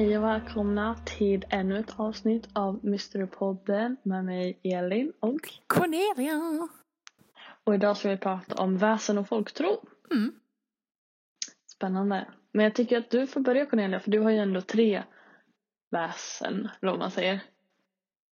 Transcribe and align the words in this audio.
Hej 0.00 0.18
och 0.18 0.24
välkomna 0.24 0.96
till 1.04 1.44
ännu 1.48 1.78
ett 1.78 1.94
avsnitt 1.96 2.48
av 2.52 2.84
Mysterypodden 2.84 3.96
med 4.02 4.24
mig 4.24 4.60
Elin 4.62 5.12
och 5.20 5.40
Cornelia! 5.66 6.68
och 7.64 7.74
idag 7.74 7.96
ska 7.96 8.08
vi 8.08 8.16
prata 8.16 8.62
om 8.62 8.78
väsen 8.78 9.18
och 9.18 9.28
folktro. 9.28 9.84
Mm. 10.10 10.32
Spännande. 11.66 12.26
Men 12.52 12.64
jag 12.64 12.74
tycker 12.74 12.98
att 12.98 13.10
du 13.10 13.26
får 13.26 13.40
börja 13.40 13.66
Cornelia 13.66 14.00
för 14.00 14.10
du 14.10 14.18
har 14.18 14.30
ju 14.30 14.38
ändå 14.38 14.60
tre 14.60 15.02
väsen, 15.90 16.68
eller 16.80 16.90
vad 16.90 16.98
man 16.98 17.10
säger. 17.10 17.40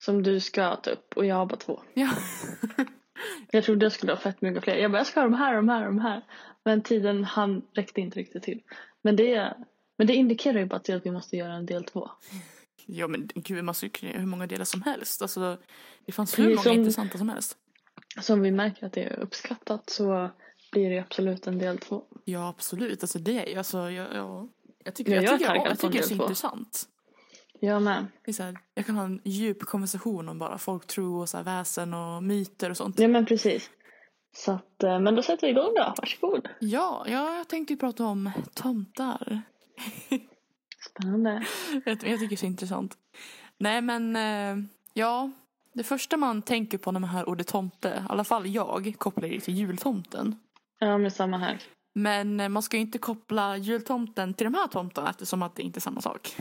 Som 0.04 0.22
du 0.22 0.40
ska 0.40 0.76
ta 0.76 0.90
upp 0.90 1.16
och 1.16 1.26
jag 1.26 1.36
har 1.36 1.46
bara 1.46 1.56
två. 1.56 1.80
Ja. 1.94 2.10
Jag 3.50 3.64
trodde 3.64 3.84
jag 3.84 3.92
skulle 3.92 4.12
ha 4.12 4.18
fett 4.18 4.40
mycket 4.40 4.64
fler. 4.64 4.76
Jag 4.76 4.90
bara, 4.90 4.98
jag 4.98 5.06
ska 5.06 5.20
ha 5.20 5.24
de 5.24 5.34
här, 5.34 5.54
de 5.54 5.68
här, 5.68 5.84
de 5.84 5.98
här. 5.98 6.22
Men 6.64 6.82
tiden 6.82 7.24
han 7.24 7.62
räckte 7.72 8.00
inte 8.00 8.18
riktigt 8.18 8.42
till. 8.42 8.62
Men 9.02 9.16
det, 9.16 9.54
men 9.98 10.06
det 10.06 10.14
indikerar 10.14 10.58
ju 10.58 10.66
bara 10.66 10.80
till 10.80 10.96
att 10.96 11.06
vi 11.06 11.10
måste 11.10 11.36
göra 11.36 11.52
en 11.52 11.66
del 11.66 11.84
två. 11.84 12.10
ja 12.86 13.08
men 13.08 13.28
gud, 13.34 13.64
man 13.64 13.74
skulle 13.74 13.90
kunna 13.90 14.10
göra 14.12 14.20
hur 14.20 14.26
många 14.28 14.46
delar 14.46 14.64
som 14.64 14.82
helst. 14.82 15.22
Alltså, 15.22 15.58
det 16.06 16.12
fanns 16.12 16.38
hur 16.38 16.44
många 16.48 16.62
som- 16.62 16.72
intressanta 16.72 17.18
som 17.18 17.28
helst. 17.28 17.56
Så 18.20 18.32
om 18.34 18.40
vi 18.40 18.50
märker 18.50 18.86
att 18.86 18.92
det 18.92 19.04
är 19.04 19.18
uppskattat 19.18 19.90
så 19.90 20.30
blir 20.72 20.90
det 20.90 20.98
absolut 20.98 21.46
en 21.46 21.58
del 21.58 21.78
två. 21.78 22.02
Ja 22.24 22.48
absolut, 22.48 23.02
alltså 23.02 23.18
det 23.18 23.38
är 23.44 23.46
ju 23.52 23.56
alltså, 23.58 23.78
jag, 23.90 24.14
jag, 24.14 24.48
jag 24.84 24.94
tycker, 24.94 25.12
Ja, 25.14 25.22
jag, 25.22 25.32
jag 25.32 25.38
tycker, 25.38 25.54
jag, 25.54 25.64
på 25.70 25.76
tycker 25.76 25.92
det 25.92 25.98
är 25.98 26.02
så 26.02 26.14
två. 26.16 26.22
intressant. 26.24 26.82
Jag 27.60 27.82
med. 27.82 28.06
Det 28.24 28.30
är 28.30 28.32
så 28.32 28.42
här, 28.42 28.58
jag 28.74 28.86
kan 28.86 28.96
ha 28.96 29.04
en 29.04 29.20
djup 29.24 29.60
konversation 29.62 30.28
om 30.28 30.38
bara 30.38 30.58
folktro 30.58 31.20
och 31.20 31.28
så 31.28 31.36
här 31.36 31.44
väsen 31.44 31.94
och 31.94 32.22
myter 32.22 32.70
och 32.70 32.76
sånt. 32.76 32.98
Ja 32.98 33.08
men 33.08 33.26
precis. 33.26 33.70
Så 34.36 34.52
att, 34.52 34.82
eh, 34.82 35.00
men 35.00 35.14
då 35.14 35.22
sätter 35.22 35.46
vi 35.46 35.50
igång 35.50 35.74
då. 35.76 35.94
Varsågod. 35.98 36.48
Ja, 36.60 37.04
ja 37.08 37.36
jag 37.36 37.48
tänkte 37.48 37.72
ju 37.72 37.78
prata 37.78 38.04
om 38.04 38.30
tomtar. 38.54 39.42
Spännande. 40.90 41.46
jag, 41.72 41.82
jag 41.86 42.00
tycker 42.00 42.28
det 42.28 42.34
är 42.34 42.36
så 42.36 42.46
intressant. 42.46 42.98
Nej 43.58 43.82
men, 43.82 44.16
eh, 44.16 44.64
ja. 44.92 45.30
Det 45.72 45.84
första 45.84 46.16
man 46.16 46.42
tänker 46.42 46.78
på 46.78 46.92
när 46.92 47.00
man 47.00 47.10
hör 47.10 47.28
ordet 47.28 47.46
tomte, 47.46 47.88
i 47.88 48.12
alla 48.12 48.24
fall 48.24 48.46
jag, 48.46 48.94
kopplar 48.98 49.28
det 49.28 49.40
till 49.40 49.54
jultomten. 49.54 50.36
Ja 50.78 50.98
men 50.98 51.10
samma 51.10 51.38
här. 51.38 51.62
Men 51.94 52.40
eh, 52.40 52.48
man 52.48 52.62
ska 52.62 52.76
ju 52.76 52.80
inte 52.80 52.98
koppla 52.98 53.56
jultomten 53.56 54.34
till 54.34 54.44
de 54.44 54.54
här 54.54 54.66
tomtarna 54.66 55.10
eftersom 55.10 55.42
att 55.42 55.56
det 55.56 55.62
inte 55.62 55.78
är 55.78 55.80
samma 55.80 56.00
sak. 56.00 56.36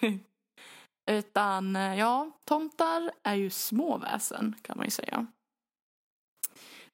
Utan 1.10 1.76
eh, 1.76 1.98
ja, 1.98 2.30
tomtar 2.44 3.10
är 3.22 3.34
ju 3.34 3.50
små 3.50 3.98
väsen 3.98 4.56
kan 4.62 4.76
man 4.76 4.86
ju 4.86 4.90
säga. 4.90 5.26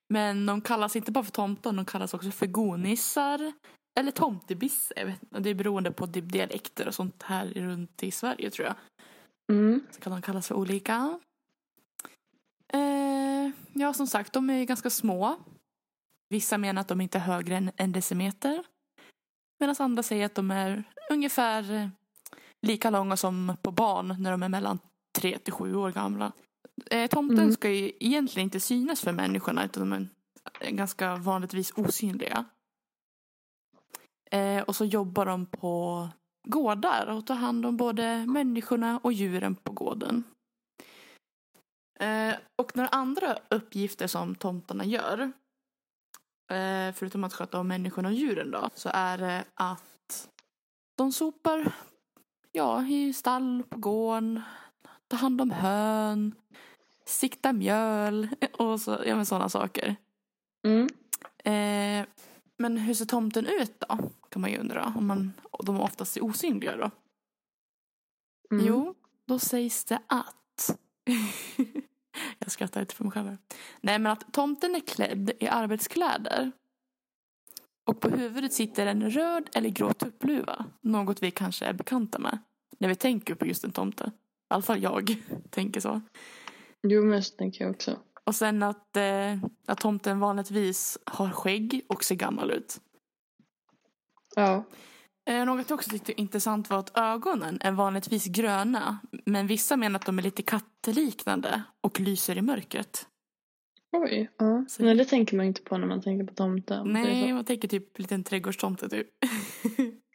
Men 0.09 0.47
de 0.47 0.61
kallas 0.61 0.97
inte 0.97 1.13
bara 1.13 1.25
för 1.25 1.33
tomtar, 1.33 1.73
de 1.73 1.85
kallas 1.85 2.15
också 2.15 2.31
för 2.31 2.47
gonissar 2.47 3.53
eller 4.01 4.11
tomtebisse. 4.11 4.95
Jag 4.97 5.07
vet 5.07 5.23
inte, 5.23 5.41
Det 5.41 5.51
är 5.51 5.55
beroende 5.55 5.91
på 5.93 6.07
di- 6.07 6.21
dialekter 6.21 6.89
och 6.89 6.95
sånt 6.95 7.23
här 7.23 7.47
runt 7.47 8.03
i 8.03 8.11
Sverige 8.11 8.51
tror 8.51 8.67
jag. 8.67 8.77
Mm. 9.53 9.81
Så 9.91 10.01
kan 10.01 10.13
de 10.13 10.23
kallas 10.23 10.49
för 10.49 10.55
olika. 10.55 11.21
Eh, 12.73 13.51
ja, 13.73 13.93
som 13.95 14.07
sagt, 14.07 14.33
de 14.33 14.51
är 14.51 14.65
ganska 14.65 14.91
små. 14.91 15.37
Vissa 16.29 16.59
menar 16.59 16.81
att 16.81 16.89
de 16.89 17.01
inte 17.01 17.19
är 17.19 17.23
högre 17.23 17.57
än 17.57 17.71
en 17.77 17.93
decimeter. 17.93 18.65
Medan 19.61 19.75
andra 19.79 20.03
säger 20.03 20.27
att 20.27 20.35
de 20.35 20.51
är 20.51 20.85
ungefär 21.11 21.73
eh, 21.75 21.89
lika 22.67 22.91
långa 22.91 23.17
som 23.17 23.57
på 23.63 23.71
barn 23.71 24.17
när 24.23 24.31
de 24.31 24.43
är 24.43 24.49
mellan 24.49 24.79
3 25.19 25.39
till 25.39 25.53
7 25.53 25.75
år 25.77 25.93
gamla. 25.93 26.33
Eh, 26.91 27.07
tomten 27.11 27.39
Mm. 27.39 27.53
ska 27.53 27.71
ju 27.71 27.93
egentligen 28.01 28.45
inte 28.47 28.61
synas 28.61 29.01
för 29.01 29.13
människorna 29.13 29.65
utan 29.65 29.91
de 29.91 30.09
är 30.61 30.71
ganska 30.71 31.17
vanligtvis 31.17 31.73
osynliga. 31.77 32.45
Eh, 34.31 34.63
och 34.63 34.77
så 34.77 34.85
jobbar 34.85 35.27
de 35.27 35.47
på 35.47 36.09
gårdar 36.49 37.07
och 37.07 37.27
tar 37.27 37.35
hand 37.35 37.67
om 37.67 37.77
både 37.77 38.27
människorna 38.27 39.01
och 39.03 39.13
djuren 39.13 39.55
på 39.55 39.73
gården. 39.73 40.25
Eh, 42.01 42.35
och 42.57 42.77
några 42.77 42.89
andra 42.89 43.39
uppgifter 43.49 44.07
som 44.07 44.35
tomtarna 44.35 44.85
gör, 44.85 45.33
eh, 46.53 46.93
förutom 46.95 47.25
att 47.25 47.35
sköta 47.35 47.61
om 47.61 47.69
människorna 47.69 48.09
och 48.09 48.15
djuren 48.15 48.51
då, 48.51 48.71
så 48.75 48.91
är 48.95 49.19
det 49.19 49.45
att 49.55 50.29
de 50.97 51.13
sopar 51.13 51.73
ja, 52.53 52.87
i 52.87 53.13
stall 53.13 53.63
på 53.69 53.79
gården, 53.79 54.43
tar 55.09 55.19
hand 55.19 55.41
om 55.41 55.51
hön, 55.51 56.35
siktar 57.05 57.53
mjöl 57.53 58.29
och 58.53 58.81
så, 58.81 58.99
ja, 59.07 59.25
sådana 59.25 59.49
saker. 59.49 59.97
Mm. 60.67 60.89
Eh, 61.45 62.07
men 62.59 62.77
hur 62.77 62.95
ser 62.95 63.05
tomten 63.05 63.47
ut 63.47 63.81
då? 63.81 63.99
Kan 64.29 64.43
man 64.43 64.51
ju 64.51 64.59
undra. 64.59 64.93
Om 64.97 65.07
man, 65.07 65.33
de 65.65 65.81
oftast 65.81 66.17
är 66.17 66.25
osynliga 66.25 66.77
då. 66.77 66.91
Mm. 68.51 68.67
Jo, 68.67 68.95
då 69.25 69.39
sägs 69.39 69.85
det 69.85 69.99
att... 70.07 70.79
jag 72.39 72.51
skrattar 72.51 72.81
lite 72.81 72.95
för 72.95 73.05
mig 73.05 73.13
själv. 73.13 73.37
Nej, 73.81 73.99
men 73.99 74.13
att 74.13 74.33
tomten 74.33 74.75
är 74.75 74.81
klädd 74.81 75.31
i 75.41 75.49
arbetskläder. 75.49 76.53
Och 77.85 78.01
på 78.01 78.09
huvudet 78.09 78.53
sitter 78.53 78.87
en 78.87 79.11
röd 79.11 79.49
eller 79.55 79.69
grå 79.69 79.93
tuppluva. 79.93 80.65
Något 80.81 81.23
vi 81.23 81.31
kanske 81.31 81.65
är 81.65 81.73
bekanta 81.73 82.19
med. 82.19 82.39
När 82.79 82.89
vi 82.89 82.95
tänker 82.95 83.35
på 83.35 83.47
just 83.47 83.65
en 83.65 83.73
tomte. 83.73 84.05
I 84.05 84.11
alla 84.49 84.63
fall 84.63 84.83
jag 84.83 85.17
tänker 85.51 85.81
så. 85.81 86.01
Jo 86.83 87.05
men 87.05 87.23
så 87.23 87.37
tänker 87.37 87.65
jag 87.65 87.71
också. 87.71 87.99
Och 88.27 88.35
sen 88.35 88.63
att, 88.63 88.97
eh, 88.97 89.39
att 89.67 89.81
tomten 89.81 90.21
vanligtvis 90.21 90.99
har 91.05 91.31
skägg 91.31 91.83
och 91.89 92.05
ser 92.05 92.15
gammal 92.15 92.51
ut. 92.51 92.81
Ja. 94.37 94.65
Eh, 95.31 95.45
något 95.45 95.71
jag 95.71 95.77
också 95.77 95.91
tyckte 95.91 96.13
var 96.13 96.21
intressant 96.21 96.71
var 96.71 96.79
att 96.79 96.99
ögonen 96.99 97.59
är 97.61 97.73
vanligtvis 97.73 98.27
gröna. 98.27 98.99
Men 99.25 99.47
vissa 99.47 99.77
menar 99.77 99.99
att 100.01 100.07
de 100.07 100.19
är 100.19 100.23
lite 100.23 100.43
kattliknande 100.43 101.63
och 101.81 102.01
lyser 102.01 102.39
i 102.39 102.43
mörkret. 102.43 103.07
Oj. 103.93 104.31
Ja. 104.39 104.65
Så- 104.69 104.83
Nej 104.83 104.95
det 104.95 105.05
tänker 105.05 105.37
man 105.37 105.47
inte 105.47 105.63
på 105.63 105.79
när 105.79 105.87
man 105.87 106.03
tänker 106.03 106.27
på 106.27 106.35
tomten. 106.35 106.93
Nej, 106.93 107.33
man 107.33 107.45
tänker 107.45 107.69
typ 107.69 107.99
liten 107.99 108.25
trädgårdstomte 108.25 108.89
typ. 108.89 109.09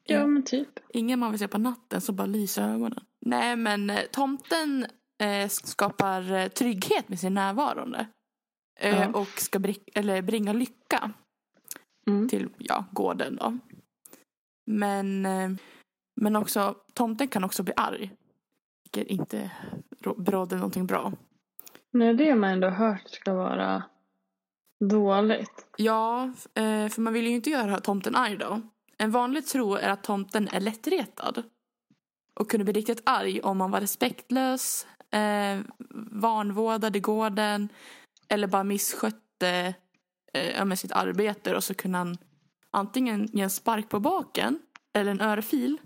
Ja 0.03 0.27
men 0.27 0.43
typ. 0.43 0.67
Ingen 0.89 1.19
man 1.19 1.31
vill 1.31 1.39
se 1.39 1.47
på 1.47 1.57
natten 1.57 2.01
så 2.01 2.11
bara 2.13 2.25
lyser 2.27 2.69
ögonen. 2.69 3.03
Nej 3.25 3.55
men 3.55 3.89
eh, 3.89 3.99
tomten 4.11 4.85
eh, 5.21 5.47
skapar 5.47 6.31
eh, 6.31 6.47
trygghet 6.47 7.09
med 7.09 7.19
sin 7.19 7.33
närvarande. 7.33 8.07
Eh. 8.79 9.11
Och 9.11 9.27
ska 9.27 9.59
eller 9.93 10.21
bringa 10.21 10.53
lycka 10.53 11.11
Mm. 12.07 12.29
till 12.29 12.49
ja, 12.57 12.85
gården 12.91 13.35
då. 13.35 13.57
Men, 14.65 15.25
eh, 15.25 15.49
men 16.21 16.35
också, 16.35 16.75
tomten 16.93 17.27
kan 17.27 17.43
också 17.43 17.63
bli 17.63 17.73
arg. 17.77 18.11
Vilket 18.83 19.07
inte 19.11 19.51
beråder 20.17 20.55
någonting 20.57 20.85
bra. 20.85 21.13
Nej 21.91 22.13
det 22.13 22.29
har 22.29 22.37
man 22.37 22.49
ändå 22.49 22.69
hört 22.69 23.09
ska 23.09 23.33
vara 23.33 23.83
dåligt. 24.79 25.67
Ja, 25.77 26.33
för 26.55 27.01
man 27.01 27.13
vill 27.13 27.27
ju 27.27 27.31
inte 27.31 27.49
göra 27.49 27.79
tomten 27.79 28.15
arg 28.15 28.37
då. 28.37 28.61
En 28.97 29.11
vanlig 29.11 29.45
tro 29.45 29.75
är 29.75 29.89
att 29.89 30.03
tomten 30.03 30.47
är 30.47 30.59
lättretad. 30.59 31.43
Och 32.33 32.49
kunde 32.49 32.63
bli 32.63 32.73
riktigt 32.73 33.01
arg 33.05 33.41
om 33.41 33.57
man 33.57 33.71
var 33.71 33.81
respektlös, 33.81 34.87
eh, 35.11 35.59
vanvårdade 36.11 36.99
gården 36.99 37.69
eller 38.29 38.47
bara 38.47 38.63
misskötte 38.63 39.73
eh, 40.33 40.49
ja, 40.49 40.65
med 40.65 40.79
sitt 40.79 40.91
arbete 40.91 41.55
och 41.55 41.63
så 41.63 41.73
kunde 41.73 41.97
han 41.97 42.17
antingen 42.71 43.29
ge 43.33 43.41
en 43.41 43.49
spark 43.49 43.89
på 43.89 43.99
baken 43.99 44.59
eller 44.93 45.11
en 45.11 45.21
örfil. 45.21 45.77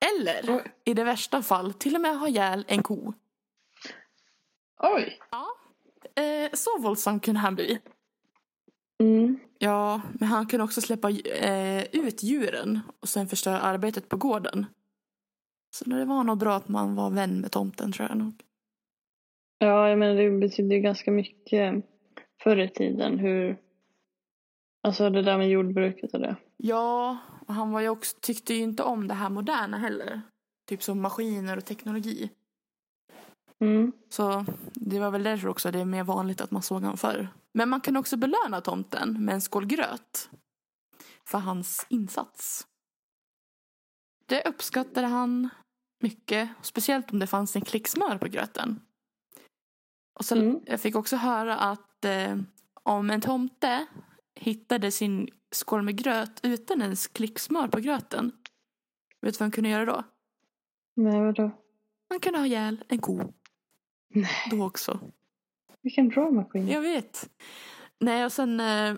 Eller 0.00 0.56
Oj. 0.56 0.72
i 0.84 0.94
det 0.94 1.04
värsta 1.04 1.42
fall 1.42 1.72
till 1.72 1.94
och 1.94 2.00
med 2.00 2.18
ha 2.18 2.28
ihjäl 2.28 2.64
en 2.68 2.82
ko. 2.82 3.12
Oj. 4.82 5.18
Eh, 6.16 6.50
så 6.52 6.78
våldsam 6.78 7.20
kunde 7.20 7.40
han 7.40 7.54
bli. 7.54 7.78
Mm. 9.00 9.38
Ja, 9.58 10.00
men 10.12 10.28
han 10.28 10.46
kunde 10.46 10.64
också 10.64 10.80
släppa 10.80 11.10
eh, 11.10 11.84
ut 11.92 12.22
djuren 12.22 12.80
och 13.00 13.08
sen 13.08 13.28
förstöra 13.28 13.60
arbetet 13.60 14.08
på 14.08 14.16
gården. 14.16 14.66
Så 15.76 15.84
det 15.84 16.04
var 16.04 16.24
nog 16.24 16.38
bra 16.38 16.56
att 16.56 16.68
man 16.68 16.94
var 16.94 17.10
vän 17.10 17.40
med 17.40 17.52
tomten 17.52 17.92
tror 17.92 18.08
jag 18.08 18.18
nog. 18.18 18.42
Ja 19.58 19.88
jag 19.88 19.98
menar 19.98 20.14
det 20.14 20.30
betyder 20.30 20.76
ganska 20.76 21.10
mycket 21.10 21.84
förr 22.42 22.56
i 22.56 22.68
tiden 22.68 23.18
hur 23.18 23.56
Alltså 24.82 25.10
det 25.10 25.22
där 25.22 25.38
med 25.38 25.50
jordbruket 25.50 26.14
och 26.14 26.20
det. 26.20 26.36
Ja, 26.56 27.18
och 27.46 27.54
han 27.54 27.70
var 27.70 27.80
ju 27.80 27.88
också, 27.88 28.16
tyckte 28.20 28.54
ju 28.54 28.62
inte 28.62 28.82
om 28.82 29.08
det 29.08 29.14
här 29.14 29.30
moderna 29.30 29.78
heller. 29.78 30.22
Typ 30.68 30.82
som 30.82 31.02
maskiner 31.02 31.56
och 31.56 31.64
teknologi. 31.64 32.30
Mm. 33.60 33.92
Så 34.08 34.44
det 34.74 34.98
var 34.98 35.10
väl 35.10 35.22
därför 35.22 35.48
också 35.48 35.70
det 35.70 35.78
är 35.78 35.84
mer 35.84 36.04
vanligt 36.04 36.40
att 36.40 36.50
man 36.50 36.62
såg 36.62 36.82
honom 36.82 36.96
förr. 36.96 37.28
Men 37.52 37.68
man 37.68 37.80
kan 37.80 37.96
också 37.96 38.16
belöna 38.16 38.60
tomten 38.60 39.24
med 39.24 39.34
en 39.34 39.40
skål 39.40 39.66
gröt. 39.66 40.30
För 41.24 41.38
hans 41.38 41.86
insats. 41.88 42.66
Det 44.26 44.48
uppskattade 44.48 45.06
han 45.06 45.48
mycket. 46.06 46.48
Speciellt 46.62 47.12
om 47.12 47.18
det 47.18 47.26
fanns 47.26 47.56
en 47.56 47.62
klick 47.62 47.88
smör 47.88 48.18
på 48.18 48.28
gröten. 48.28 48.80
Och 50.18 50.24
sen, 50.24 50.38
Mm. 50.38 50.60
Jag 50.66 50.80
fick 50.80 50.96
också 50.96 51.16
höra 51.16 51.56
att 51.56 52.04
eh, 52.04 52.36
om 52.82 53.10
en 53.10 53.20
tomte 53.20 53.86
hittade 54.34 54.90
sin 54.90 55.28
skål 55.52 55.82
med 55.82 55.96
gröt 55.96 56.40
utan 56.42 56.82
ens 56.82 57.06
klick 57.06 57.38
smör 57.38 57.68
på 57.68 57.80
gröten. 57.80 58.32
Vet 59.20 59.34
du 59.34 59.38
vad 59.38 59.44
han 59.44 59.50
kunde 59.50 59.70
göra 59.70 59.84
då? 59.84 60.04
Nej, 60.96 61.20
vadå? 61.20 61.50
Han 62.08 62.20
kunde 62.20 62.38
ha 62.38 62.46
ihjäl 62.46 62.84
en 62.88 62.98
ko 62.98 63.32
Nej, 64.14 64.48
då 64.50 64.66
också. 64.66 65.00
vilken 65.82 66.08
drama 66.08 66.44
queen. 66.44 66.68
Jag 66.68 66.80
vet. 66.80 67.30
Nej, 68.00 68.24
och 68.24 68.32
sen... 68.32 68.60
Eh, 68.60 68.94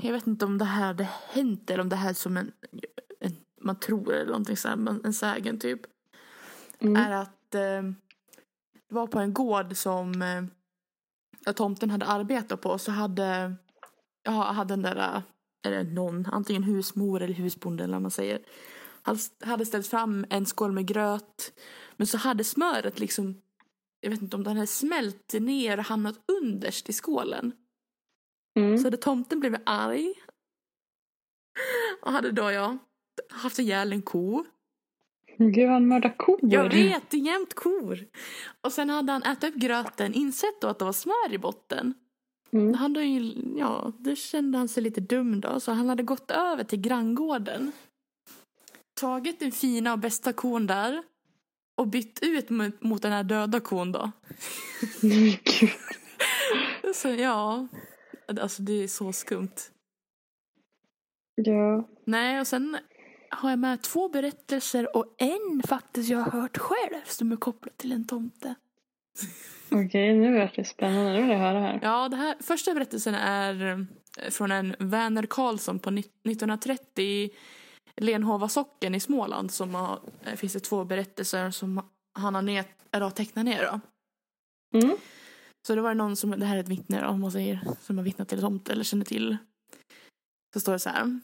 jag 0.00 0.12
vet 0.12 0.26
inte 0.26 0.44
om 0.44 0.58
det 0.58 0.64
här 0.64 0.86
hade 0.86 1.08
hänt 1.32 1.70
eller 1.70 1.80
om 1.82 1.88
det 1.88 1.96
här 1.96 2.10
är 2.10 2.14
som 2.14 2.36
en... 2.36 2.52
en 3.20 3.32
man 3.60 3.80
tror 3.80 4.12
eller 4.14 4.26
någonting 4.26 4.56
så 4.56 4.68
här, 4.68 5.00
en 5.04 5.12
sägen 5.12 5.58
typ. 5.58 5.80
Mm. 6.84 6.96
Är 6.96 7.10
att 7.10 7.54
eh, 7.54 7.82
det 8.88 8.94
var 8.94 9.06
på 9.06 9.18
en 9.18 9.34
gård 9.34 9.76
som 9.76 10.22
eh, 11.46 11.52
tomten 11.52 11.90
hade 11.90 12.06
arbetat 12.06 12.60
på 12.60 12.78
så 12.78 12.90
hade... 12.90 13.54
Ja, 14.22 14.32
hade 14.52 14.72
den 14.72 14.82
där... 14.82 14.96
eh, 14.96 15.22
Eller 15.66 15.84
någon, 15.84 16.26
antingen 16.26 16.62
husmor 16.62 17.22
eller 17.22 17.34
husbonde 17.34 17.84
eller 17.84 17.94
vad 17.94 18.02
man 18.02 18.10
säger. 18.10 18.42
Han 19.02 19.18
hade 19.44 19.66
ställt 19.66 19.86
fram 19.86 20.26
en 20.30 20.46
skål 20.46 20.72
med 20.72 20.86
gröt. 20.86 21.52
Men 21.96 22.06
så 22.06 22.18
hade 22.18 22.44
smöret 22.44 22.98
liksom 22.98 23.40
jag 24.04 24.10
vet 24.10 24.22
inte 24.22 24.36
om 24.36 24.44
den 24.44 24.56
hade 24.56 24.66
smält 24.66 25.32
ner 25.32 25.78
och 25.78 25.84
hamnat 25.84 26.20
underst 26.42 26.88
i 26.88 26.92
skålen. 26.92 27.52
Mm. 28.58 28.78
Så 28.78 28.84
hade 28.84 28.96
tomten 28.96 29.40
blivit 29.40 29.60
arg. 29.66 30.14
Och 32.02 32.12
hade 32.12 32.32
då 32.32 32.50
ja, 32.50 32.78
haft 33.30 33.58
ihjäl 33.58 33.92
en 33.92 34.02
ko. 34.02 34.44
Gud, 35.38 35.68
han 35.68 35.88
mördar 35.88 36.14
kor. 36.16 36.38
Jag 36.42 36.72
vet, 36.72 37.10
det 37.10 37.16
är 37.16 37.20
jämt 37.20 37.54
kor. 37.54 38.06
Och 38.60 38.72
sen 38.72 38.90
hade 38.90 39.12
han 39.12 39.22
ätit 39.22 39.44
upp 39.44 39.54
gröten, 39.54 40.14
insett 40.14 40.60
då 40.60 40.68
att 40.68 40.78
det 40.78 40.84
var 40.84 40.92
smör 40.92 41.32
i 41.32 41.38
botten. 41.38 41.94
Mm. 42.52 42.74
Han 42.74 42.94
ju, 42.94 43.32
ja, 43.56 43.92
det 43.98 44.16
kände 44.16 44.58
han 44.58 44.68
sig 44.68 44.82
lite 44.82 45.00
dum 45.00 45.40
då. 45.40 45.60
Så 45.60 45.72
han 45.72 45.88
hade 45.88 46.02
gått 46.02 46.30
över 46.30 46.64
till 46.64 46.80
granngården. 46.80 47.72
Tagit 49.00 49.40
den 49.40 49.52
fina 49.52 49.92
och 49.92 49.98
bästa 49.98 50.32
kon 50.32 50.66
där. 50.66 51.02
Och 51.76 51.88
bytt 51.88 52.18
ut 52.22 52.50
mot, 52.80 53.02
den 53.02 53.12
här 53.12 53.24
döda 53.24 53.60
kon 53.60 53.92
då. 53.92 54.10
Men 55.00 55.10
Gud. 55.60 55.70
Så 56.94 57.08
ja, 57.08 57.68
alltså 58.40 58.62
det 58.62 58.82
är 58.82 58.88
så 58.88 59.12
skumt. 59.12 59.70
Ja. 61.34 61.88
Nej, 62.04 62.40
och 62.40 62.46
sen 62.46 62.76
har 63.34 63.50
jag 63.50 63.58
med 63.58 63.82
två 63.82 64.08
berättelser 64.08 64.96
och 64.96 65.14
en 65.18 65.62
faktiskt 65.68 66.10
jag 66.10 66.18
har 66.18 66.40
hört 66.40 66.58
själv 66.58 67.00
som 67.04 67.32
är 67.32 67.36
kopplad 67.36 67.76
till 67.76 67.92
en 67.92 68.06
tomte. 68.06 68.54
Okej, 69.70 70.14
nu 70.18 70.38
är 70.38 70.52
det 70.56 70.64
spännande. 70.64 71.12
Nu 71.12 71.20
vill 71.22 71.30
jag 71.30 71.38
höra 71.38 71.60
här. 71.60 71.80
Ja, 71.82 72.08
det 72.08 72.16
här 72.16 72.36
första 72.40 72.74
berättelsen 72.74 73.14
är 73.14 73.66
eh, 74.20 74.30
från 74.30 74.50
en 74.52 74.76
Werner 74.78 75.26
Karlsson 75.26 75.78
på 75.78 75.90
ni- 75.90 76.00
1930 76.00 77.04
i 77.04 77.30
Lenhova 77.96 78.48
socken 78.48 78.94
i 78.94 79.00
Småland. 79.00 79.50
Som 79.50 79.74
har, 79.74 80.00
eh, 80.24 80.34
finns 80.34 80.52
det 80.52 80.60
två 80.60 80.84
berättelser 80.84 81.50
som 81.50 81.82
han 82.18 82.34
har, 82.34 82.42
ner, 82.42 82.64
eller 82.90 83.04
har 83.04 83.10
tecknat 83.10 83.44
ner. 83.44 83.62
Då. 83.62 83.80
Mm. 84.78 84.96
Så 85.66 85.74
det 85.74 85.80
var 85.80 85.94
någon 85.94 86.16
som, 86.16 86.30
det 86.30 86.46
här 86.46 86.56
är 86.56 86.60
ett 86.60 86.68
vittne 86.68 87.00
då, 87.00 87.06
om 87.08 87.20
man 87.20 87.32
säger, 87.32 87.60
som 87.80 87.98
har 87.98 88.04
vittnat 88.04 88.28
till 88.28 88.40
tomte 88.40 88.72
eller 88.72 88.84
känner 88.84 89.04
till. 89.04 89.36
Så 90.54 90.60
står 90.60 90.72
det 90.72 90.78
så 90.78 90.90
här. 90.90 91.20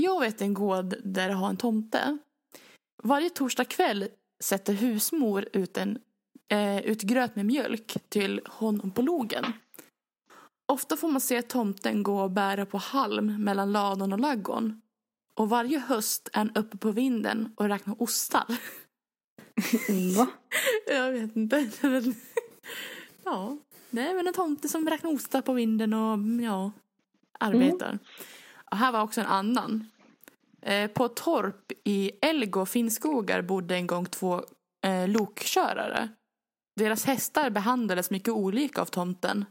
Jag 0.00 0.20
vet 0.20 0.40
en 0.40 0.54
gård 0.54 0.94
där 1.04 1.28
det 1.28 1.34
har 1.34 1.48
en 1.48 1.56
tomte. 1.56 2.18
Varje 3.02 3.30
torsdag 3.30 3.64
kväll 3.64 4.08
sätter 4.40 4.72
husmor 4.72 5.48
ut, 5.52 5.76
en, 5.76 5.98
eh, 6.48 6.78
ut 6.78 7.02
gröt 7.02 7.36
med 7.36 7.46
mjölk 7.46 7.96
till 8.08 8.40
honom 8.46 8.90
på 8.90 9.02
logen. 9.02 9.44
Ofta 10.66 10.96
får 10.96 11.08
man 11.08 11.20
se 11.20 11.42
tomten 11.42 12.02
gå 12.02 12.20
och 12.20 12.30
bära 12.30 12.66
på 12.66 12.78
halm 12.78 13.44
mellan 13.44 13.72
ladon 13.72 14.12
och 14.12 14.20
laggon. 14.20 14.80
Och 15.34 15.48
varje 15.48 15.78
höst 15.78 16.28
är 16.32 16.38
han 16.38 16.56
uppe 16.56 16.76
på 16.76 16.90
vinden 16.90 17.52
och 17.56 17.68
räknar 17.68 18.02
ostar. 18.02 18.44
Va? 20.16 20.26
Jag 20.86 21.12
vet 21.12 21.36
inte. 21.36 21.70
Ja, 23.24 23.58
det 23.90 24.00
är 24.00 24.14
väl 24.14 24.26
en 24.26 24.34
tomte 24.34 24.68
som 24.68 24.88
räknar 24.88 25.12
ostar 25.12 25.42
på 25.42 25.52
vinden 25.52 25.92
och 25.92 26.18
ja, 26.44 26.72
arbetar. 27.40 27.98
Och 28.70 28.76
här 28.76 28.92
var 28.92 29.00
också 29.02 29.20
en 29.20 29.26
annan. 29.26 29.90
Eh, 30.62 30.90
på 30.90 31.04
ett 31.04 31.16
torp 31.16 31.72
i 31.84 32.10
Elgå 32.22 32.66
Finnskogar 32.66 33.42
bodde 33.42 33.74
en 33.76 33.86
gång 33.86 34.06
två 34.06 34.44
eh, 34.84 35.08
lokkörare. 35.08 36.08
Deras 36.76 37.04
hästar 37.04 37.50
behandlades 37.50 38.10
mycket 38.10 38.34
olika 38.34 38.80
av 38.80 38.86
tomten. 38.86 39.44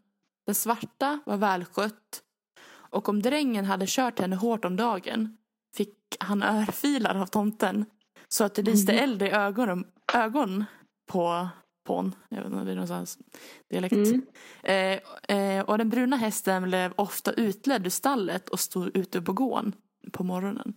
Den 0.46 0.56
svarta 0.56 1.20
var 1.26 1.38
välskött 1.38 2.22
och 2.70 3.10
om 3.10 3.22
drängen 3.22 3.66
hade 3.66 3.86
kört 3.88 4.20
henne 4.20 4.36
hårt 4.36 4.66
om 4.66 4.76
dagen 4.76 5.38
fick 5.76 5.96
han 6.20 6.44
örfilar 6.44 7.16
av 7.22 7.26
tomten 7.26 7.86
så 8.28 8.44
att 8.44 8.56
det 8.56 8.62
lyste 8.62 8.92
Mhm. 8.94 9.04
eld 9.04 9.22
i 9.22 9.30
ögonen, 9.30 9.86
ögon 10.14 10.66
på 11.12 11.48
pån. 11.88 12.16
Jag 12.30 12.38
vet 12.38 12.46
inte, 12.46 12.64
det 12.64 12.72
är 12.72 12.76
någon 12.76 12.88
sån 12.88 13.24
dialekt. 13.70 13.94
Mm. 13.94 14.22
Eh, 14.64 15.38
eh, 15.38 15.64
och 15.64 15.78
den 15.78 15.90
bruna 15.90 16.18
hästen 16.18 16.64
blev 16.64 16.94
ofta 16.96 17.34
utledd 17.34 17.86
ur 17.86 17.90
stallet 17.90 18.50
och 18.50 18.60
stod 18.60 18.98
ute 18.98 19.22
på 19.22 19.34
gården 19.34 19.74
på 20.12 20.24
morgonen. 20.24 20.74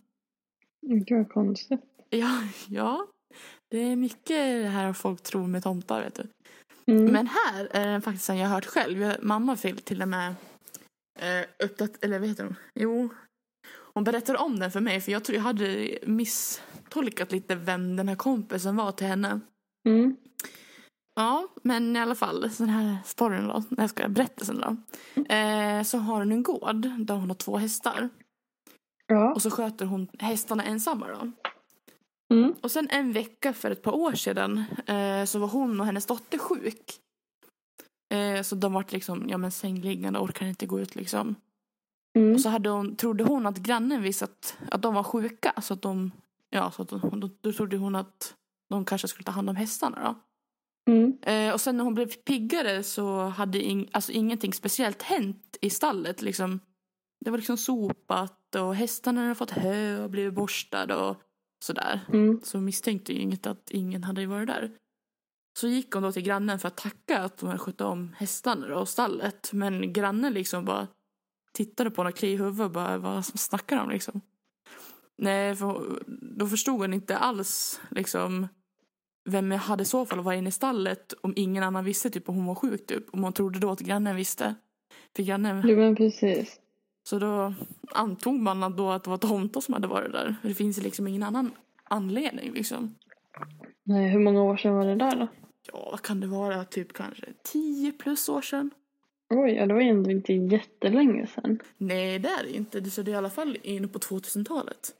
Gud 0.87 1.29
konstigt. 1.29 1.81
Ja, 2.11 2.43
ja. 2.69 3.07
Det 3.71 3.79
är 3.79 3.97
mycket 3.97 4.71
här 4.71 4.93
folk 4.93 5.23
tror 5.23 5.47
med 5.47 5.63
tomtar 5.63 6.03
vet 6.03 6.15
du. 6.15 6.27
Mm. 6.93 7.13
Men 7.13 7.27
här 7.27 7.69
är 7.71 7.87
den 7.87 8.03
faktiskt 8.03 8.31
en 8.31 8.37
jag 8.37 8.49
har 8.49 8.55
hört 8.55 8.67
själv. 8.67 9.15
Mamma 9.23 9.57
fick 9.57 9.85
till 9.85 10.03
och 10.03 10.09
med 10.09 10.35
eh, 11.19 11.65
uppdatt, 11.65 12.05
eller 12.05 12.19
vad 12.19 12.29
heter 12.29 12.45
hon? 12.45 12.57
Jo. 12.75 13.09
Hon 13.95 14.05
berättade 14.05 14.39
om 14.39 14.59
den 14.59 14.71
för 14.71 14.81
mig 14.81 15.01
för 15.01 15.13
jag 15.13 15.25
tror 15.25 15.37
jag 15.37 15.43
hade 15.43 15.99
misstolkat 16.07 17.33
lite 17.33 17.55
vem 17.55 17.97
den 17.97 18.09
här 18.09 18.17
kompisen 18.17 18.77
var 18.77 18.93
till 18.93 19.07
henne. 19.07 19.41
Mm. 19.89 20.17
Ja, 21.15 21.49
men 21.63 21.97
i 21.97 21.99
alla 21.99 22.15
fall, 22.15 22.51
den 22.59 22.69
här 22.69 22.97
storyn 23.05 23.49
då, 23.49 23.63
när 23.69 23.83
jag 23.83 23.91
ska 23.91 24.09
berättelsen 24.09 24.61
då. 24.61 24.77
Eh, 25.35 25.83
så 25.83 25.99
har 25.99 26.19
hon 26.19 26.33
en 26.33 26.43
gård 26.43 26.89
där 26.99 27.15
hon 27.15 27.31
har 27.31 27.35
två 27.35 27.57
hästar. 27.57 28.09
Ja. 29.07 29.33
Och 29.35 29.43
så 29.43 29.51
sköter 29.51 29.87
hon 29.87 30.09
hästarna 30.19 30.65
ensamma 30.65 31.07
då. 31.09 31.33
Mm. 32.35 32.55
Och 32.61 32.71
sen 32.71 32.89
en 32.91 33.13
vecka 33.13 33.53
för 33.53 33.71
ett 33.71 33.83
par 33.83 33.95
år 33.95 34.13
sedan 34.13 34.65
eh, 34.87 35.25
så 35.25 35.39
var 35.39 35.49
hon 35.49 35.81
och 35.81 35.87
hennes 35.87 36.07
dotter 36.07 36.39
sjuk. 36.39 37.01
Eh, 38.15 38.43
så 38.43 38.55
de 38.55 38.73
vart 38.73 38.93
liksom, 38.93 39.29
ja 39.29 39.39
men 39.39 39.51
sängliggande, 39.51 40.19
orkade 40.19 40.49
inte 40.49 40.67
gå 40.67 40.81
ut 40.81 40.95
liksom. 40.95 41.35
Mm. 42.19 42.35
Och 42.35 42.41
så 42.41 42.49
hade 42.49 42.69
hon, 42.69 42.97
trodde 42.97 43.25
hon 43.25 43.47
att 43.47 43.59
grannen 43.59 44.03
visste 44.03 44.25
att, 44.71 44.83
de 44.83 44.95
var 44.95 45.03
sjuka. 45.03 45.53
Så 45.63 45.75
att 45.75 45.83
de, 45.83 46.11
ja 46.51 46.71
så 46.71 46.83
att 46.83 46.89
då, 46.89 47.31
då 47.41 47.53
trodde 47.53 47.77
hon 47.77 47.95
att 47.95 48.35
de 48.69 48.85
kanske 48.85 49.09
skulle 49.09 49.25
ta 49.25 49.33
hand 49.33 49.51
om 49.51 49.57
hästarna 49.57 50.05
då. 50.05 50.15
Mm. 50.89 51.19
Eh, 51.23 51.53
och 51.53 51.61
sen 51.61 51.77
när 51.77 51.85
hon 51.85 51.95
blev 51.95 52.07
piggare 52.07 52.83
så 52.83 53.23
hade 53.23 53.63
ing, 53.63 53.89
alltså 53.93 54.13
ingenting 54.13 54.53
speciellt 54.53 55.03
hänt 55.03 55.57
i 55.61 55.71
stallet. 55.71 56.23
Liksom. 56.23 56.61
Det 57.25 57.31
var 57.31 57.39
liksom 57.39 57.57
sopat 57.57 58.55
och 58.55 58.75
hästarna 58.75 59.23
hade 59.23 59.35
fått 59.35 59.51
hö 59.51 60.05
och 60.05 60.11
blivit 60.11 60.35
borstade 60.35 60.97
och 60.97 61.17
sådär. 61.65 62.01
Mm. 62.13 62.41
Så 62.45 62.61
misstänkte 62.61 63.13
ju 63.13 63.21
inget 63.21 63.47
att 63.47 63.71
ingen 63.71 64.05
hade 64.05 64.27
varit 64.27 64.49
där. 64.49 64.71
Så 65.59 65.69
gick 65.69 65.95
hon 65.95 66.03
då 66.03 66.13
till 66.13 66.23
grannen 66.23 66.59
för 66.59 66.69
att 66.69 66.77
tacka 66.77 67.19
att 67.19 67.39
de 67.39 67.47
hade 67.47 67.59
skött 67.59 67.81
om 67.81 68.13
hästarna 68.19 68.79
och 68.79 68.89
stallet. 68.89 69.53
Men 69.53 69.93
grannen 69.93 70.33
liksom 70.33 70.65
bara 70.65 70.89
tittade 71.53 71.91
på 71.91 72.03
henne 72.03 72.11
och 72.11 72.17
kliade 72.17 72.35
i 72.35 72.45
huvudet 72.45 72.65
och 72.65 72.71
bara 72.71 72.99
vad 72.99 73.27
som 73.27 73.39
snackar 73.39 73.77
de 73.77 73.91
liksom. 73.91 74.21
Nej, 75.19 75.57
för 75.57 76.03
då 76.39 76.47
förstod 76.47 76.81
hon 76.81 76.95
inte 76.95 77.19
alls 77.19 77.81
liksom 77.91 78.49
vem 79.31 79.51
hade 79.51 79.83
i 79.83 79.87
så 79.87 80.07
fall 80.07 80.21
varit 80.21 80.39
inne 80.39 80.49
i 80.49 80.53
stallet 80.53 81.15
om 81.21 81.33
ingen 81.37 81.63
annan 81.63 81.85
visste 81.85 82.11
typ 82.11 82.29
om 82.29 82.35
hon 82.37 82.47
var 82.47 82.55
sjuk 82.55 82.87
typ. 82.87 83.05
Om 83.15 83.23
hon 83.23 83.33
trodde 83.33 83.59
då 83.59 83.71
att 83.71 83.81
grannen 83.81 84.17
visste. 84.17 84.55
För 85.17 85.23
grannen, 85.23 85.63
Jo 85.69 85.77
men 85.77 85.97
precis. 85.97 86.61
så 87.03 87.19
då 87.19 87.55
antog 87.95 88.41
man 88.41 88.63
att 88.63 88.77
då 88.77 88.91
att 88.91 89.05
det 89.05 89.11
var 89.11 89.19
tomtar 89.19 89.61
som 89.61 89.75
hade 89.75 89.89
varit 89.89 90.13
där. 90.13 90.37
För 90.43 90.49
det 90.49 90.55
finns 90.55 90.83
liksom 90.83 91.07
ingen 91.07 91.23
annan 91.23 91.51
anledning 91.85 92.53
liksom. 92.53 92.95
Nej, 93.85 94.11
hur 94.11 94.19
många 94.21 94.43
år 94.43 94.57
sedan 94.57 94.75
var 94.75 94.87
det 94.87 94.95
där 94.95 95.17
då? 95.17 95.29
Ja, 95.73 95.89
vad 95.91 96.03
kan 96.03 96.21
det 96.21 96.27
vara? 96.27 96.65
Typ 96.65 96.93
kanske 96.93 97.25
10 97.45 97.93
plus 97.93 98.29
år 98.29 98.43
sedan? 98.43 98.71
Oj, 99.31 99.51
ja 99.53 99.67
det 99.67 99.75
var 99.75 99.81
ju 99.81 99.89
ändå 99.89 100.11
inte 100.11 100.33
jättelänge 100.33 101.27
sedan. 101.27 101.59
Nej, 101.77 102.19
det 102.19 102.29
är 102.29 102.43
det 102.45 102.57
inte. 102.57 102.81
Det- 102.81 102.91
Så 102.91 103.03
det 103.03 103.11
är 103.11 103.13
i 103.13 103.17
alla 103.17 103.31
fall 103.31 103.59
inne 103.63 103.89
på 103.89 103.99
2000-talet. 103.99 104.95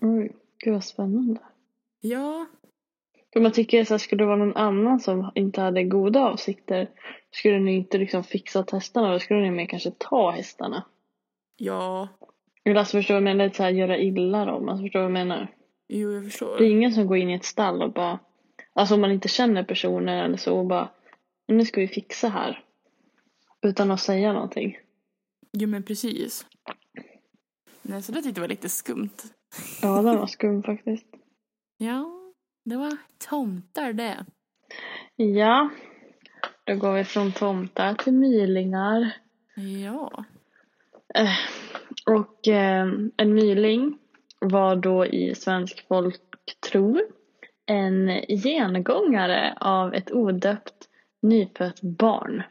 Oj, 0.00 0.36
gud 0.64 0.74
vad 0.74 0.84
spännande. 0.84 1.40
Ja, 2.00 2.46
För 3.32 3.40
man 3.40 3.52
tycker 3.52 3.84
så 3.84 3.94
här, 3.94 3.98
skulle 3.98 4.22
det 4.22 4.26
vara 4.26 4.36
någon 4.36 4.56
annan 4.56 5.00
som 5.00 5.30
inte 5.34 5.60
hade 5.60 5.84
goda 5.84 6.20
avsikter 6.20 6.88
skulle 7.30 7.58
ni 7.58 7.74
inte 7.76 7.98
liksom 7.98 8.24
fixa 8.24 8.64
hästarna, 8.72 9.12
då 9.12 9.18
skulle 9.18 9.40
ni 9.40 9.50
mer 9.50 9.66
kanske 9.66 9.90
ta 9.98 10.30
hästarna. 10.30 10.84
ja, 11.56 12.08
Eller 12.64 12.76
alltså 12.76 12.96
förstår 12.98 13.14
du 13.14 13.20
vad 13.20 13.28
jag 13.30 13.36
menar? 13.36 13.44
Lite 13.44 13.56
så 13.56 13.62
här, 13.62 13.70
göra 13.70 13.98
illa 13.98 14.44
dem. 14.44 14.68
Alltså 14.68 14.82
förstår 14.84 14.98
du 15.00 15.02
vad 15.02 15.20
jag 15.20 15.26
menar? 15.26 15.48
jo 15.88 16.12
jag 16.12 16.24
förstår. 16.24 16.58
Det 16.58 16.64
är 16.64 16.70
ingen 16.70 16.92
som 16.92 17.06
går 17.06 17.16
in 17.16 17.30
i 17.30 17.34
ett 17.34 17.44
stall 17.44 17.82
och 17.82 17.92
bara, 17.92 18.18
alltså 18.72 18.94
om 18.94 19.00
man 19.00 19.12
inte 19.12 19.28
känner 19.28 19.64
personen 19.64 20.18
eller 20.18 20.36
så 20.36 20.58
och 20.58 20.66
bara, 20.66 20.88
nu 21.48 21.64
ska 21.64 21.80
vi 21.80 21.88
fixa 21.88 22.28
här. 22.28 22.64
Utan 23.62 23.90
att 23.90 24.00
säga 24.00 24.32
någonting. 24.32 24.78
Jo 25.52 25.68
men 25.68 25.82
precis. 25.82 26.46
Nej, 27.82 28.02
så 28.02 28.12
det 28.12 28.22
tyckte 28.22 28.38
jag 28.38 28.42
var 28.42 28.48
lite 28.48 28.68
skumt. 28.68 29.16
Ja, 29.82 30.02
den 30.02 30.18
var 30.18 30.26
skum 30.36 30.62
faktiskt. 30.62 31.06
Ja. 31.78 32.21
Det 32.64 32.76
var 32.76 32.96
tomtar 33.28 33.92
det. 33.92 34.24
Ja, 35.16 35.70
då 36.64 36.74
går 36.74 36.92
vi 36.92 37.04
från 37.04 37.32
tomtar 37.32 37.94
till 37.94 38.12
mylingar. 38.12 39.16
Ja. 39.84 40.24
Eh, 41.14 41.36
och 42.06 42.48
eh, 42.48 42.86
en 43.16 43.34
myling 43.34 43.98
var 44.38 44.76
då 44.76 45.06
i 45.06 45.34
svensk 45.34 45.86
folktro 45.88 47.00
en 47.66 48.08
gengångare 48.28 49.56
av 49.60 49.94
ett 49.94 50.12
odöpt 50.12 50.88
nyfött 51.22 51.80
barn 51.80 52.42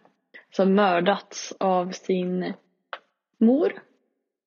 som 0.56 0.76
mördats 0.76 1.54
av 1.60 1.92
sin 1.92 2.54
mor 3.38 3.74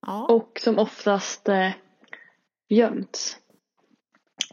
Ja. 0.06 0.26
och 0.26 0.58
som 0.60 0.78
oftast 0.78 1.48
eh, 1.48 1.70
gömts. 2.68 3.38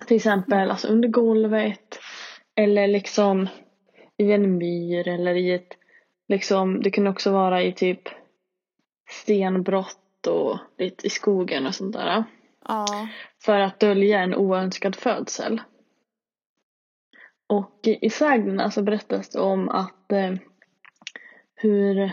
Till 0.08 0.18
exempel 0.18 0.72
alltså 0.72 0.88
under 0.88 1.10
golvet 1.10 2.00
eller 2.56 2.88
liksom 2.88 3.48
i 4.18 4.32
en 4.32 4.58
myr 4.58 5.08
eller 5.08 5.36
i 5.36 5.52
ett 5.52 5.78
liksom 6.28 6.82
det 6.82 6.92
kunde 6.92 7.10
också 7.10 7.32
vara 7.32 7.64
i 7.64 7.74
typ 7.74 8.02
stenbrott 9.10 10.28
och 10.28 10.58
lite 10.78 11.08
i 11.08 11.10
skogen 11.10 11.68
och 11.68 11.76
sånt 11.76 11.94
där. 11.94 12.24
ja. 12.68 13.08
För 13.44 13.60
att 13.60 13.80
dölja 13.80 14.20
en 14.20 14.36
oönskad 14.36 14.96
födsel. 14.96 15.62
Och 17.48 17.80
i 17.84 18.10
sägnerna 18.10 18.72
så 18.72 18.84
berättas 18.84 19.30
det 19.30 19.40
om 19.40 19.70
att 19.70 20.12
eh, 20.12 20.34
hur 21.56 22.12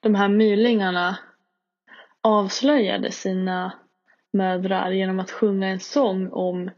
de 0.00 0.14
här 0.14 0.28
mylingarna 0.28 1.18
avslöjade 2.20 3.10
sina 3.10 3.72
mödrar 4.32 4.90
genom 4.90 5.20
att 5.20 5.30
sjunga 5.30 5.68
en 5.68 5.80
sång 5.80 6.28
om 6.32 6.70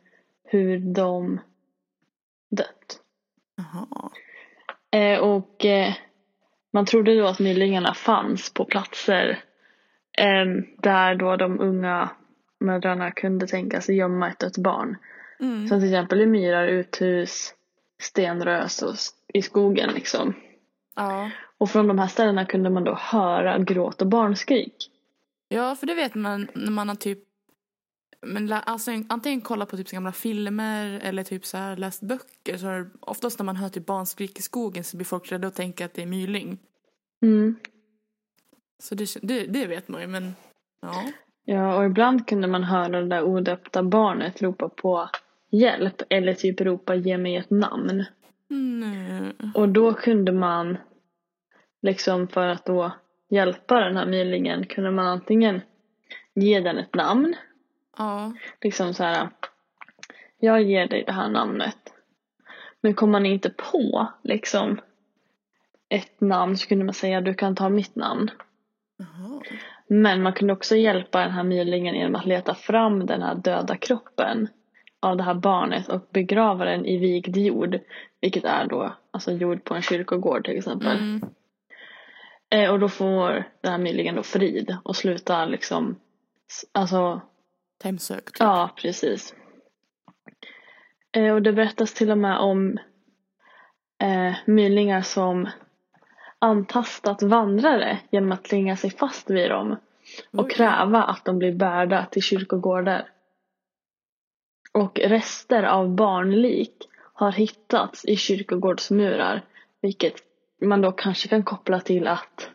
hur 0.47 0.79
de 0.79 1.41
dött. 2.51 3.01
Jaha. 3.57 4.11
Eh, 4.91 5.19
och 5.19 5.65
eh, 5.65 5.95
man 6.73 6.87
trodde 6.87 7.19
då 7.19 7.27
att 7.27 7.39
mylingarna 7.39 7.95
fanns 7.95 8.55
på 8.55 8.65
platser 8.65 9.45
eh, 10.19 10.47
där 10.79 11.15
då 11.15 11.37
de 11.37 11.61
unga 11.61 12.11
mödrarna 12.61 13.11
kunde 13.11 13.47
tänka 13.47 13.81
sig 13.81 13.97
gömma 13.97 14.31
ett 14.31 14.39
dött 14.39 14.59
barn. 14.59 14.97
Mm. 15.41 15.69
Som 15.69 15.81
till 15.81 15.89
exempel 15.89 16.21
i 16.21 16.27
myrar, 16.27 16.67
uthus, 16.67 17.55
stenrös 17.99 18.83
och 18.83 18.95
i 19.35 19.43
skogen 19.43 19.91
liksom. 19.95 20.35
Ja. 20.97 21.31
Och 21.59 21.71
från 21.71 21.87
de 21.87 21.99
här 21.99 22.07
ställena 22.07 22.45
kunde 22.45 22.71
man 22.71 22.85
då 22.85 22.95
höra 22.95 23.59
gråt 23.59 24.03
och 24.03 24.09
barnskrik. 24.09 24.91
ja, 25.49 25.77
för 25.77 25.87
det 25.87 25.95
vet 25.95 26.15
man 26.15 26.49
när 26.55 26.71
man 26.71 26.89
har 26.89 26.97
typ 26.97 27.19
men 28.23 28.53
alltså, 28.53 28.91
antingen 29.09 29.41
kollat 29.41 29.69
på 29.69 29.77
typ 29.77 29.89
så 29.89 29.97
gamla 29.97 30.13
filmer 30.13 31.01
eller 31.03 31.23
typ 31.23 31.47
så 31.47 31.57
här 31.57 31.77
läst 31.77 32.03
böcker 32.03 32.57
så 32.57 32.87
oftast 33.01 33.39
när 33.39 33.47
man 33.47 33.57
hör 33.57 33.69
typ 33.69 33.87
barnskrik 33.87 34.39
i 34.39 34.43
skogen 34.43 34.85
så 34.85 34.97
blir 34.97 35.05
folk 35.05 35.33
rädda 35.33 35.49
och 35.49 35.55
tänker 35.55 35.85
att 35.85 35.95
det 35.95 36.03
är 36.03 36.07
myling. 36.07 36.59
Mm. 37.23 37.57
Så 38.79 38.95
det, 38.95 39.17
det, 39.23 39.47
det 39.47 39.67
vet 39.67 39.89
man 39.89 40.01
ju 40.01 40.07
men 40.07 40.35
ja. 40.83 41.05
Ja, 41.49 41.77
och 41.77 41.85
ibland 41.85 42.29
kunde 42.29 42.49
man 42.49 42.65
höra 42.65 43.01
det 43.01 43.09
där 43.09 43.23
odöpta 43.23 43.83
barnet 43.83 44.43
ropa 44.43 44.69
på 44.69 45.09
hjälp 45.51 46.03
eller 46.09 46.35
typ 46.35 46.61
ropa 46.61 46.95
ge 46.95 47.19
mig 47.19 47.37
ett 47.37 47.51
namn. 47.51 48.05
Mm. 48.51 49.33
Och 49.55 49.69
då 49.69 49.95
kunde 49.95 50.33
man 50.33 50.77
liksom 51.83 52.29
för 52.29 52.49
att 52.49 52.65
då 52.65 52.93
hjälpa 53.29 53.81
den 53.81 53.97
här 53.97 54.07
mylingen 54.07 54.67
kunde 54.67 54.91
man 54.91 55.07
antingen 55.07 55.61
ge 56.35 56.61
den 56.61 56.79
ett 56.79 56.95
namn. 56.95 57.37
Ja. 57.99 58.33
Liksom 58.61 58.95
så 58.95 59.05
här. 59.05 59.29
Jag 60.39 60.63
ger 60.63 60.87
dig 60.87 61.05
det 61.07 61.13
här 61.13 61.29
namnet. 61.29 61.79
Men 62.81 62.95
kom 62.95 63.11
man 63.11 63.27
inte 63.27 63.51
på 63.51 64.09
liksom 64.23 64.81
ett 65.89 66.21
namn 66.21 66.57
så 66.57 66.69
kunde 66.69 66.85
man 66.85 66.95
säga 66.95 67.21
du 67.21 67.35
kan 67.35 67.55
ta 67.57 67.69
mitt 67.69 67.97
namn. 67.97 68.31
Jaha. 68.97 69.41
Men 69.87 70.23
man 70.23 70.33
kunde 70.33 70.53
också 70.53 70.77
hjälpa 70.77 71.21
den 71.21 71.31
här 71.31 71.43
mylingen 71.43 71.95
genom 71.95 72.15
att 72.15 72.27
leta 72.27 72.55
fram 72.55 73.07
den 73.07 73.23
här 73.23 73.35
döda 73.35 73.77
kroppen 73.77 74.49
av 75.01 75.17
det 75.17 75.23
här 75.23 75.35
barnet 75.35 75.89
och 75.89 76.07
begrava 76.11 76.65
den 76.65 76.87
i 76.87 76.97
vigd 76.99 77.37
jord. 77.37 77.79
Vilket 78.21 78.45
är 78.45 78.67
då 78.67 78.95
alltså 79.11 79.33
jord 79.33 79.65
på 79.65 79.75
en 79.75 79.83
kyrkogård 79.83 80.45
till 80.45 80.59
exempel. 80.59 80.99
Mm. 80.99 81.23
Eh, 82.51 82.71
och 82.71 82.79
då 82.81 82.89
får 82.89 83.45
den 83.61 83.73
här 83.73 83.79
mylingen 83.79 84.15
då 84.15 84.23
frid 84.23 84.77
och 84.83 84.97
slutar 84.97 85.47
liksom 85.47 85.97
s- 86.51 86.65
Alltså, 87.85 87.89
Hemsökt. 88.15 88.37
ja 88.39 88.71
precis. 88.77 89.35
Eh, 91.13 91.35
och 91.35 91.43
det 91.43 91.53
berättas 91.53 91.95
till 91.95 92.11
och 92.11 92.19
med 92.19 92.39
om 92.39 92.79
eh, 94.03 94.35
mylingar 94.47 95.03
som 95.03 95.49
antastat 96.39 97.23
vandrare 97.23 97.99
genom 98.11 98.33
att 98.33 98.43
klinga 98.43 98.77
sig 98.77 98.91
fast 98.91 99.31
vid 99.31 99.51
dem 99.51 99.77
och 100.33 100.45
Oj. 100.45 100.51
kräva 100.51 101.03
att 101.03 101.25
de 101.25 101.39
blir 101.39 101.53
bärda 101.53 102.07
till 102.07 102.23
kyrkogårdar. 102.23 103.09
Och 104.73 104.99
rester 104.99 105.63
av 105.63 105.95
barnlik 105.95 106.89
har 107.13 107.33
hittats 107.33 108.05
i 108.05 108.17
kyrkogårdsmurar 108.17 109.43
vilket 109.83 110.15
man 110.61 110.81
då 110.81 110.93
kanske 110.93 111.29
kan 111.29 111.43
koppla 111.43 111.81
till 111.81 112.07
att 112.07 112.51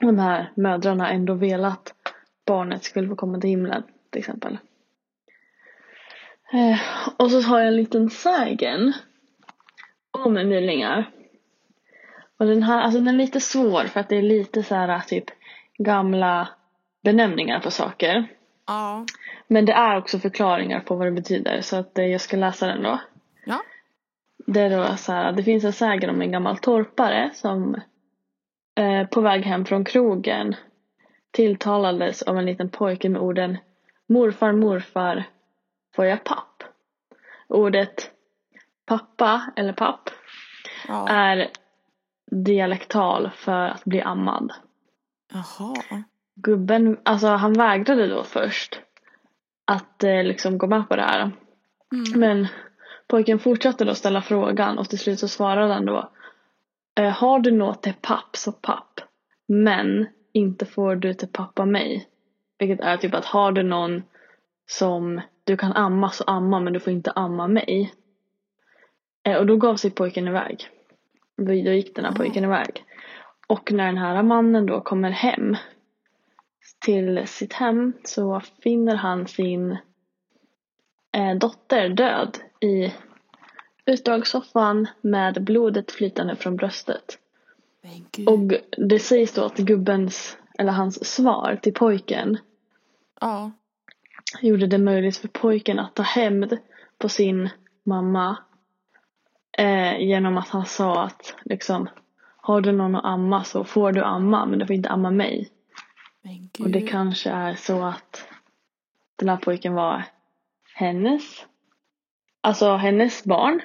de 0.00 0.18
här 0.18 0.52
mödrarna 0.54 1.10
ändå 1.10 1.34
velat 1.34 1.94
barnet 2.46 2.84
skulle 2.84 3.08
få 3.08 3.16
komma 3.16 3.40
till 3.40 3.50
himlen 3.50 3.82
till 4.10 4.18
exempel. 4.18 4.58
Eh, 6.52 6.80
och 7.16 7.30
så 7.30 7.40
har 7.40 7.58
jag 7.58 7.68
en 7.68 7.76
liten 7.76 8.10
sägen 8.10 8.92
om 10.10 10.34
mylingar. 10.34 11.10
Och 12.38 12.46
den 12.46 12.62
här, 12.62 12.82
alltså 12.82 13.00
den 13.00 13.14
är 13.14 13.18
lite 13.18 13.40
svår 13.40 13.84
för 13.84 14.00
att 14.00 14.08
det 14.08 14.16
är 14.16 14.22
lite 14.22 14.62
så 14.62 14.74
här 14.74 15.00
typ 15.00 15.24
gamla 15.78 16.48
benämningar 17.02 17.60
på 17.60 17.70
saker. 17.70 18.26
Ja. 18.66 19.04
Men 19.46 19.64
det 19.64 19.72
är 19.72 19.98
också 19.98 20.18
förklaringar 20.18 20.80
på 20.80 20.94
vad 20.94 21.06
det 21.06 21.12
betyder 21.12 21.60
så 21.60 21.76
att 21.76 21.98
eh, 21.98 22.06
jag 22.06 22.20
ska 22.20 22.36
läsa 22.36 22.66
den 22.66 22.82
då. 22.82 23.00
Ja. 23.44 23.62
Det 24.46 24.60
är 24.60 24.70
då 24.70 24.96
så 24.96 25.12
här, 25.12 25.32
det 25.32 25.42
finns 25.42 25.64
en 25.64 25.72
sägen 25.72 26.10
om 26.10 26.22
en 26.22 26.32
gammal 26.32 26.58
torpare 26.58 27.30
som 27.34 27.74
eh, 28.78 29.06
på 29.06 29.20
väg 29.20 29.42
hem 29.42 29.64
från 29.64 29.84
krogen 29.84 30.54
tilltalades 31.30 32.22
av 32.22 32.38
en 32.38 32.46
liten 32.46 32.68
pojke 32.68 33.08
med 33.08 33.20
orden 33.20 33.58
Morfar, 34.08 34.52
morfar, 34.52 35.24
får 35.96 36.04
jag 36.04 36.24
papp? 36.24 36.62
Ordet 37.48 38.10
pappa 38.86 39.52
eller 39.56 39.72
papp 39.72 40.10
Ja. 40.88 41.08
är 41.08 41.48
dialektal 42.30 43.30
för 43.36 43.68
att 43.68 43.84
bli 43.84 44.00
ammad. 44.00 44.52
Jaha. 45.32 46.02
Gubben, 46.34 47.00
alltså 47.02 47.26
han 47.26 47.52
vägrade 47.52 48.06
då 48.06 48.24
först 48.24 48.80
att 49.64 50.04
eh, 50.04 50.24
liksom 50.24 50.58
gå 50.58 50.66
med 50.66 50.88
på 50.88 50.96
det 50.96 51.02
här. 51.02 51.20
Mm. 51.20 52.20
Men 52.20 52.46
pojken 53.06 53.38
fortsatte 53.38 53.84
då 53.84 53.94
ställa 53.94 54.22
frågan 54.22 54.78
och 54.78 54.88
till 54.88 54.98
slut 54.98 55.18
så 55.18 55.28
svarade 55.28 55.74
han 55.74 55.86
då 55.86 56.10
eh, 57.00 57.10
Har 57.10 57.38
du 57.38 57.50
något 57.50 57.82
till 57.82 57.94
papp 58.00 58.36
så 58.36 58.52
papp. 58.52 59.00
Men 59.48 60.06
inte 60.32 60.66
får 60.66 60.96
du 60.96 61.14
till 61.14 61.28
pappa 61.28 61.64
mig. 61.64 62.08
Vilket 62.58 62.80
är 62.80 62.96
typ 62.96 63.14
att 63.14 63.24
har 63.24 63.52
du 63.52 63.62
någon 63.62 64.02
som 64.66 65.20
du 65.44 65.56
kan 65.56 65.72
amma 65.72 66.10
så 66.10 66.24
amma 66.24 66.60
men 66.60 66.72
du 66.72 66.80
får 66.80 66.92
inte 66.92 67.10
amma 67.10 67.48
mig. 67.48 67.94
Eh, 69.22 69.36
och 69.36 69.46
då 69.46 69.56
gav 69.56 69.76
sig 69.76 69.90
pojken 69.90 70.28
iväg. 70.28 70.68
Då, 71.36 71.52
gick 71.52 71.94
den 71.94 72.04
här 72.04 72.12
pojken 72.12 72.44
iväg. 72.44 72.84
Och 73.46 73.72
när 73.72 73.86
den 73.86 73.98
här 73.98 74.22
mannen 74.22 74.66
då 74.66 74.80
kommer 74.80 75.10
hem 75.10 75.56
till 76.78 77.22
sitt 77.26 77.52
hem 77.52 77.92
så 78.04 78.40
finner 78.62 78.96
han 78.96 79.26
sin 79.26 79.76
eh, 81.12 81.34
dotter 81.40 81.88
död 81.88 82.38
i 82.60 82.94
utdragssoffan 83.86 84.86
med 85.00 85.44
blodet 85.44 85.92
flytande 85.92 86.36
från 86.36 86.56
bröstet. 86.56 87.18
Och 88.26 88.38
det 88.76 88.98
sägs 88.98 89.32
då 89.32 89.44
att 89.44 89.56
gubbens, 89.56 90.38
eller 90.58 90.72
hans 90.72 91.04
svar 91.14 91.58
till 91.62 91.74
pojken 91.74 92.38
Ja. 93.20 93.50
gjorde 94.40 94.66
det 94.66 94.78
möjligt 94.78 95.16
för 95.16 95.28
pojken 95.28 95.78
att 95.78 95.94
ta 95.94 96.02
hämnd 96.02 96.58
på 96.98 97.08
sin 97.08 97.50
mamma 97.84 98.36
eh, 99.58 99.98
genom 99.98 100.38
att 100.38 100.48
han 100.48 100.66
sa 100.66 101.04
att 101.04 101.34
liksom 101.44 101.88
har 102.36 102.60
du 102.60 102.72
någon 102.72 102.94
att 102.94 103.04
amma 103.04 103.44
så 103.44 103.64
får 103.64 103.92
du 103.92 104.02
amma 104.02 104.46
men 104.46 104.58
du 104.58 104.66
får 104.66 104.76
inte 104.76 104.88
amma 104.88 105.10
mig. 105.10 105.50
Och 106.58 106.70
det 106.70 106.80
kanske 106.80 107.30
är 107.30 107.54
så 107.54 107.82
att 107.84 108.28
den 109.16 109.28
här 109.28 109.36
pojken 109.36 109.74
var 109.74 110.04
hennes, 110.74 111.46
alltså 112.40 112.76
hennes 112.76 113.24
barn 113.24 113.60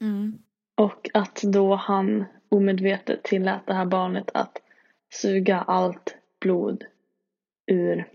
Mm. 0.00 0.38
och 0.74 1.10
att 1.14 1.42
då 1.42 1.74
han 1.74 2.24
omedvetet 2.48 3.22
tillät 3.22 3.66
det 3.66 3.74
här 3.74 3.84
barnet 3.86 4.30
att 4.34 4.58
suga 5.14 5.60
allt 5.60 6.16
blod 6.40 6.84
ur 7.66 8.08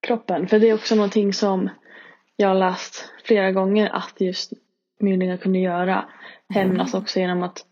kroppen. 0.00 0.48
För 0.48 0.58
det 0.58 0.70
är 0.70 0.74
också 0.74 0.94
någonting 0.94 1.32
som 1.32 1.70
jag 2.36 2.48
har 2.48 2.54
läst 2.54 3.10
flera 3.24 3.52
gånger 3.52 3.88
att 3.90 4.20
just 4.20 4.52
mylingar 4.98 5.36
kunde 5.36 5.58
göra. 5.58 6.08
Hämnas 6.48 6.94
också 6.94 7.20
genom 7.20 7.42
att 7.42 7.66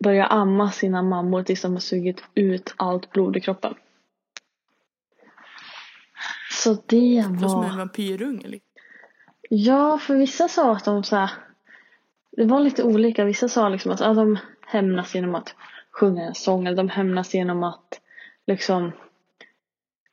börja 0.00 0.26
amma 0.26 0.70
sina 0.70 1.02
mammor 1.02 1.42
tills 1.42 1.62
de 1.62 1.72
har 1.72 1.80
sugit 1.80 2.24
ut 2.34 2.74
allt 2.76 3.12
blod 3.12 3.36
i 3.36 3.40
kroppen. 3.40 3.74
Så 6.50 6.76
det 6.86 7.24
var 7.28 7.48
som 7.48 7.64
en 7.64 7.78
vampyrunge. 7.78 8.48
liksom. 8.48 8.68
Ja, 9.50 9.98
för 9.98 10.14
vissa 10.14 10.48
sa 10.48 10.72
att 10.72 10.84
de 10.84 11.04
så 11.04 11.16
här, 11.16 11.30
Det 12.30 12.44
var 12.44 12.60
lite 12.60 12.82
olika. 12.82 13.24
Vissa 13.24 13.48
sa 13.48 13.68
liksom 13.68 13.92
att 13.92 14.00
ja, 14.00 14.14
de 14.14 14.38
hämnas 14.66 15.14
genom 15.14 15.34
att 15.34 15.54
sjunga 15.98 16.22
en 16.22 16.34
sång. 16.34 16.66
Eller 16.66 16.76
de 16.76 16.88
hämnas 16.88 17.34
genom 17.34 17.62
att 17.62 18.00
liksom 18.46 18.92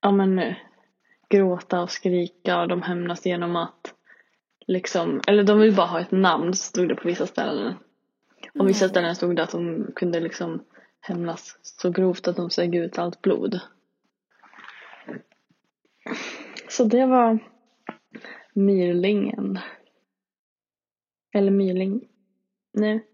ja 0.01 0.11
men 0.11 0.55
gråta 1.29 1.81
och 1.81 1.91
skrika. 1.91 2.61
Och 2.61 2.67
de 2.67 2.81
hämnas 2.81 3.25
genom 3.25 3.55
att 3.55 3.93
liksom, 4.67 5.21
eller 5.27 5.43
de 5.43 5.59
vill 5.59 5.75
bara 5.75 5.87
ha 5.87 5.99
ett 5.99 6.11
namn 6.11 6.53
stod 6.53 6.89
det 6.89 6.95
på 6.95 7.07
vissa 7.07 7.27
ställen. 7.27 7.73
Och 8.59 8.69
vissa 8.69 8.85
Mm. 8.85 8.89
ställen 8.89 9.15
stod 9.15 9.35
det 9.35 9.43
att 9.43 9.51
de 9.51 9.91
kunde 9.95 10.19
liksom 10.19 10.63
hämnas 10.99 11.59
så 11.61 11.89
grovt 11.91 12.27
att 12.27 12.35
de 12.35 12.49
sög 12.49 12.75
ut 12.75 12.97
allt 12.97 13.21
blod. 13.21 13.59
Så 16.69 16.83
det 16.83 17.05
var 17.05 17.39
myrlingen. 18.53 19.59
Eller 21.33 21.51
myrling. 21.51 22.07
Nej, 22.73 23.05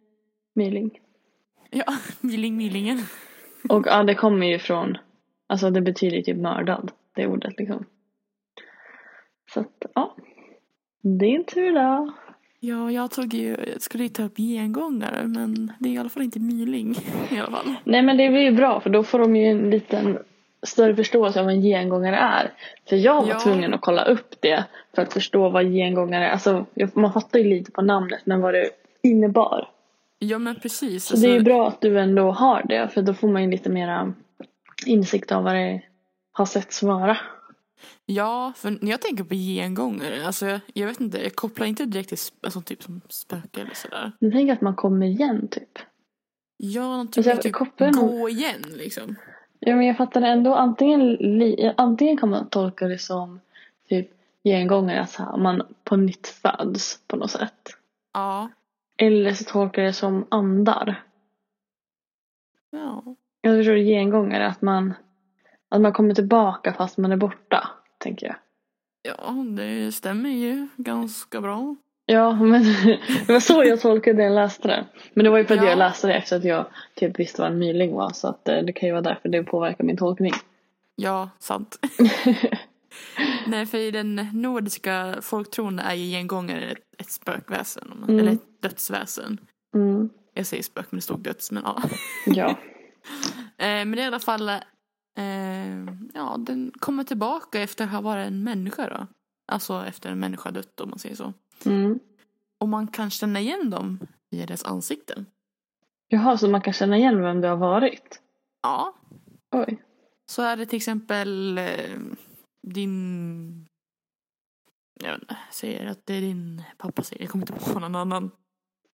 myrling. 0.53 0.99
Ja, 1.71 1.93
myling, 2.21 2.57
mylingen. 2.57 2.99
Och 3.69 3.83
ja, 3.87 4.03
det 4.03 4.15
kommer 4.15 4.47
ju 4.47 4.59
från, 4.59 4.97
alltså 5.47 5.69
det 5.69 5.81
betyder 5.81 6.21
typ 6.21 6.37
mördad, 6.37 6.91
det 7.15 7.27
ordet 7.27 7.53
liksom. 7.57 7.85
Så 9.53 9.59
att 9.59 9.85
ja, 9.95 10.15
din 11.01 11.43
tur 11.43 11.71
då. 11.71 12.13
Ja, 12.59 12.91
jag 12.91 13.11
tog 13.11 13.33
ju, 13.33 13.57
jag 13.73 13.81
skulle 13.81 14.03
ju 14.03 14.09
ta 14.09 14.23
upp 14.23 14.37
gengångare 14.37 15.27
men 15.27 15.71
det 15.79 15.89
är 15.89 15.93
i 15.93 15.97
alla 15.97 16.09
fall 16.09 16.23
inte 16.23 16.39
myling 16.39 16.95
i 17.31 17.39
alla 17.39 17.51
fall. 17.51 17.75
Nej 17.83 18.01
men 18.01 18.17
det 18.17 18.29
blir 18.29 18.41
ju 18.41 18.51
bra 18.51 18.79
för 18.79 18.89
då 18.89 19.03
får 19.03 19.19
de 19.19 19.35
ju 19.35 19.45
en 19.45 19.69
liten 19.69 20.17
större 20.63 20.95
förståelse 20.95 21.39
av 21.39 21.45
vad 21.45 21.53
en 21.55 21.61
gengångare 21.61 22.15
är. 22.17 22.51
För 22.89 22.95
jag 22.95 23.21
var 23.21 23.29
Ja. 23.29 23.39
tvungen 23.39 23.73
att 23.73 23.81
kolla 23.81 24.03
upp 24.05 24.35
det 24.41 24.65
för 24.95 25.01
att 25.01 25.13
förstå 25.13 25.49
vad 25.49 25.65
gengångare 25.73 26.25
är. 26.27 26.31
Alltså 26.31 26.65
man 26.93 27.13
fattar 27.13 27.39
ju 27.39 27.45
lite 27.45 27.71
på 27.71 27.81
namnet 27.81 28.21
men 28.25 28.41
vad 28.41 28.53
det 28.53 28.69
innebar. 29.03 29.69
Ja 30.23 30.39
men 30.39 30.55
precis. 30.55 31.05
Så 31.05 31.15
det 31.15 31.21
är 31.21 31.27
ju 31.27 31.33
alltså, 31.35 31.43
bra 31.45 31.67
att 31.67 31.81
du 31.81 31.99
ändå 31.99 32.31
har 32.31 32.63
det 32.67 32.89
för 32.93 33.01
då 33.01 33.13
får 33.13 33.27
man 33.27 33.43
ju 33.43 33.51
lite 33.51 33.69
mera 33.69 34.13
insikt 34.85 35.31
av 35.31 35.43
vad 35.43 35.55
det 35.55 35.81
har 36.31 36.45
setts 36.45 36.83
vara. 36.83 37.17
Ja, 38.05 38.53
för 38.55 38.77
när 38.81 38.91
jag 38.91 39.01
tänker 39.01 39.23
på 39.23 39.33
gengångare, 39.35 40.25
alltså 40.25 40.45
jag, 40.45 40.59
jag 40.73 40.87
vet 40.87 41.01
inte, 41.01 41.23
jag 41.23 41.35
kopplar 41.35 41.65
inte 41.67 41.85
direkt 41.85 42.09
till 42.09 42.17
alltså, 42.43 42.61
typ 42.61 42.83
som 42.83 43.01
spöke 43.09 43.61
eller 43.61 43.73
sådär. 43.73 44.11
Jag 44.19 44.31
tänker 44.31 44.53
att 44.53 44.61
man 44.61 44.75
kommer 44.75 45.05
igen 45.05 45.47
typ. 45.47 45.79
Ja, 46.57 46.81
någonting 46.81 47.23
Alltså, 47.27 47.41
typ 47.41 47.53
kopplar 47.53 47.91
gå 47.91 48.29
igen 48.29 48.61
liksom. 48.69 49.15
Ja 49.59 49.75
men 49.75 49.85
jag 49.85 49.97
fattar 49.97 50.21
ändå 50.21 50.55
antingen, 50.55 51.11
li- 51.13 51.73
antingen 51.77 52.17
kan 52.17 52.29
man 52.29 52.49
tolka 52.49 52.87
det 52.87 52.97
som 52.99 53.39
typ 53.89 54.09
gengångare, 54.43 55.01
att 55.01 55.11
så 55.11 55.23
här, 55.23 55.37
man 55.37 55.61
på 55.83 55.95
nytt 55.95 56.27
föds 56.27 56.99
på 57.07 57.15
något 57.15 57.31
sätt. 57.31 57.75
Ja. 58.13 58.49
Eller 59.01 59.33
så 59.33 59.43
tolkar 59.43 59.81
jag 59.81 59.89
det 59.89 59.93
som 59.93 60.25
andar. 60.29 61.03
Ja. 62.71 63.03
Jag 63.41 63.57
förstår 63.59 63.75
gengångare, 63.75 64.47
att 64.47 64.61
man, 64.61 64.93
att 65.69 65.81
man 65.81 65.93
kommer 65.93 66.13
tillbaka 66.15 66.73
fast 66.73 66.97
man 66.97 67.11
är 67.11 67.17
borta, 67.17 67.67
tänker 67.97 68.25
jag. 68.27 68.35
Ja, 69.03 69.31
det 69.57 69.91
stämmer 69.91 70.29
ju 70.29 70.67
ganska 70.77 71.41
bra. 71.41 71.75
Ja, 72.05 72.33
men 72.33 72.63
det 73.27 73.33
var 73.33 73.39
så 73.39 73.63
jag 73.63 73.81
tolkade 73.81 74.17
det 74.17 74.23
jag 74.23 74.33
läste 74.35 74.67
det. 74.67 74.85
Men 75.13 75.23
det 75.23 75.29
var 75.29 75.37
ju 75.37 75.45
för 75.45 75.55
att 75.57 75.63
Ja. 75.63 75.69
jag 75.69 75.77
läste 75.77 76.07
det 76.07 76.13
efter 76.13 76.37
att 76.37 76.43
jag 76.43 76.65
typ 76.95 77.19
visste 77.19 77.41
vad 77.41 77.51
en 77.51 77.59
myling 77.59 77.93
var. 77.95 78.09
Så 78.09 78.27
att 78.27 78.47
eh, 78.49 78.57
det 78.61 78.73
kan 78.73 78.87
ju 78.87 78.93
vara 78.93 79.01
därför 79.01 79.29
det 79.29 79.43
påverkar 79.43 79.83
min 79.83 79.97
tolkning. 79.97 80.33
Ja, 80.95 81.29
sant. 81.39 81.79
Nej, 83.47 83.65
för 83.65 83.77
i 83.77 83.91
den 83.91 84.15
nordiska 84.33 85.17
folktron 85.21 85.79
är 85.79 85.93
ju 85.93 86.05
gengångare 86.11 86.71
ett, 86.71 86.83
ett 86.97 87.11
spökväsen. 87.11 88.03
Mm. 88.07 88.19
Eller 88.19 88.31
ett 88.31 88.61
dödsväsen. 88.61 89.37
Mm, 89.75 90.09
Jag 90.33 90.45
säger 90.45 90.63
spök 90.63 90.85
men 90.91 90.97
det 90.97 91.01
stod 91.01 91.19
döds, 91.19 91.51
men 91.51 91.63
ja. 91.65 91.81
ja. 92.25 92.57
Eh, 93.57 93.85
men 93.85 93.99
i 93.99 94.05
alla 94.05 94.19
fall, 94.19 94.49
eh, 94.49 94.55
ja, 96.13 96.35
den 96.39 96.71
kommer 96.79 97.03
tillbaka 97.03 97.61
efter 97.61 97.85
att 97.85 97.91
ha 97.91 98.01
varit 98.01 98.27
en 98.27 98.43
människa 98.43 98.89
då. 98.89 99.07
Alltså 99.51 99.85
efter 99.87 100.11
en 100.11 100.19
människa 100.19 100.51
dött 100.51 100.81
om 100.81 100.89
man 100.89 100.99
säger 100.99 101.15
så. 101.15 101.33
Mm. 101.65 101.99
Och 102.59 102.67
man 102.69 102.87
kan 102.87 103.09
känna 103.09 103.39
igen 103.39 103.69
dem 103.69 103.99
via 104.31 104.45
deras 104.45 104.63
ansikten. 104.63 105.25
Jaha, 106.07 106.37
så 106.37 106.47
man 106.49 106.61
kan 106.61 106.73
känna 106.73 106.97
igen 106.97 107.21
vem 107.21 107.41
det 107.41 107.47
har 107.47 107.57
varit? 107.57 108.21
Ja, 108.63 108.93
Oj. 109.51 109.81
så 110.25 110.41
är 110.41 110.57
det 110.57 110.65
till 110.65 110.77
exempel 110.77 111.57
eh, 111.57 111.65
din... 112.67 113.67
Jag 115.03 115.11
vet 115.11 115.21
inte, 115.21 115.37
säger 115.51 115.85
att 115.85 116.05
det 116.05 116.13
är 116.13 116.21
din 116.21 116.63
pappa 116.77 117.03
säger, 117.03 117.21
jag 117.23 117.31
kommer 117.31 117.51
inte 117.51 117.71
på 117.73 117.79
någon 117.79 117.95
annan. 117.95 118.31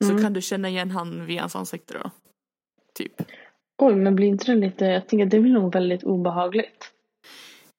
Så 0.03 0.09
Mm. 0.11 0.23
kan 0.23 0.33
du 0.33 0.41
känna 0.41 0.69
igen 0.69 0.91
han 0.91 1.25
via 1.25 1.41
hans 1.41 1.55
ansikte 1.55 1.93
då. 2.03 2.11
Typ. 2.93 3.13
Oj, 3.77 3.95
men 3.95 4.15
blir 4.15 4.27
inte 4.27 4.45
det 4.51 4.55
lite, 4.55 4.85
jag 4.85 5.07
tänker 5.07 5.25
det 5.25 5.39
blir 5.39 5.53
nog 5.53 5.73
väldigt 5.73 6.03
obehagligt. 6.03 6.93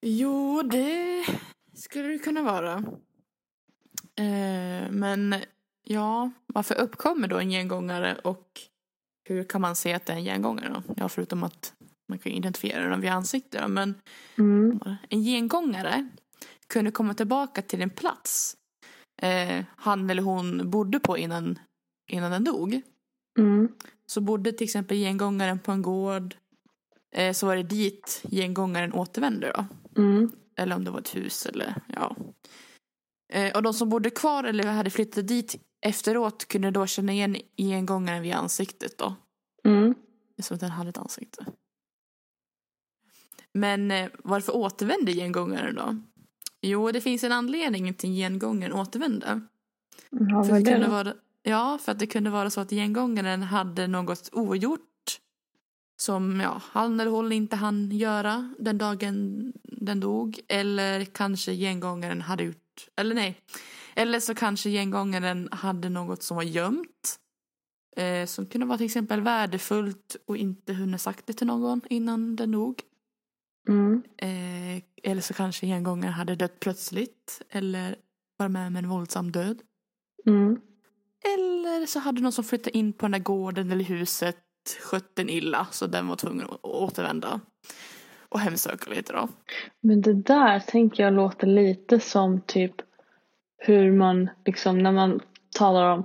Jo, 0.01 0.61
det 0.61 1.25
skulle 1.73 2.07
det 2.07 2.19
kunna 2.19 2.41
vara. 2.43 2.73
Eh, 4.15 4.91
men 4.91 5.35
ja, 5.83 6.31
varför 6.45 6.75
uppkommer 6.75 7.27
då 7.27 7.39
en 7.39 7.49
gengångare 7.49 8.15
och 8.23 8.61
hur 9.23 9.43
kan 9.43 9.61
man 9.61 9.75
se 9.75 9.93
att 9.93 10.05
det 10.05 10.13
är 10.13 10.17
en 10.17 10.23
gengångare 10.23 10.69
då? 10.73 10.93
Ja, 10.97 11.09
förutom 11.09 11.43
att 11.43 11.73
man 12.09 12.19
kan 12.19 12.31
identifiera 12.31 12.89
den 12.89 13.01
via 13.01 13.13
ansikte 13.13 13.61
då, 13.61 13.67
men 13.67 13.95
Mm. 14.37 14.79
en 15.09 15.23
gengångare 15.23 16.09
kunde 16.67 16.91
komma 16.91 17.13
tillbaka 17.13 17.61
till 17.61 17.81
en 17.81 17.89
plats 17.89 18.55
eh, 19.21 19.65
han 19.75 20.09
eller 20.09 20.23
hon 20.23 20.69
bodde 20.69 20.99
på 20.99 21.17
innan, 21.17 21.59
innan 22.11 22.31
den 22.31 22.43
dog. 22.43 22.81
Mm. 23.39 23.69
Så 24.05 24.21
bodde 24.21 24.51
till 24.51 24.65
exempel 24.65 24.97
gengångaren 24.97 25.59
på 25.59 25.71
en 25.71 25.81
gård 25.81 26.35
eh, 27.15 27.33
så 27.33 27.45
var 27.45 27.55
det 27.55 27.63
dit 27.63 28.23
gengångaren 28.31 28.93
återvände 28.93 29.51
då. 29.55 29.65
Mm. 30.01 30.31
Eller 30.57 30.75
om 30.75 30.83
det 30.83 30.91
var 30.91 30.99
ett 30.99 31.15
hus 31.15 31.45
eller 31.45 31.75
ja. 31.87 32.15
Eh, 33.33 33.55
och 33.55 33.63
de 33.63 33.73
som 33.73 33.89
bodde 33.89 34.09
kvar 34.09 34.43
eller 34.43 34.63
hade 34.63 34.89
flyttat 34.89 35.27
dit 35.27 35.55
efteråt 35.85 36.45
kunde 36.47 36.71
då 36.71 36.87
känna 36.87 37.11
igen 37.11 37.37
gengångaren 37.57 38.21
via 38.21 38.37
ansiktet 38.37 38.97
då. 38.97 39.15
Mm. 39.65 39.93
Det 40.35 40.41
är 40.41 40.43
som 40.43 40.55
att 40.55 40.61
den 40.61 40.71
hade 40.71 40.89
ett 40.89 40.97
ansikte. 40.97 41.45
Men 43.53 43.91
eh, 43.91 44.09
varför 44.23 44.55
återvände 44.55 45.13
gengångaren 45.13 45.75
då? 45.75 45.95
Jo, 46.61 46.91
det 46.91 47.01
finns 47.01 47.23
en 47.23 47.31
anledning 47.31 47.93
till 47.93 48.09
gengångaren 48.09 48.73
återvände. 48.73 49.41
Ja, 50.09 50.43
För 50.43 50.53
det 50.53 50.59
det 50.59 50.71
kunde 50.71 50.87
vara, 50.87 51.13
ja, 51.43 51.79
för 51.81 51.91
att 51.91 51.99
det 51.99 52.07
kunde 52.07 52.29
vara 52.29 52.49
så 52.49 52.61
att 52.61 52.69
gengångaren 52.69 53.43
hade 53.43 53.87
något 53.87 54.29
ogjort 54.31 54.81
som 56.01 56.39
ja, 56.39 56.61
han 56.65 56.99
eller 56.99 57.11
hon 57.11 57.31
inte 57.31 57.55
hann 57.55 57.91
göra 57.91 58.53
den 58.59 58.77
dagen 58.77 59.53
den 59.63 59.99
dog. 59.99 60.39
Eller 60.47 61.05
kanske 61.05 61.53
gengångaren 61.53 62.21
hade 62.21 62.43
gjort, 62.43 62.87
eller 62.95 63.15
nej. 63.15 63.41
Eller 63.95 64.19
så 64.19 64.35
kanske 64.35 64.69
gengångaren 64.69 65.49
hade 65.51 65.89
något 65.89 66.23
som 66.23 66.37
var 66.37 66.43
gömt. 66.43 67.19
Eh, 67.97 68.25
som 68.25 68.45
kunde 68.45 68.67
vara 68.67 68.77
till 68.77 68.85
exempel 68.85 69.21
värdefullt 69.21 70.15
och 70.27 70.37
inte 70.37 70.73
hunnit 70.73 71.01
sagt 71.01 71.27
det 71.27 71.33
till 71.33 71.47
någon 71.47 71.81
innan 71.89 72.35
den 72.35 72.51
dog. 72.51 72.81
Mm. 73.69 74.03
Eh, 74.17 74.83
eller 75.03 75.21
så 75.21 75.33
kanske 75.33 75.67
gengångaren 75.67 76.13
hade 76.13 76.35
dött 76.35 76.59
plötsligt. 76.59 77.41
Eller 77.49 77.95
var 78.37 78.47
med 78.47 78.67
om 78.67 78.75
en 78.75 78.89
våldsam 78.89 79.31
död. 79.31 79.61
Mm. 80.27 80.61
Eller 81.25 81.85
så 81.85 81.99
hade 81.99 82.21
någon 82.21 82.31
som 82.31 82.43
flyttade 82.43 82.77
in 82.77 82.93
på 82.93 83.05
den 83.05 83.11
där 83.11 83.19
gården 83.19 83.71
eller 83.71 83.83
huset 83.83 84.37
skött 84.81 85.15
den 85.15 85.29
illa 85.29 85.67
så 85.71 85.87
den 85.87 86.07
var 86.07 86.15
tvungen 86.15 86.47
att 86.49 86.59
återvända. 86.63 87.39
Och 88.29 88.39
hemsöka 88.39 88.91
lite 88.91 89.13
då. 89.13 89.27
Men 89.81 90.01
det 90.01 90.13
där 90.13 90.59
tänker 90.59 91.03
jag 91.03 91.13
låter 91.13 91.47
lite 91.47 91.99
som 91.99 92.41
typ 92.41 92.75
hur 93.57 93.91
man 93.91 94.29
liksom 94.45 94.79
när 94.79 94.91
man 94.91 95.19
talar 95.57 95.93
om 95.93 96.03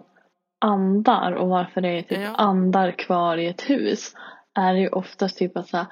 andar 0.61 1.33
och 1.33 1.49
varför 1.49 1.81
det 1.81 1.89
är 1.89 2.03
typ 2.03 2.19
Ja. 2.19 2.35
andar 2.35 2.91
kvar 2.99 3.37
i 3.37 3.47
ett 3.47 3.71
hus 3.71 4.15
är 4.55 4.75
det 4.75 4.81
ju 4.81 4.89
oftast 4.89 5.39
typ 5.39 5.57
att 5.57 5.69
så 5.69 5.77
här, 5.77 5.87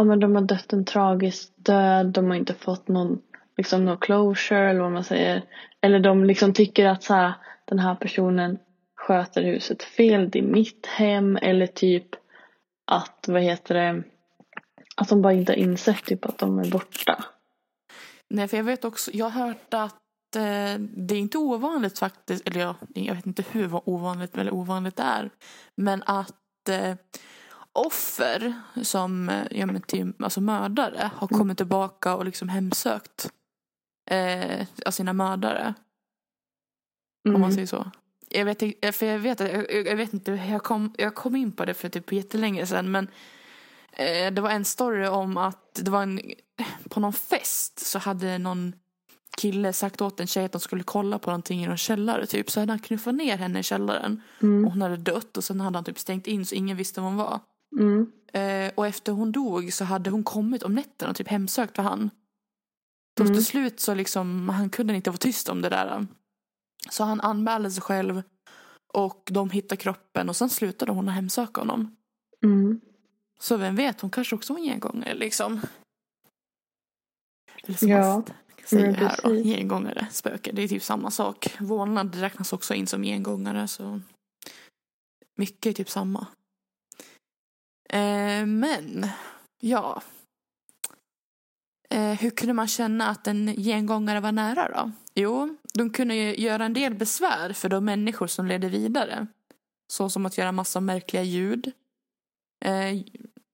ja 0.00 0.04
men 0.04 0.20
de 0.20 0.34
har 0.34 0.42
dött 0.42 0.72
en 0.72 0.84
tragisk 0.84 1.52
död, 1.56 2.06
de 2.06 2.26
har 2.26 2.34
inte 2.34 2.54
fått 2.54 2.88
någon 2.88 3.22
liksom 3.56 3.84
någon 3.84 3.98
closure 3.98 4.70
eller 4.70 4.80
vad 4.80 4.92
man 4.92 5.04
säger. 5.04 5.42
Eller 5.80 6.00
de 6.00 6.24
liksom 6.24 6.52
tycker 6.52 6.86
att 6.86 7.02
så 7.02 7.14
här, 7.14 7.32
den 7.64 7.78
här 7.78 7.94
personen 7.94 8.58
sköter 8.96 9.42
huset 9.42 9.82
fel, 9.82 10.30
det 10.30 10.38
är 10.38 10.42
mitt 10.42 10.86
hem 10.86 11.36
eller 11.36 11.66
typ 11.66 12.06
att 12.90 13.24
vad 13.28 13.42
heter 13.42 13.74
det 13.74 14.02
att 14.96 15.08
de 15.08 15.22
bara 15.22 15.32
inte 15.32 15.52
har 15.52 15.56
insett 15.56 16.04
typ 16.04 16.24
att 16.24 16.38
de 16.38 16.58
är 16.58 16.70
borta. 16.70 17.24
Nej 18.30 18.48
för 18.48 18.56
jag 18.56 18.64
vet 18.64 18.84
också, 18.84 19.10
jag 19.14 19.30
har 19.30 19.46
hört 19.46 19.74
att 19.74 20.36
eh, 20.36 20.80
det 20.80 21.14
är 21.14 21.18
inte 21.18 21.38
ovanligt 21.38 21.98
faktiskt, 21.98 22.48
eller 22.48 22.60
jag, 22.60 22.74
jag 22.94 23.14
vet 23.14 23.26
inte 23.26 23.44
hur 23.50 23.88
ovanligt 23.88 24.38
eller 24.38 24.54
ovanligt 24.54 24.96
det 24.96 25.02
är. 25.02 25.30
Men 25.74 26.02
att 26.06 26.68
eh, 26.68 26.94
offer 27.72 28.54
som 28.82 29.28
eh, 29.28 29.46
ja, 29.50 29.66
men 29.66 29.82
till, 29.82 30.12
alltså 30.18 30.40
mördare 30.40 31.10
har 31.14 31.28
kommit 31.28 31.56
tillbaka 31.56 32.14
och 32.14 32.24
liksom 32.24 32.48
hemsökt 32.48 33.32
eh, 34.10 34.66
av 34.86 34.90
sina 34.90 35.12
mördare. 35.12 35.74
Om 37.24 37.32
man 37.32 37.42
Mm. 37.42 37.54
säger 37.54 37.66
så. 37.66 37.90
Jag 38.28 38.44
vet, 38.44 38.58
för 38.96 39.06
jag 39.06 39.18
vet, 39.18 39.40
jag, 39.40 39.86
jag 39.86 39.96
vet 39.96 40.14
inte, 40.14 40.30
jag 40.32 40.62
kom, 40.62 40.94
jag 40.98 41.14
kom 41.14 41.36
in 41.36 41.52
på 41.52 41.64
det 41.64 41.74
för 41.74 41.88
typ 41.88 42.12
jättelänge 42.12 42.66
sedan 42.66 42.90
men 42.90 43.08
eh, 43.92 44.32
det 44.32 44.40
var 44.40 44.50
en 44.50 44.64
story 44.64 45.06
om 45.06 45.36
att 45.36 45.74
det 45.74 45.90
var 45.90 46.02
en, 46.02 46.20
på 46.88 47.00
någon 47.00 47.12
fest 47.12 47.78
så 47.86 47.98
hade 47.98 48.38
någon 48.38 48.72
kille 49.38 49.72
sagt 49.72 50.00
åt 50.00 50.20
en 50.20 50.26
tjej 50.26 50.44
att 50.44 50.52
de 50.52 50.60
skulle 50.60 50.82
kolla 50.82 51.18
på 51.18 51.30
någonting 51.30 51.64
i 51.64 51.66
någon 51.66 51.76
källare 51.76 52.26
typ 52.26 52.50
så 52.50 52.60
hade 52.60 52.72
han 52.72 52.78
knuffat 52.78 53.14
ner 53.14 53.36
henne 53.36 53.58
i 53.58 53.62
källaren 53.62 54.22
Mm. 54.42 54.64
och 54.64 54.70
hon 54.72 54.82
hade 54.82 54.96
dött 54.96 55.36
och 55.36 55.44
sen 55.44 55.60
hade 55.60 55.76
han 55.76 55.84
typ 55.84 55.98
stängt 55.98 56.26
in 56.26 56.46
så 56.46 56.54
ingen 56.54 56.76
visste 56.76 57.00
var 57.00 57.08
hon 57.08 57.16
var. 57.16 57.40
Mm. 57.78 58.12
Eh, 58.32 58.72
och 58.74 58.86
efter 58.86 59.12
hon 59.12 59.32
dog 59.32 59.72
så 59.72 59.84
hade 59.84 60.10
hon 60.10 60.24
kommit 60.24 60.62
om 60.62 60.74
nätterna 60.74 61.10
och 61.10 61.16
typ 61.16 61.28
hemsökt 61.28 61.76
för 61.76 61.82
han. 61.82 62.10
Då 63.16 63.22
Mm. 63.22 63.34
till 63.34 63.44
slut 63.46 63.80
så 63.80 63.94
liksom, 63.94 64.48
han 64.48 64.70
kunde 64.70 64.94
inte 64.94 65.10
vara 65.10 65.18
tyst 65.18 65.48
om 65.48 65.62
det 65.62 65.68
där. 65.68 66.06
Så 66.90 67.04
han 67.04 67.20
anmälde 67.20 67.70
sig 67.70 67.82
själv 67.82 68.22
och 68.92 69.28
de 69.30 69.50
hittade 69.50 69.76
kroppen 69.76 70.28
och 70.28 70.36
sen 70.36 70.50
slutade 70.50 70.92
hon 70.92 71.08
att 71.08 71.14
hemsöka 71.14 71.60
honom. 71.60 71.96
Mm. 72.44 72.80
Så 73.40 73.56
vem 73.56 73.76
vet, 73.76 74.00
hon 74.00 74.10
kanske 74.10 74.36
också 74.36 74.52
var 74.52 74.60
en 74.60 74.66
gengångare 74.66 75.14
liksom. 75.14 75.60
Eller 77.64 77.76
som 77.76 77.88
Ja, 77.88 78.22
säger 78.64 78.92
här 78.94 79.20
då, 79.22 79.34
gengångare, 79.34 80.06
spöke, 80.10 80.52
det 80.52 80.62
är 80.62 80.68
typ 80.68 80.82
samma 80.82 81.10
sak. 81.10 81.56
Vålnad 81.60 82.14
räknas 82.14 82.52
också 82.52 82.74
in 82.74 82.86
som 82.86 83.02
gengångare 83.02 83.68
så 83.68 84.00
mycket 85.36 85.66
är 85.66 85.72
typ 85.72 85.90
samma. 85.90 86.26
Eh, 87.92 88.46
men, 88.46 89.06
ja. 89.60 90.02
Eh, 91.90 92.12
hur 92.12 92.30
kunde 92.30 92.52
man 92.52 92.68
känna 92.68 93.08
att 93.08 93.26
en 93.26 93.46
gengångare 93.56 94.20
var 94.20 94.32
nära 94.32 94.68
då? 94.68 94.92
Jo, 95.14 95.56
de 95.74 95.90
kunde 95.90 96.14
ju 96.14 96.36
göra 96.36 96.64
en 96.64 96.72
del 96.72 96.94
besvär 96.94 97.52
för 97.52 97.68
de 97.68 97.84
människor 97.84 98.26
som 98.26 98.46
ledde 98.46 98.68
vidare. 98.68 99.26
Så 99.92 100.10
som 100.10 100.26
att 100.26 100.38
göra 100.38 100.52
massa 100.52 100.80
märkliga 100.80 101.22
ljud. 101.22 101.72
Eh, 102.64 102.94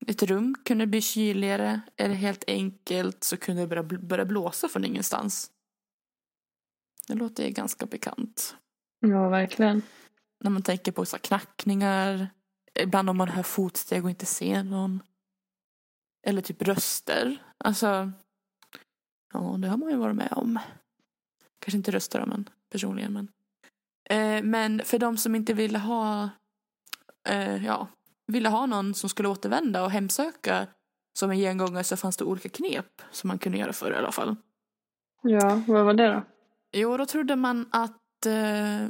ett 0.06 0.22
rum 0.22 0.54
kunde 0.64 0.86
bli 0.86 1.00
kyligare 1.00 1.80
eller 1.96 2.14
helt 2.14 2.44
enkelt 2.46 3.24
så 3.24 3.36
kunde 3.36 3.62
det 3.62 3.66
börja, 3.66 3.82
börja 3.82 4.24
blåsa 4.24 4.68
från 4.68 4.84
ingenstans. 4.84 5.50
Det 7.08 7.14
låter 7.14 7.50
ganska 7.50 7.86
bekant. 7.86 8.56
Ja, 9.00 9.28
verkligen. 9.28 9.82
När 10.44 10.50
man 10.50 10.62
tänker 10.62 10.92
på 10.92 11.04
så 11.04 11.18
knackningar. 11.18 12.28
Ibland 12.80 13.10
om 13.10 13.16
man 13.16 13.28
hör 13.28 13.42
fotsteg 13.42 14.04
och 14.04 14.10
inte 14.10 14.26
ser 14.26 14.62
någon. 14.62 15.02
Eller 16.26 16.42
typ 16.42 16.62
röster. 16.62 17.42
Alltså. 17.58 18.12
Ja, 19.32 19.56
det 19.58 19.68
har 19.68 19.76
man 19.76 19.90
ju 19.90 19.96
varit 19.96 20.16
med 20.16 20.32
om. 20.32 20.58
Kanske 21.58 21.76
inte 21.76 21.90
röster 21.90 22.20
då, 22.20 22.26
men 22.26 22.48
personligen. 22.72 23.12
Men, 23.12 23.28
eh, 24.10 24.44
men 24.44 24.82
för 24.84 24.98
de 24.98 25.16
som 25.16 25.34
inte 25.34 25.54
ville 25.54 25.78
ha. 25.78 26.30
Eh, 27.28 27.64
ja, 27.64 27.88
ville 28.26 28.48
ha 28.48 28.66
någon 28.66 28.94
som 28.94 29.08
skulle 29.08 29.28
återvända 29.28 29.84
och 29.84 29.90
hemsöka 29.90 30.66
som 31.18 31.30
en 31.30 31.38
gengångare 31.38 31.84
så 31.84 31.96
fanns 31.96 32.16
det 32.16 32.24
olika 32.24 32.48
knep 32.48 33.02
som 33.10 33.28
man 33.28 33.38
kunde 33.38 33.58
göra 33.58 33.72
för 33.72 33.92
i 33.92 33.96
alla 33.96 34.12
fall. 34.12 34.36
Ja, 35.22 35.62
vad 35.66 35.84
var 35.84 35.94
det 35.94 36.08
då? 36.08 36.22
Jo, 36.72 36.96
då 36.96 37.06
trodde 37.06 37.36
man 37.36 37.68
att 37.72 38.26
eh, 38.26 38.88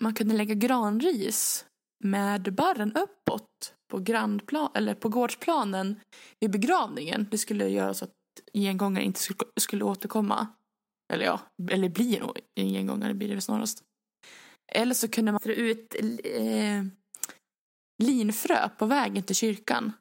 man 0.00 0.14
kunde 0.14 0.34
lägga 0.34 0.54
granris 0.54 1.66
med 2.04 2.54
barren 2.54 2.92
uppåt 2.92 3.74
på, 3.90 3.98
grandplan, 3.98 4.70
eller 4.74 4.94
på 4.94 5.08
gårdsplanen 5.08 6.00
vid 6.40 6.50
begravningen. 6.50 7.26
Det 7.30 7.38
skulle 7.38 7.68
göra 7.68 7.94
så 7.94 8.04
att 8.04 8.12
gengångare 8.52 9.04
inte 9.04 9.20
skulle, 9.20 9.50
skulle 9.60 9.84
återkomma. 9.84 10.46
Eller 11.12 11.24
ja, 11.24 11.40
eller 11.70 11.88
bli 11.88 12.18
nog 12.18 12.40
en 12.54 12.68
gengångare 12.68 13.14
blir 13.14 13.28
det 13.28 13.34
väl 13.34 13.42
snarast. 13.42 13.82
Eller 14.72 14.94
så 14.94 15.08
kunde 15.08 15.32
man 15.32 15.40
dra 15.44 15.52
ut 15.52 15.94
eh, 16.24 16.84
linfrö 18.02 18.68
på 18.68 18.86
vägen 18.86 19.22
till 19.22 19.36
kyrkan. 19.36 19.92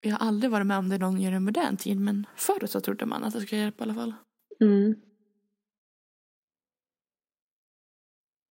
Jag 0.00 0.16
har 0.16 0.26
aldrig 0.26 0.50
varit 0.50 0.66
med 0.66 0.78
om 0.78 0.88
det 0.88 0.98
någon 0.98 1.20
gör 1.20 1.32
i 1.32 1.40
modern 1.40 1.76
tid 1.76 2.00
men 2.00 2.26
förut 2.36 2.70
så 2.70 2.80
trodde 2.80 3.06
man 3.06 3.24
att 3.24 3.34
det 3.34 3.40
skulle 3.40 3.60
hjälpa 3.60 3.84
i 3.84 3.86
alla 3.86 3.94
fall. 3.94 4.14
Mm. 4.60 4.94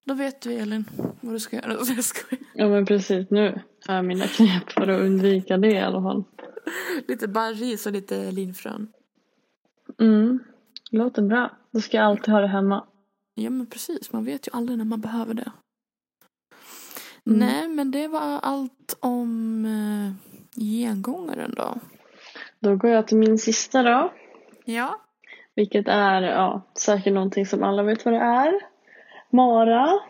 Då 0.04 0.14
vet 0.14 0.40
du 0.40 0.52
Elin 0.52 0.84
vad 1.20 1.34
du 1.34 1.40
ska 1.40 1.56
göra. 1.56 1.72
Jag 1.96 2.04
skojar. 2.04 2.44
Ja, 2.54 2.68
men 2.68 2.86
precis 2.86 3.30
nu 3.30 3.60
har 3.86 3.94
jag 3.94 4.04
mina 4.04 4.26
knep 4.26 4.72
för 4.72 4.88
att 4.88 5.00
undvika 5.00 5.56
det 5.56 5.72
i 5.72 5.80
alla 5.80 6.02
fall. 6.02 6.24
Lite 7.08 7.28
barris 7.28 7.86
och 7.86 7.92
lite 7.92 8.30
linfrön. 8.30 8.92
Mm. 10.00 10.38
Låter 10.90 11.22
bra. 11.22 11.50
Då 11.70 11.80
ska 11.80 11.96
jag 11.96 12.06
alltid 12.06 12.34
ha 12.34 12.40
det 12.40 12.46
hemma. 12.46 12.86
Ja 13.34 13.50
men 13.50 13.66
precis, 13.66 14.12
man 14.12 14.24
vet 14.24 14.48
ju 14.48 14.50
aldrig 14.52 14.78
när 14.78 14.84
man 14.84 15.00
behöver 15.00 15.34
det. 15.34 15.52
Mm. 17.26 17.38
Nej 17.38 17.68
men 17.68 17.90
det 17.90 18.08
var 18.08 18.38
allt 18.38 18.96
om 19.00 19.64
eh, 19.64 20.12
gengångaren 20.62 21.54
då. 21.56 21.74
Då 22.58 22.76
går 22.76 22.90
jag 22.90 23.06
till 23.06 23.16
min 23.16 23.38
sista 23.38 23.82
då. 23.82 24.12
Ja. 24.64 25.00
Vilket 25.54 25.88
är 25.88 26.22
ja, 26.22 26.62
säkert 26.78 27.12
någonting 27.12 27.46
som 27.46 27.62
alla 27.62 27.82
vet 27.82 28.04
vad 28.04 28.14
det 28.14 28.20
är. 28.20 28.73
Mara. 29.34 30.00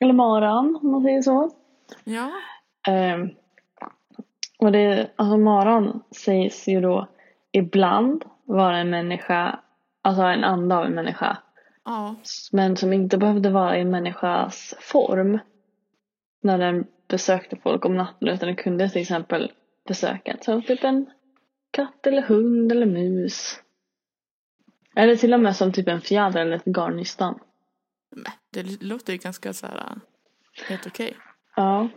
Eller 0.00 0.12
maran 0.12 0.78
om 0.82 0.90
man 0.90 1.02
säger 1.02 1.22
så. 1.22 1.50
Ja. 2.04 2.30
Ehm, 2.88 3.30
och 4.58 4.72
det, 4.72 5.10
alltså 5.16 5.36
maran 5.36 6.02
sägs 6.10 6.68
ju 6.68 6.80
då 6.80 7.06
ibland 7.52 8.24
vara 8.44 8.78
en 8.78 8.90
människa, 8.90 9.60
alltså 10.02 10.22
en 10.22 10.44
ande 10.44 10.76
av 10.76 10.84
en 10.84 10.94
människa. 10.94 11.36
Ja. 11.84 12.14
Men 12.52 12.76
som 12.76 12.92
inte 12.92 13.18
behövde 13.18 13.50
vara 13.50 13.78
i 13.78 13.80
en 13.80 13.90
människas 13.90 14.74
form. 14.80 15.38
När 16.42 16.58
den 16.58 16.86
besökte 17.08 17.56
folk 17.56 17.84
om 17.84 17.96
natten 17.96 18.28
utan 18.28 18.46
den 18.46 18.56
kunde 18.56 18.88
till 18.88 19.02
exempel 19.02 19.52
besöka 19.88 20.36
som 20.40 20.62
typ 20.62 20.84
en 20.84 21.06
katt 21.70 22.06
eller 22.06 22.22
hund 22.22 22.72
eller 22.72 22.86
mus. 22.86 23.60
Eller 24.96 25.16
till 25.16 25.34
och 25.34 25.40
med 25.40 25.56
som 25.56 25.72
typ 25.72 25.88
en 25.88 26.00
fjäder 26.00 26.40
eller 26.40 26.56
ett 26.56 26.64
garnnystan. 26.64 27.38
Men, 28.10 28.32
det 28.50 28.82
låter 28.82 29.12
ju 29.12 29.18
ganska 29.18 29.52
så 29.52 29.66
här 29.66 29.76
eh, 29.76 29.96
helt 30.68 30.86
okej. 30.86 31.16
Ja. 31.56 31.88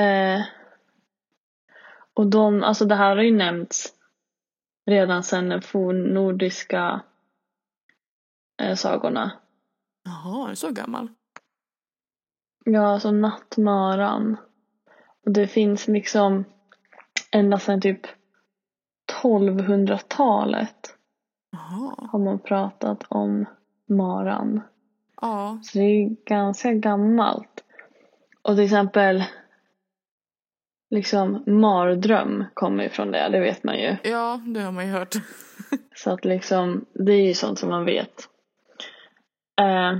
Eh, 0.00 0.44
och 2.14 2.26
de, 2.26 2.62
alltså 2.62 2.84
det 2.84 2.94
här 2.94 3.16
har 3.16 3.22
ju 3.22 3.36
nämnts 3.36 3.94
redan 4.86 5.22
sedan 5.22 5.48
de 5.48 5.62
fornnordiska 5.62 7.00
eh, 8.62 8.74
sagorna. 8.74 9.32
Jaha, 10.04 10.44
är 10.44 10.50
du 10.50 10.56
så 10.56 10.70
gammal? 10.70 11.08
Ja, 12.64 12.86
alltså 12.86 13.10
nattmaran. 13.10 14.36
Och 15.24 15.32
det 15.32 15.46
finns 15.46 15.88
liksom 15.88 16.44
ända 17.30 17.58
sedan 17.58 17.80
typ 17.80 18.00
1200-talet 19.22 20.96
Jaha. 21.50 22.08
har 22.12 22.18
man 22.18 22.38
pratat 22.38 23.04
om 23.08 23.44
maran. 23.86 24.60
Ja. 25.20 25.58
Så 25.62 25.78
det 25.78 25.84
är 25.84 26.16
ganska 26.24 26.72
gammalt. 26.72 27.64
Och 28.42 28.54
till 28.54 28.64
exempel 28.64 29.24
liksom 30.90 31.42
mardröm 31.46 32.44
kommer 32.54 32.82
ju 32.84 32.90
från 32.90 33.10
det, 33.10 33.28
det 33.28 33.40
vet 33.40 33.64
man 33.64 33.78
ju. 33.78 33.96
Ja, 34.02 34.40
det 34.46 34.60
har 34.60 34.72
man 34.72 34.86
ju 34.86 34.92
hört. 34.92 35.14
Så 35.94 36.10
att 36.10 36.24
liksom, 36.24 36.84
det 36.94 37.12
är 37.12 37.26
ju 37.26 37.34
sånt 37.34 37.58
som 37.58 37.68
man 37.68 37.84
vet. 37.84 38.28
Eh, 39.60 39.98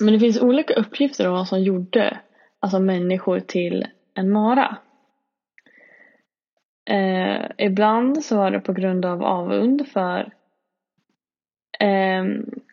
men 0.00 0.12
det 0.12 0.18
finns 0.18 0.42
olika 0.42 0.74
uppgifter 0.74 1.28
om 1.28 1.32
vad 1.32 1.48
som 1.48 1.62
gjorde 1.62 2.20
alltså 2.60 2.80
människor 2.80 3.40
till 3.40 3.86
en 4.14 4.30
mara. 4.30 4.76
Eh, 6.90 7.50
ibland 7.58 8.24
så 8.24 8.36
var 8.36 8.50
det 8.50 8.60
på 8.60 8.72
grund 8.72 9.04
av 9.04 9.24
avund 9.24 9.88
för 9.88 10.32
eh, 11.80 12.24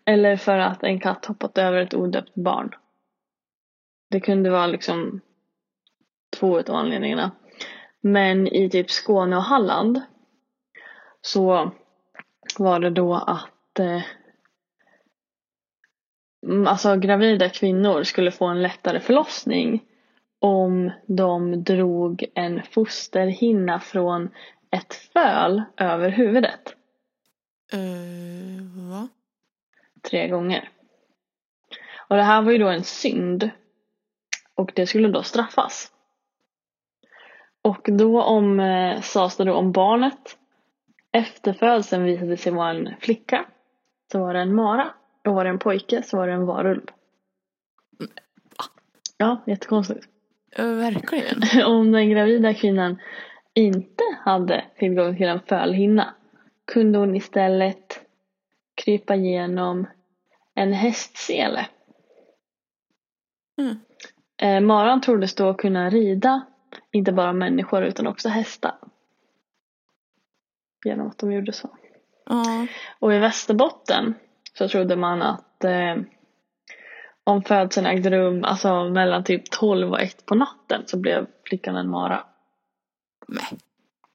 eller 0.06 0.38
för 0.38 0.58
att 0.58 0.84
en 0.84 1.00
katt 1.00 1.26
hoppat 1.26 1.58
över 1.58 1.78
ett 1.78 1.94
odöpt 1.94 2.36
barn. 2.36 2.76
Det 4.10 4.20
kunde 4.20 4.50
vara 4.50 4.68
liksom 4.68 5.22
två 6.40 6.60
utav 6.60 6.76
anledningarna. 6.76 7.32
Men 8.02 8.48
i 8.48 8.70
typ 8.70 8.92
Skåne 8.92 9.36
och 9.36 9.44
Halland 9.44 10.02
så 11.22 11.72
var 12.58 12.80
det 12.80 12.90
då 12.90 13.14
att 13.14 13.80
eh, 13.80 14.02
alltså 16.68 16.96
gravida 16.96 17.50
kvinnor 17.50 18.04
skulle 18.04 18.32
få 18.32 18.46
en 18.46 18.62
lättare 18.62 19.00
förlossning 19.00 19.84
om 20.40 20.92
de 21.08 21.64
drog 21.64 22.26
en 22.34 22.64
fosterhinna 22.64 23.80
från 23.80 24.30
ett 24.72 24.94
föl 24.94 25.64
över 25.78 26.10
huvudet. 26.10 26.76
Uh, 27.74 28.90
va? 28.90 29.08
Tre 30.10 30.28
gånger. 30.28 30.70
Och 32.08 32.16
det 32.16 32.24
här 32.24 32.42
var 32.42 32.52
ju 32.52 32.58
då 32.58 32.68
en 32.68 32.84
synd. 32.84 33.50
Och 34.56 34.72
det 34.76 34.88
skulle 34.88 35.08
då 35.08 35.24
straffas. 35.24 35.92
Och 37.62 37.90
då 37.92 38.22
om, 38.22 38.60
eh, 38.60 39.02
sades 39.02 39.38
det 39.38 39.44
då 39.44 39.54
om 39.54 39.72
barnet 39.72 40.38
efter 41.12 41.54
födseln 41.54 42.04
visade 42.04 42.38
sig 42.38 42.52
vara 42.52 42.70
en 42.70 42.96
flicka 43.00 43.46
så 44.12 44.20
var 44.20 44.34
det 44.34 44.40
en 44.40 44.56
mara. 44.56 44.94
Och 45.26 45.34
var 45.34 45.44
det 45.44 45.50
en 45.50 45.60
pojke 45.60 46.04
så 46.04 46.18
var 46.18 46.28
det 46.28 46.34
en 46.34 46.46
varulv. 46.46 46.86
Ja, 49.18 49.44
jättekonstigt. 49.46 50.08
Verkligen. 50.58 51.66
Om 51.66 51.92
den 51.92 52.10
gravida 52.10 52.54
kvinnan 52.54 52.98
inte 53.54 54.04
hade 54.20 54.66
tillgång 54.78 55.18
till 55.18 55.28
en 55.28 55.40
fölhinna 55.40 56.14
kunde 56.66 57.00
hon 57.00 57.16
istället 57.16 57.85
krypa 58.76 59.16
igenom 59.16 59.88
en 60.54 60.74
hästsele. 60.74 61.68
Mm. 63.58 63.80
Eh, 64.38 64.62
maran 64.62 65.02
troddes 65.02 65.36
då 65.36 65.54
kunna 65.54 65.90
rida 65.90 66.46
inte 66.92 67.12
bara 67.12 67.34
människor 67.34 67.84
utan 67.84 68.08
också 68.08 68.30
hästar. 68.30 68.76
Genom 70.86 71.08
att 71.08 71.18
de 71.18 71.32
gjorde 71.32 71.54
så. 71.54 71.70
Ja. 72.26 72.68
Och 73.00 73.14
i 73.14 73.20
Västerbotten 73.20 74.14
så 74.54 74.68
trodde 74.68 74.96
man 74.96 75.22
att 75.22 75.64
eh, 75.64 75.96
om 77.24 77.44
födseln 77.44 77.86
ägde 77.86 78.10
rum 78.10 78.44
alltså 78.44 78.84
mellan 78.84 79.24
typ 79.24 79.50
12 79.52 79.92
och 79.92 80.02
1 80.02 80.26
på 80.26 80.36
natten 80.36 80.84
så 80.86 80.98
blev 80.98 81.28
flickan 81.44 81.76
en 81.76 81.90
mara. 81.90 82.24
Nej. 83.28 83.60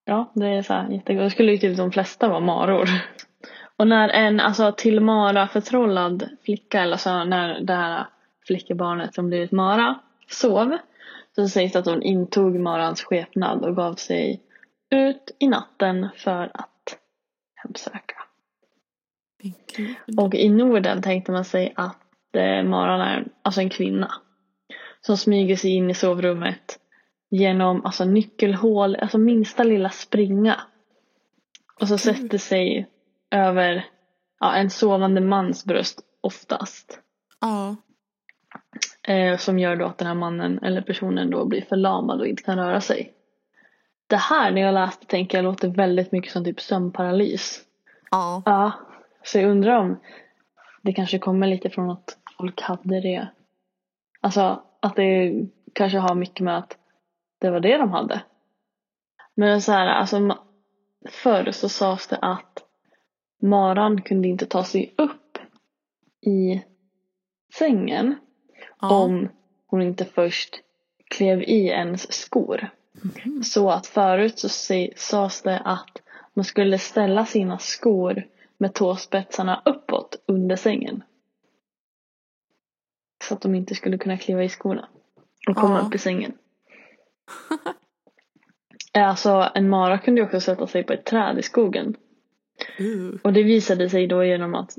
Ja, 0.05 0.33
det 0.35 0.47
är 0.47 0.63
så 0.63 0.73
här 0.73 0.89
jättegott. 0.89 1.25
Det 1.25 1.31
skulle 1.31 1.53
ju 1.53 1.59
typ 1.59 1.77
de 1.77 1.93
flesta 1.93 2.29
vara 2.29 2.41
maror. 2.41 2.89
Och 3.81 3.89
när 3.89 4.09
en 4.09 4.41
alltså 4.41 4.73
till 4.73 5.01
mara 5.01 5.49
förtrollad 5.49 6.29
flicka, 6.45 6.81
eller 6.81 6.97
så 6.97 7.25
när 7.25 7.61
det 7.61 7.75
här 7.75 8.07
flickebarnet 8.47 9.15
som 9.15 9.29
blivit 9.29 9.53
mara 9.53 10.01
sov 10.29 10.79
så 11.35 11.49
sägs 11.49 11.73
det 11.73 11.79
att 11.79 11.87
hon 11.87 12.03
intog 12.03 12.55
marans 12.55 13.03
skepnad 13.03 13.65
och 13.65 13.77
gav 13.77 13.95
sig 13.95 14.41
ut 14.91 15.37
i 15.39 15.49
natten 15.49 16.09
för 16.17 16.51
att 16.55 16.99
hemsöka. 17.55 18.17
Och 20.17 20.35
i 20.35 20.49
Norden 20.49 21.03
tänkte 21.03 21.33
man 21.33 21.45
sig 21.45 21.73
att 21.77 22.37
eh, 22.37 22.63
maran 22.63 23.01
är 23.01 23.27
alltså 23.43 23.61
en 23.61 23.71
kvinna 23.71 24.13
som 25.01 25.17
smyger 25.17 25.57
sig 25.57 25.71
in 25.71 25.91
i 25.91 25.95
sovrummet 25.95 26.79
genom 27.31 27.85
alltså 27.85 28.05
nyckelhål, 28.05 28.97
alltså 28.97 29.19
minsta 29.19 29.63
lilla 29.63 29.91
springa. 29.91 30.61
Och 31.81 31.89
så 31.89 31.99
sätter 31.99 32.39
sig 32.39 32.90
över 33.31 33.87
ja, 34.41 34.55
en 34.55 34.71
sovande 34.71 35.21
mans 35.21 35.65
bröst 35.65 36.01
oftast. 36.21 37.01
Ja. 37.41 37.77
Eh, 39.03 39.37
som 39.37 39.59
gör 39.59 39.77
då 39.77 39.87
att 39.87 39.99
den 39.99 40.09
här 40.09 40.15
mannen 40.15 40.59
eller 40.63 40.83
personen 40.83 41.31
då 41.31 41.45
blir 41.45 41.63
förlamad 41.63 42.21
och 42.21 42.27
inte 42.27 42.43
kan 42.43 42.59
röra 42.59 42.81
sig. 42.81 43.15
Det 44.07 44.17
här 44.17 44.51
när 44.51 44.61
jag 44.61 44.75
läste 44.75 45.07
tänker 45.07 45.39
jag 45.39 45.45
låter 45.45 45.69
väldigt 45.69 46.13
mycket 46.13 46.33
som 46.33 46.45
typ 46.45 46.61
sömnparalys. 46.61 47.61
Ja. 48.11 48.43
Ja, 48.47 48.73
så 49.25 49.39
jag 49.39 49.51
undrar 49.51 49.77
om 49.77 50.01
det 50.83 50.93
kanske 50.93 51.19
kommer 51.19 51.47
lite 51.47 51.71
från 51.71 51.91
att 51.91 52.19
folk 52.37 52.61
hade 52.61 53.01
det. 53.01 53.29
Alltså 54.21 54.63
att 54.81 54.97
det 54.97 55.33
kanske 55.73 55.99
har 55.99 56.15
mycket 56.15 56.41
med 56.41 56.59
att 56.59 56.77
det 57.39 57.51
var 57.51 57.61
det 57.61 57.77
de 57.77 57.91
hade. 57.91 58.23
Men 59.35 59.63
så 59.63 59.73
här, 59.73 59.87
alltså 59.87 60.37
förr 61.09 61.51
så 61.53 61.69
sades 61.69 62.07
det 62.07 62.17
att 62.17 62.60
maran 63.43 64.03
kunde 64.03 64.29
inte 64.29 64.47
ta 64.47 64.65
sig 64.65 64.95
upp 64.97 65.39
i 66.21 66.63
sängen 67.55 68.15
ja. 68.81 68.95
om 69.05 69.29
hon 69.67 69.83
inte 69.83 70.05
först 70.05 70.61
klev 71.11 71.43
i 71.43 71.67
ens 71.67 72.13
skor. 72.13 72.71
Mhm. 72.93 73.43
Så 73.43 73.71
att 73.71 73.87
förut 73.87 74.39
så 74.39 74.49
sades 74.97 75.43
det 75.43 75.59
att 75.59 76.03
man 76.35 76.45
skulle 76.45 76.79
ställa 76.79 77.27
sina 77.27 77.59
skor 77.59 78.27
med 78.59 78.75
tåspetsarna 78.75 79.63
uppåt 79.65 80.23
under 80.27 80.57
sängen. 80.57 81.03
Så 83.25 83.35
att 83.35 83.41
de 83.41 83.55
inte 83.55 83.75
skulle 83.75 83.99
kunna 83.99 84.17
kliva 84.17 84.45
i 84.45 84.49
skorna 84.49 84.89
och 85.49 85.57
komma 85.57 85.79
Ja. 85.79 85.87
upp 85.87 85.95
i 85.95 85.99
sängen. 85.99 86.33
Alltså 88.93 89.51
en 89.55 89.69
mara 89.69 89.99
kunde 89.99 90.21
ju 90.21 90.27
också 90.27 90.41
sätta 90.41 90.67
sig 90.67 90.83
på 90.85 90.93
ett 90.93 91.05
träd 91.05 91.39
i 91.39 91.43
skogen. 91.43 91.97
Uh. 92.81 93.15
Och 93.23 93.33
det 93.33 93.43
visade 93.43 93.91
sig 93.91 94.07
då 94.07 94.25
genom 94.25 94.55
att 94.55 94.79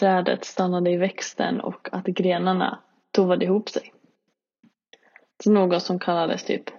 trädet 0.00 0.44
stannade 0.44 0.90
i 0.90 0.96
växten 0.96 1.60
och 1.60 1.88
att 1.92 2.04
grenarna 2.04 2.78
tovade 3.10 3.44
ihop 3.44 3.68
sig. 3.68 3.92
Så 5.44 5.50
något 5.50 5.82
som 5.82 5.98
kallades 5.98 6.44
typ 6.44 6.70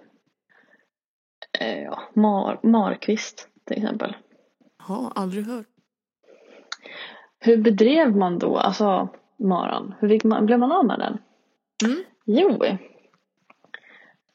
eh, 1.60 1.84
ja, 1.84 2.00
mar, 2.14 2.60
markvist 2.64 3.50
till 3.64 3.78
exempel. 3.78 4.16
Ja, 4.88 5.12
aldrig 5.16 5.46
hört. 5.46 5.68
Hur 7.40 7.58
bedrev 7.58 8.16
man 8.16 8.40
då, 8.40 8.58
alltså 8.58 9.10
maran? 9.40 9.94
Hur 10.00 10.28
man, 10.28 10.46
blev 10.46 10.60
man 10.60 10.72
av 10.72 10.86
med 10.86 11.00
den? 11.00 11.18
Mm. 11.86 12.04
Jo, 12.26 12.64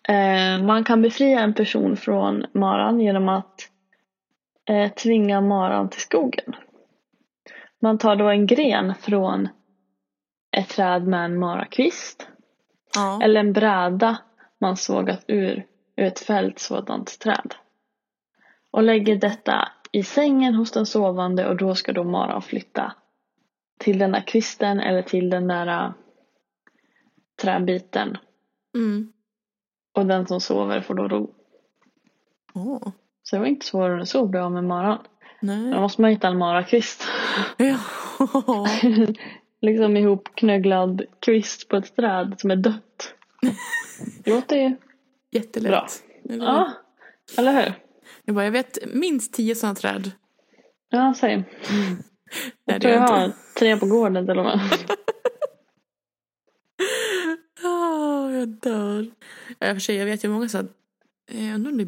eh, 0.09 0.67
man 0.67 0.85
kan 0.85 1.03
befria 1.03 1.41
en 1.41 1.55
person 1.55 1.97
från 1.97 2.47
maran 2.53 3.01
genom 3.01 3.29
att 3.29 3.72
eh, 4.69 4.93
tvinga 4.93 5.41
maran 5.41 5.89
till 5.91 6.01
skogen. 6.01 6.55
Man 7.81 7.99
tar 7.99 8.17
då 8.17 8.29
en 8.29 8.47
gren 8.47 8.95
från 8.95 9.49
ett 10.57 10.69
träd 10.69 11.07
med 11.07 11.25
en 11.25 11.39
marakvist 11.39 12.29
Ja. 12.95 13.21
eller 13.23 13.41
en 13.41 13.53
bräda 13.53 14.19
man 14.61 14.77
sågat 14.77 15.25
ur, 15.29 15.67
ur 15.97 16.05
ett 16.05 16.19
fält 16.21 16.59
sådant 16.59 17.19
träd. 17.19 17.55
Och 18.71 18.83
lägger 18.83 19.17
detta 19.17 19.69
i 19.93 20.03
sängen 20.03 20.55
hos 20.55 20.71
den 20.71 20.87
sovande 20.87 21.49
och 21.49 21.57
då 21.57 21.75
ska 21.75 21.93
då 21.93 22.05
maran 22.05 22.43
flytta 22.43 22.93
till 23.79 23.99
den 23.99 24.13
där 24.13 24.27
kvisten 24.27 24.81
eller 24.81 25.03
till 25.03 25.31
den 25.31 25.49
där 25.49 25.67
äh, 25.67 25.93
träbiten. 27.43 28.17
Mm. 28.75 29.13
Och 29.95 30.07
den 30.07 30.27
som 30.27 30.41
sover 30.41 30.81
får 30.81 30.95
då 30.95 31.09
ro. 31.09 31.35
Åh. 32.55 32.89
Så 33.23 33.37
det 33.37 33.41
var 33.41 33.47
inte 33.47 33.67
svårare 33.67 34.01
än 34.01 34.07
så 34.07 34.25
att 34.25 34.31
bli 34.31 34.41
av 34.41 34.53
med 34.53 34.65
maran. 34.65 34.99
Då 35.41 35.47
Nej. 35.47 35.81
måste 35.81 36.03
man 36.03 36.11
hitta 36.11 36.29
en 36.29 36.39
marakvist. 36.39 37.05
Ja. 37.57 37.79
liksom 39.61 39.97
ihop 39.97 40.29
knögglad 40.35 41.03
kvist 41.21 41.69
på 41.69 41.77
ett 41.77 41.97
träd 41.97 42.35
som 42.39 42.51
är 42.51 42.57
dött. 42.57 43.15
Det 44.25 44.31
låter 44.31 44.57
ju 44.57 44.77
Jättelätt. 45.31 45.71
Bra. 45.71 45.89
Eller? 46.35 46.45
Ja, 46.45 46.73
eller 47.39 47.63
hur? 47.63 47.75
Jag, 48.25 48.35
bara, 48.35 48.45
jag 48.45 48.53
vet 48.53 48.95
minst 48.95 49.33
tio 49.33 49.55
sådana 49.55 49.75
träd. 49.75 50.11
Ja, 50.89 51.15
säg. 51.17 51.37
Nej, 51.37 51.47
Jag 52.65 52.81
tror 52.81 52.95
jag 52.95 53.03
jag 53.03 53.09
har 53.09 53.33
tre 53.59 53.77
på 53.77 53.87
gården 53.87 54.27
till 54.27 54.39
och 54.39 54.45
med. 54.45 54.61
Ah, 57.65 58.31
jag 58.31 58.49
dör. 58.49 59.11
Ja, 59.59 59.69
i 59.69 59.71
och 59.71 59.77
för 59.77 59.81
sig, 59.81 59.97
jag 59.97 60.07
vet 60.07 60.25
ju 60.25 60.29
många 60.29 60.49
så 60.49 60.59
här, 60.59 60.67
eh, 61.31 61.47
jag 61.47 61.55
undrar 61.55 61.71
om 61.73 61.79
det 61.79 61.85
är 61.85 61.87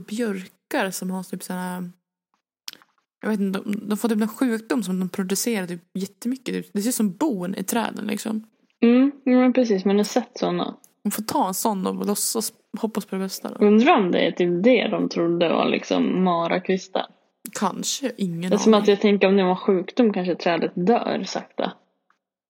björkar 0.74 0.90
som 0.90 1.10
har 1.10 1.22
typ 1.22 1.42
sådana 1.42 1.90
jag 3.22 3.30
vet 3.30 3.40
inte, 3.40 3.58
de, 3.58 3.88
de 3.88 3.96
får 3.96 4.08
typ 4.08 4.20
en 4.20 4.28
sjukdom 4.28 4.82
som 4.82 5.00
de 5.00 5.08
producerar 5.08 5.66
typ 5.66 5.80
jättemycket. 5.94 6.54
Typ. 6.54 6.72
Det 6.72 6.82
ser 6.82 6.88
ut 6.88 6.94
som 6.94 7.12
bon 7.16 7.54
i 7.54 7.62
träden 7.64 8.06
liksom. 8.06 8.44
Mm, 8.82 9.12
men 9.24 9.52
precis. 9.52 9.84
Man 9.84 9.96
har 9.96 10.04
sett 10.04 10.38
sådana. 10.38 10.76
Man 11.04 11.10
får 11.10 11.22
ta 11.22 11.48
en 11.48 11.54
sån 11.54 11.86
och 11.86 12.06
låtsas 12.06 12.52
hoppas 12.80 13.04
på 13.06 13.16
det 13.16 13.22
bästa. 13.22 13.48
Då. 13.48 13.66
Undrar 13.66 13.96
om 13.96 14.10
det 14.10 14.26
är 14.26 14.32
typ 14.32 14.64
det 14.64 14.88
de 14.88 15.08
trodde 15.08 15.48
var 15.48 15.68
liksom 15.68 16.24
marakvistar. 16.24 17.06
Kanske, 17.52 18.12
ingen 18.16 18.50
Det 18.50 18.56
är 18.56 18.58
som 18.58 18.74
aning. 18.74 18.82
att 18.82 18.88
jag 18.88 19.00
tänker 19.00 19.28
om 19.28 19.36
det 19.36 19.44
var 19.44 19.56
sjukdom 19.56 20.12
kanske 20.12 20.34
trädet 20.34 20.72
dör 20.74 21.24
sakta. 21.26 21.72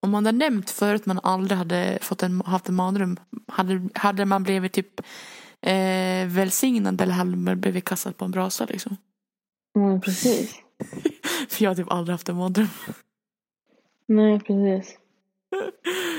Om 0.01 0.11
man 0.11 0.25
hade 0.25 0.37
nämnt 0.37 0.69
förut 0.69 1.01
att 1.01 1.05
man 1.05 1.19
aldrig 1.23 1.57
hade 1.57 1.97
fått 2.01 2.23
en, 2.23 2.41
haft 2.45 2.69
en 2.69 2.75
mardröm. 2.75 3.17
Hade, 3.47 3.89
hade 3.93 4.25
man 4.25 4.43
blivit 4.43 4.73
typ 4.73 5.01
eh, 5.65 6.27
välsignad 6.27 7.01
eller 7.01 7.23
man 7.23 7.61
blivit 7.61 7.85
kastad 7.85 8.13
på 8.13 8.25
en 8.25 8.31
brasa 8.31 8.65
liksom. 8.65 8.97
Mm, 9.75 10.01
precis. 10.01 10.55
För 11.49 11.63
jag 11.63 11.69
har 11.69 11.75
typ 11.75 11.91
aldrig 11.91 12.13
haft 12.13 12.29
en 12.29 12.35
mardröm. 12.35 12.67
Nej, 14.07 14.39
precis. 14.39 14.97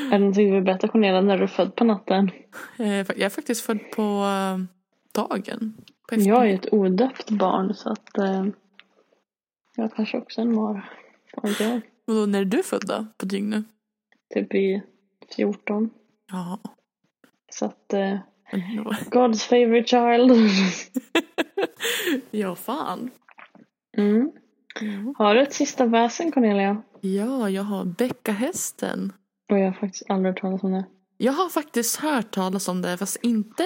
Är 0.07 0.11
det 0.11 0.19
någonting 0.19 0.49
du 0.49 0.55
vill 0.55 0.65
berätta 0.65 0.89
Cornelia 0.89 1.21
när 1.21 1.39
du 1.39 1.43
är 1.43 1.49
född 1.49 1.75
på 1.75 1.85
natten? 1.85 2.31
Eh, 2.79 2.97
jag 2.97 3.21
är 3.21 3.29
faktiskt 3.29 3.65
född 3.65 3.91
på 3.91 4.03
eh, 4.03 4.59
dagen. 5.13 5.75
På 6.09 6.15
Jag 6.15 6.51
är 6.51 6.55
ett 6.55 6.73
odöpt 6.73 7.31
barn 7.31 7.75
så 7.75 7.93
att 7.93 8.19
eh, 8.19 8.47
jag 9.77 9.95
kanske 9.95 10.19
också 10.19 10.41
är 10.41 10.45
en 10.45 10.55
mara. 10.55 10.85
Vad 11.37 11.51
vet 11.51 11.61
jag? 11.61 11.81
Och 12.07 12.15
då, 12.15 12.27
när 12.27 12.41
är 12.41 12.45
du 12.45 12.63
född 12.63 12.87
då? 12.87 13.07
På 13.17 13.27
dygnet? 13.27 13.65
Typ 14.35 14.55
i 14.55 14.83
14. 15.37 15.91
Ja. 16.31 16.59
Så 17.53 17.65
att 17.65 17.93
eh, 17.93 18.19
God's 19.11 19.49
favorite 19.49 19.89
child. 19.89 20.33
ja, 22.31 22.57
fan. 22.57 23.11
Mm. 23.97 24.33
Har 25.19 25.35
du 25.35 25.41
ett 25.41 25.53
sista 25.53 25.87
väsen 25.87 26.33
Cornelia? 26.33 26.83
Ja, 27.01 27.51
jag 27.51 27.63
har 27.63 27.85
bäckahästen. 27.85 29.13
Och 29.51 29.59
jag 29.59 29.65
har 29.65 29.73
faktiskt 29.73 30.11
aldrig 30.11 30.35
hört 30.35 30.41
talas 30.41 30.63
om 30.63 30.73
det. 30.73 30.85
Jag 31.17 31.33
har 31.33 31.49
faktiskt 31.49 31.97
hört 31.97 32.31
talas 32.31 32.69
om 32.69 32.83
det 32.83 32.97
fast 32.97 33.17
inte 33.23 33.65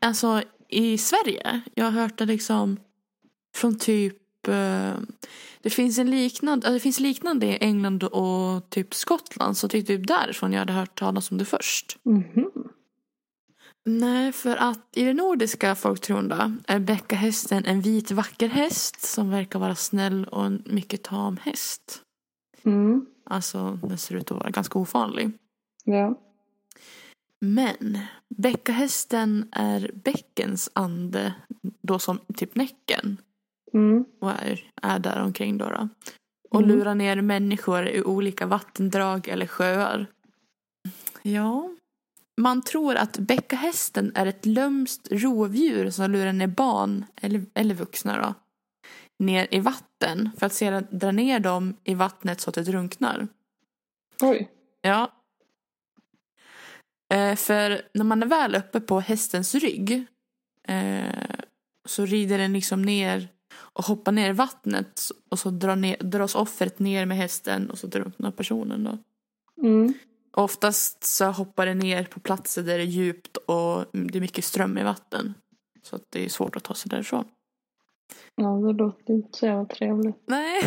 alltså 0.00 0.42
i 0.68 0.98
Sverige. 0.98 1.60
Jag 1.74 1.84
har 1.84 1.92
hört 1.92 2.18
det 2.18 2.26
liksom 2.26 2.76
från 3.54 3.78
typ 3.78 4.48
eh, 4.48 4.94
det 5.62 5.70
finns 5.70 5.98
en 5.98 6.10
liknande, 6.10 6.70
det 6.70 6.80
finns 6.80 7.00
liknande 7.00 7.46
i 7.46 7.58
England 7.60 8.04
och 8.04 8.70
typ 8.70 8.94
Skottland 8.94 9.56
så 9.56 9.68
typ 9.68 10.06
därifrån 10.08 10.52
jag 10.52 10.58
hade 10.58 10.72
hört 10.72 10.98
talas 10.98 11.30
om 11.30 11.38
det 11.38 11.44
först. 11.44 11.98
Mhm. 12.02 12.55
Nej, 13.88 14.32
för 14.32 14.56
att 14.56 14.88
i 14.92 15.04
det 15.04 15.14
nordiska 15.14 15.74
folktron 15.74 16.28
då 16.28 16.52
är 16.66 16.78
bäckahästen 16.78 17.64
en 17.64 17.80
vit 17.80 18.10
vacker 18.10 18.48
häst 18.48 19.00
som 19.00 19.30
verkar 19.30 19.58
vara 19.58 19.74
snäll 19.74 20.24
och 20.24 20.46
en 20.46 20.62
mycket 20.66 21.02
tam 21.02 21.36
häst. 21.36 22.02
Mm. 22.64 23.06
Alltså 23.24 23.78
den 23.82 23.98
ser 23.98 24.14
ut 24.14 24.30
att 24.30 24.38
vara 24.38 24.50
ganska 24.50 24.78
ofarlig. 24.78 25.30
Ja. 25.84 26.20
Men 27.40 27.98
bäckahästen 28.36 29.48
är 29.52 29.90
bäckens 29.94 30.70
ande 30.72 31.34
då 31.82 31.98
som 31.98 32.18
typ 32.36 32.54
Näcken 32.54 33.16
Mm. 33.72 34.04
och 34.20 34.30
är, 34.30 34.72
är 34.82 34.98
där 34.98 35.22
omkring 35.22 35.58
då, 35.58 35.68
då. 35.68 35.88
Och 36.50 36.62
Mm. 36.62 36.76
lurar 36.76 36.94
ner 36.94 37.20
människor 37.20 37.88
i 37.88 38.02
olika 38.02 38.46
vattendrag 38.46 39.28
eller 39.28 39.46
sjöar. 39.46 40.06
Ja. 41.22 41.70
Man 42.36 42.62
tror 42.62 42.94
att 42.94 43.18
bäckahästen 43.18 44.12
är 44.14 44.26
ett 44.26 44.46
lömskt 44.46 45.08
rovdjur 45.10 45.90
som 45.90 46.10
lurar 46.10 46.32
ner 46.32 46.46
barn 46.46 47.04
eller, 47.16 47.46
eller 47.54 47.74
vuxna 47.74 48.22
då, 48.22 48.34
ner 49.24 49.48
i 49.50 49.60
vatten 49.60 50.30
för 50.38 50.46
att 50.46 50.52
sedan 50.52 50.86
dra 50.90 51.12
ner 51.12 51.40
dem 51.40 51.76
i 51.84 51.94
vattnet 51.94 52.40
så 52.40 52.50
att 52.50 52.54
de 52.54 52.62
drunknar. 52.62 53.28
Oj. 54.22 54.50
Ja. 54.80 55.12
Eh, 57.14 57.36
för 57.36 57.82
när 57.94 58.04
man 58.04 58.22
är 58.22 58.26
väl 58.26 58.54
uppe 58.54 58.80
på 58.80 59.00
hästens 59.00 59.54
rygg 59.54 60.06
eh, 60.68 61.36
så 61.84 62.06
rider 62.06 62.38
den 62.38 62.52
liksom 62.52 62.82
ner 62.82 63.28
och 63.54 63.84
hoppar 63.84 64.12
ner 64.12 64.30
i 64.30 64.32
vattnet 64.32 65.00
och 65.28 65.38
så 65.38 65.50
drar 65.50 65.76
ner, 65.76 65.96
dras 65.96 66.34
offret 66.34 66.78
ner 66.78 67.06
med 67.06 67.16
hästen 67.16 67.70
och 67.70 67.78
så 67.78 67.86
drunknar 67.86 68.30
personen 68.30 68.84
då. 68.84 68.98
Mm. 69.66 69.94
Oftast 70.36 71.04
så 71.04 71.24
hoppar 71.24 71.66
den 71.66 71.78
ner 71.78 72.04
på 72.04 72.20
platser 72.20 72.62
där 72.62 72.78
det 72.78 72.84
är 72.84 72.86
djupt 72.86 73.36
och 73.36 73.84
det 73.92 74.18
är 74.18 74.20
mycket 74.20 74.44
ström 74.44 74.78
i 74.78 74.82
vatten. 74.82 75.34
Så 75.82 75.96
att 75.96 76.02
det 76.12 76.24
är 76.24 76.28
svårt 76.28 76.56
att 76.56 76.64
ta 76.64 76.74
sig 76.74 76.88
därifrån. 76.90 77.24
Ja, 78.34 78.46
det 78.48 78.72
låter 78.72 79.12
inte 79.14 79.38
så 79.38 79.46
jävla 79.46 79.64
trevligt. 79.64 80.22
Nej. 80.26 80.60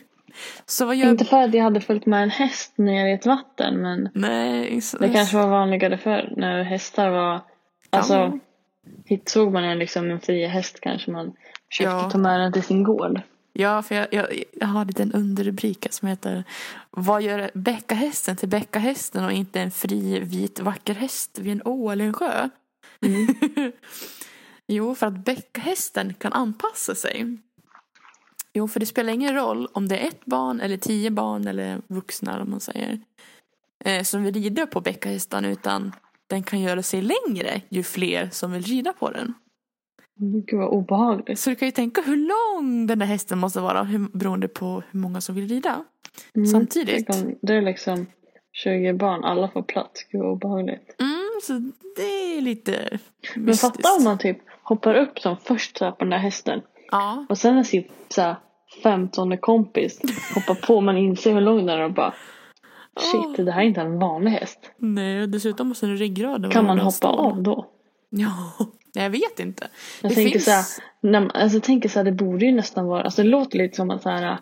så 0.66 0.86
vad 0.86 0.96
gör... 0.96 1.10
Inte 1.10 1.24
för 1.24 1.42
att 1.42 1.54
jag 1.54 1.64
hade 1.64 1.80
följt 1.80 2.06
med 2.06 2.22
en 2.22 2.30
häst 2.30 2.78
ner 2.78 3.06
i 3.06 3.12
ett 3.12 3.26
vatten 3.26 3.82
men 3.82 4.08
Nej. 4.14 4.80
Det 5.00 5.08
kanske 5.08 5.36
var 5.36 5.48
vanligare 5.48 5.98
förr 5.98 6.34
när 6.36 6.62
hästar 6.62 7.10
var 7.10 7.40
Alltså 7.90 8.38
hit 9.04 9.28
såg 9.28 9.52
man 9.52 9.64
en 9.64 9.78
liksom 9.78 10.10
en 10.10 10.20
fri 10.20 10.46
häst 10.46 10.78
kanske 10.80 11.10
man 11.10 11.32
försökte 11.68 11.92
Ja. 11.92 12.10
ta 12.10 12.18
med 12.18 12.40
den 12.40 12.52
till 12.52 12.62
sin 12.62 12.82
gård. 12.82 13.20
Ja, 13.52 13.82
för 13.82 13.94
jag, 13.94 14.08
jag, 14.10 14.42
jag 14.52 14.66
har 14.66 14.80
en 14.80 14.86
liten 14.86 15.12
underrubrik 15.12 15.86
som 15.90 16.08
heter 16.08 16.44
Vad 16.90 17.22
gör 17.22 17.50
bäckahästen 17.54 18.36
till 18.36 18.48
bäckahästen 18.48 19.24
och 19.24 19.32
inte 19.32 19.60
en 19.60 19.70
fri 19.70 20.20
vit 20.20 20.60
vacker 20.60 20.94
häst 20.94 21.38
vid 21.38 21.52
en 21.52 21.62
å 21.64 21.90
eller 21.90 22.04
en 22.04 22.12
sjö? 22.12 22.48
Mm. 23.00 23.34
jo, 24.66 24.94
för 24.94 25.06
att 25.06 25.24
bäckahästen 25.24 26.14
kan 26.14 26.32
anpassa 26.32 26.94
sig. 26.94 27.38
Jo, 28.52 28.68
för 28.68 28.80
det 28.80 28.86
spelar 28.86 29.12
ingen 29.12 29.34
roll 29.34 29.68
om 29.72 29.88
det 29.88 29.98
är 29.98 30.08
ett 30.08 30.24
barn 30.24 30.60
eller 30.60 30.76
tio 30.76 31.10
barn 31.10 31.46
eller 31.46 31.82
vuxna 31.86 32.42
om 32.42 32.50
man 32.50 32.60
säger. 32.60 33.00
Eh, 33.84 34.02
som 34.02 34.22
vill 34.22 34.34
rida 34.34 34.66
på 34.66 34.80
bäckahästen 34.80 35.44
utan 35.44 35.92
den 36.26 36.42
kan 36.42 36.60
göra 36.60 36.82
sig 36.82 37.02
längre 37.02 37.60
ju 37.68 37.82
fler 37.82 38.30
som 38.32 38.52
vill 38.52 38.62
rida 38.62 38.92
på 38.92 39.10
den. 39.10 39.34
Gud 40.16 40.58
vad 40.58 40.68
obehagligt. 40.68 41.38
Så 41.38 41.50
du 41.50 41.56
kan 41.56 41.68
ju 41.68 41.72
tänka 41.72 42.02
hur 42.02 42.16
lång 42.16 42.86
den 42.86 42.98
där 42.98 43.06
hästen 43.06 43.38
måste 43.38 43.60
vara 43.60 43.82
hur, 43.82 44.18
beroende 44.18 44.48
på 44.48 44.82
hur 44.90 45.00
många 45.00 45.20
som 45.20 45.34
vill 45.34 45.48
rida. 45.48 45.84
Mm. 46.36 46.46
Samtidigt. 46.46 47.06
Det 47.42 47.54
är 47.54 47.62
liksom 47.62 48.06
20 48.52 48.92
barn, 48.92 49.24
alla 49.24 49.48
får 49.48 49.62
plats. 49.62 50.04
Gud 50.12 50.20
vad 50.20 50.30
obehagligt. 50.32 50.96
Mm, 51.00 51.40
så 51.42 51.52
det 51.96 52.02
är 52.36 52.40
lite 52.40 52.98
Men 53.34 53.44
mystiskt. 53.44 53.76
fatta 53.76 53.96
om 53.98 54.04
man 54.04 54.18
typ 54.18 54.38
hoppar 54.62 54.94
upp 54.94 55.18
som 55.18 55.36
först 55.36 55.78
så 55.78 55.84
här 55.84 55.92
på 55.92 55.98
den 56.04 56.10
där 56.10 56.18
hästen 56.18 56.60
Ja, 56.90 57.26
och 57.28 57.38
sen 57.38 57.54
när 57.54 57.62
sin 57.62 57.84
så 58.08 58.20
här, 58.22 58.36
femtonde 58.82 59.36
kompis 59.36 60.00
hoppar 60.34 60.66
på 60.66 60.80
man 60.80 60.96
inser 60.96 61.32
hur 61.34 61.40
lång 61.40 61.66
den 61.66 61.78
är 61.78 61.84
och 61.84 61.92
bara. 61.92 62.14
Shit, 63.00 63.46
det 63.46 63.52
här 63.52 63.62
är 63.62 63.66
inte 63.66 63.80
en 63.80 63.98
vanlig 63.98 64.30
häst. 64.30 64.70
nej, 64.78 65.22
och 65.22 65.28
dessutom 65.28 65.68
måste 65.68 65.86
den 65.86 65.96
ryggraden 65.96 66.50
Kan 66.50 66.64
vara 66.64 66.76
man 66.76 66.76
bra 66.76 66.84
hoppa 66.84 67.08
av 67.08 67.42
då? 67.42 67.66
Ja, 68.10 68.52
jag 68.92 69.10
vet 69.10 69.40
inte. 69.40 69.68
Jag 70.02 70.10
det 70.10 70.14
tänker 70.14 70.32
finns... 70.32 70.44
så 70.44 70.50
här, 70.50 70.64
när 71.00 71.20
man, 71.20 71.30
alltså 71.30 71.56
jag 71.56 71.62
tänker 71.64 71.88
så 71.88 71.98
här, 71.98 72.04
det 72.04 72.12
borde 72.12 72.46
ju 72.46 72.52
nästan 72.52 72.86
vara, 72.86 73.02
alltså 73.02 73.22
det 73.22 73.28
låter 73.28 73.58
lite 73.58 73.76
som 73.76 73.90
att 73.90 74.02
så 74.02 74.10
här 74.10 74.38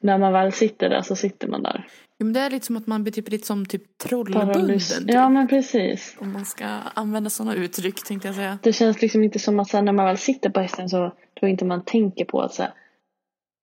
när 0.00 0.18
man 0.18 0.32
väl 0.32 0.52
sitter 0.52 0.88
där 0.88 1.02
så 1.02 1.16
sitter 1.16 1.48
man 1.48 1.62
där. 1.62 1.88
Ja, 2.18 2.24
men 2.24 2.32
det 2.32 2.40
är 2.40 2.50
lite 2.50 2.66
som 2.66 2.76
att 2.76 2.86
man 2.86 3.02
blir 3.02 3.12
typ, 3.12 3.28
lite 3.30 3.46
som 3.46 3.66
typ 3.66 3.98
trollbunden. 3.98 4.78
Typ. 4.78 5.04
Ja 5.06 5.28
men 5.28 5.48
precis. 5.48 6.16
Om 6.20 6.32
man 6.32 6.44
ska 6.44 6.64
använda 6.94 7.30
sådana 7.30 7.54
uttryck 7.54 8.04
tänkte 8.04 8.28
jag 8.28 8.34
säga. 8.34 8.58
Det 8.62 8.72
känns 8.72 9.02
liksom 9.02 9.24
inte 9.24 9.38
som 9.38 9.60
att 9.60 9.68
så 9.68 9.76
här, 9.76 9.84
när 9.84 9.92
man 9.92 10.06
väl 10.06 10.18
sitter 10.18 10.50
på 10.50 10.60
hästen 10.60 10.88
så 10.88 11.12
då 11.40 11.46
inte 11.46 11.64
man 11.64 11.84
tänker 11.84 12.24
på 12.24 12.40
att 12.40 12.54
så 12.54 12.62
här, 12.62 12.72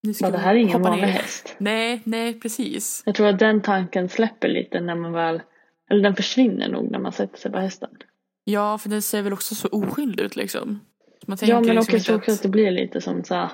Nu 0.04 0.13
ska 0.13 0.26
"Bara, 0.26 0.32
det 0.32 0.38
här 0.38 0.56
är 0.56 0.60
ingen 0.60 0.82
vanlig 0.82 1.02
ner." 1.08 1.13
häst. 1.13 1.56
Nej, 1.58 2.02
nej, 2.04 2.39
precis. 2.39 3.04
Jag 3.06 3.15
tror 3.15 3.28
att 3.28 3.39
den 3.39 3.62
tanken 3.62 4.10
släpper 4.10 4.48
lite 4.48 4.82
när 4.82 4.96
man 4.96 5.12
väl, 5.13 5.41
eller 5.89 6.04
den 6.04 6.15
försvinner 6.15 6.70
nog 6.70 6.91
när 6.91 7.00
man 7.00 7.12
sätter 7.12 7.38
sig 7.38 7.52
på 7.52 7.58
hästen. 7.60 7.89
Ja, 8.48 8.78
för 8.78 8.90
den 8.90 9.02
ser 9.02 9.22
väl 9.22 9.34
också 9.34 9.56
så 9.56 9.68
oskyldig 9.68 10.24
ut 10.24 10.36
liksom. 10.36 10.80
Så 11.20 11.24
Man 11.28 11.38
tänker 11.38 11.54
Ja 11.54 11.62
men 11.62 11.76
liksom 11.76 11.96
också, 11.96 12.16
också 12.16 12.32
att 12.32 12.42
det 12.42 12.50
blir 12.50 12.72
lite 12.72 13.02
som 13.02 13.24
så 13.24 13.36
här, 13.36 13.50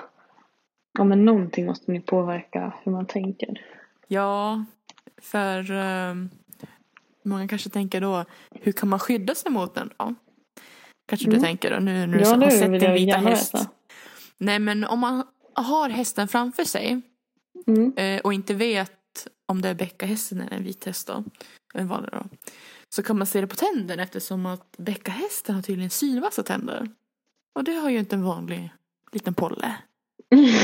ja 0.98 1.04
men 1.04 1.24
någonting 1.24 1.66
måste 1.66 1.92
ni 1.92 2.00
påverka 2.00 2.72
hur 2.82 2.92
man 2.92 3.06
tänker. 3.06 3.64
Ja, 4.08 4.64
för 5.22 5.70
um, 5.70 6.30
många 7.24 7.48
kanske 7.48 7.70
tänker 7.70 8.00
då, 8.00 8.24
hur 8.50 8.72
kan 8.72 8.88
man 8.88 8.98
skydda 8.98 9.34
sig 9.34 9.50
mot 9.52 9.74
den 9.74 9.90
då? 9.98 10.14
Kanske 11.06 11.26
du 11.26 11.36
Mm. 11.36 11.42
tänker 11.44 11.70
då, 11.70 11.78
nu 11.80 12.06
när 12.06 12.18
du 12.18 12.24
Ja 12.24 12.28
har 12.30 12.36
nu 12.36 12.50
sett 12.50 12.80
din 12.80 12.92
vita 12.92 13.16
häst. 13.16 13.54
veta. 13.54 13.66
Nej 14.38 14.58
men 14.58 14.84
om 14.84 14.98
man 14.98 15.26
har 15.54 15.88
hästen 15.88 16.28
framför 16.28 16.64
sig 16.64 17.00
Mm. 17.66 17.92
eh, 17.96 18.20
och 18.20 18.32
inte 18.34 18.54
vet 18.54 19.26
om 19.46 19.62
det 19.62 19.68
är 19.68 19.74
bäckahästen 19.74 20.40
eller 20.40 20.56
en 20.56 20.64
vit 20.64 20.84
häst 20.84 21.06
då, 21.06 21.24
en 21.74 21.88
vanlig 21.88 22.10
då, 22.12 22.24
så 22.94 23.02
kan 23.02 23.18
man 23.18 23.26
se 23.26 23.40
det 23.40 23.46
på 23.46 23.56
tänderna 23.56 24.02
eftersom 24.02 24.46
att 24.46 24.76
bäckahästen 24.78 25.54
har 25.54 25.62
tydligen 25.62 25.90
sylvassa 25.90 26.42
tänder. 26.42 26.88
Och 27.54 27.64
det 27.64 27.74
har 27.74 27.90
ju 27.90 27.98
inte 27.98 28.16
en 28.16 28.24
vanlig 28.24 28.72
liten 29.12 29.34
polle. 29.34 29.74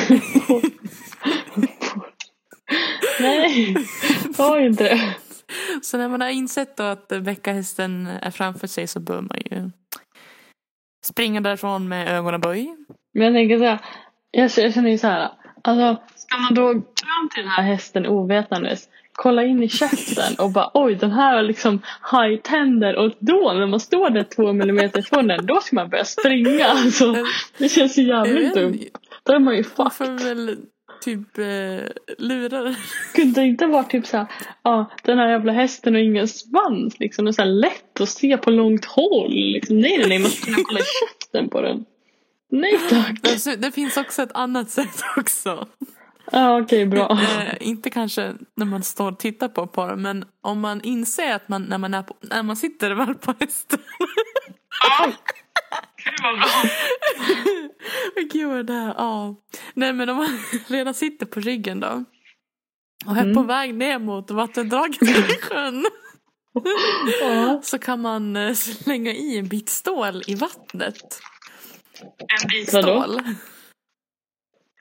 Nej, 3.20 3.76
har 4.38 4.60
ju 4.60 4.66
inte 4.66 4.84
det. 4.84 5.14
Så 5.82 5.98
när 5.98 6.08
man 6.08 6.20
har 6.20 6.28
insett 6.28 6.76
då 6.76 6.82
att 6.82 7.08
bäckahästen 7.08 8.06
är 8.06 8.30
framför 8.30 8.66
sig 8.66 8.86
så 8.86 9.00
bör 9.00 9.20
man 9.20 9.38
ju 9.44 9.70
springa 11.04 11.40
därifrån 11.40 11.88
med 11.88 12.08
ögonen 12.08 12.40
böj. 12.40 12.76
Men 13.14 13.24
jag 13.24 13.34
tänker 13.34 13.58
så 13.58 13.64
här, 13.64 13.78
jag 14.30 14.50
känner 14.50 14.90
ju 14.90 14.98
så 14.98 15.06
här, 15.06 15.30
alltså 15.62 16.02
ska 16.14 16.38
man 16.38 16.54
då 16.54 16.72
fram 16.72 17.28
till 17.34 17.42
den 17.42 17.52
här 17.52 17.62
hästen 17.62 18.06
ovetandes, 18.06 18.88
kolla 19.18 19.44
in 19.44 19.62
i 19.62 19.68
käften 19.68 20.34
och 20.38 20.50
bara 20.50 20.70
oj 20.74 20.94
den 20.94 21.10
här 21.10 21.36
har 21.36 21.42
liksom 21.42 21.82
hajtänder 22.00 22.96
och 22.96 23.12
då 23.18 23.52
när 23.54 23.66
man 23.66 23.80
står 23.80 24.10
där 24.10 24.24
två 24.24 24.52
millimeter 24.52 24.98
ifrån 24.98 25.26
den 25.26 25.46
då 25.46 25.60
ska 25.60 25.76
man 25.76 25.90
börja 25.90 26.04
springa 26.04 26.66
alltså. 26.66 27.16
Det 27.58 27.68
känns 27.68 27.98
ju 27.98 28.02
jävligt 28.02 28.54
dumt. 28.54 28.78
Då 29.22 29.32
är 29.32 29.38
man 29.38 29.56
ju 29.56 29.64
fucked. 29.64 30.58
typ 31.00 31.38
eh, 31.38 31.44
lura 32.18 32.62
den. 32.62 32.76
Kunde 33.14 33.40
det 33.40 33.46
inte 33.46 33.66
vara 33.66 33.84
typ 33.84 34.06
så 34.06 34.16
här, 34.16 34.26
ja 34.62 34.90
den 35.02 35.18
här 35.18 35.28
jävla 35.28 35.52
hästen 35.52 35.94
har 35.94 36.00
ingen 36.00 36.28
svans 36.28 37.00
liksom. 37.00 37.24
Det 37.24 37.30
är 37.30 37.32
så 37.32 37.42
här 37.42 37.50
lätt 37.50 38.00
att 38.00 38.08
se 38.08 38.36
på 38.36 38.50
långt 38.50 38.84
håll. 38.84 39.34
Liksom. 39.34 39.78
Nej 39.78 39.98
nej 39.98 40.08
nej, 40.08 40.18
man 40.18 40.30
ska 40.30 40.44
kunna 40.44 40.64
kolla 40.66 40.80
i 40.80 40.82
käften 40.82 41.48
på 41.48 41.60
den. 41.60 41.84
Nej 42.50 42.78
tack. 42.90 43.22
Det, 43.22 43.56
det 43.56 43.72
finns 43.72 43.96
också 43.96 44.22
ett 44.22 44.32
annat 44.34 44.70
sätt 44.70 45.02
också. 45.16 45.68
Ja 46.32 46.60
okej 46.60 46.86
bra. 46.86 47.10
Eh, 47.12 47.54
inte 47.60 47.90
kanske 47.90 48.34
när 48.56 48.66
man 48.66 48.82
står 48.82 49.12
och 49.12 49.18
tittar 49.18 49.48
på, 49.48 49.66
på 49.66 49.86
den 49.86 50.02
men 50.02 50.24
om 50.42 50.60
man 50.60 50.80
inser 50.80 51.34
att 51.34 51.48
man 51.48 51.62
när 51.62 51.78
man, 51.78 51.94
är 51.94 52.02
på, 52.02 52.16
när 52.20 52.42
man 52.42 52.56
sitter 52.56 52.90
väl 52.90 53.14
på 53.14 53.34
hästen. 53.40 53.78
Gud 58.32 58.48
vad 58.48 58.66
det 58.66 58.72
här, 58.72 58.94
ja. 58.98 59.34
Nej 59.74 59.92
men 59.92 60.08
om 60.08 60.16
man 60.16 60.38
redan 60.66 60.94
sitter 60.94 61.26
på 61.26 61.40
ryggen 61.40 61.80
då. 61.80 62.04
Och 63.06 63.16
är 63.16 63.22
på 63.34 63.40
Mm. 63.40 63.46
väg 63.46 63.74
ner 63.74 63.98
mot 63.98 64.30
vattendraget 64.30 65.02
i 65.02 65.14
sjön. 65.40 65.86
Ja. 67.20 67.60
Så 67.64 67.78
kan 67.78 68.00
man 68.00 68.36
eh, 68.36 68.54
slänga 68.54 69.12
i 69.12 69.38
en 69.38 69.48
bit 69.48 69.68
stål 69.68 70.22
i 70.26 70.34
vattnet. 70.34 71.20
En 72.42 72.48
bit 72.48 72.72
Vadå? 72.72 73.06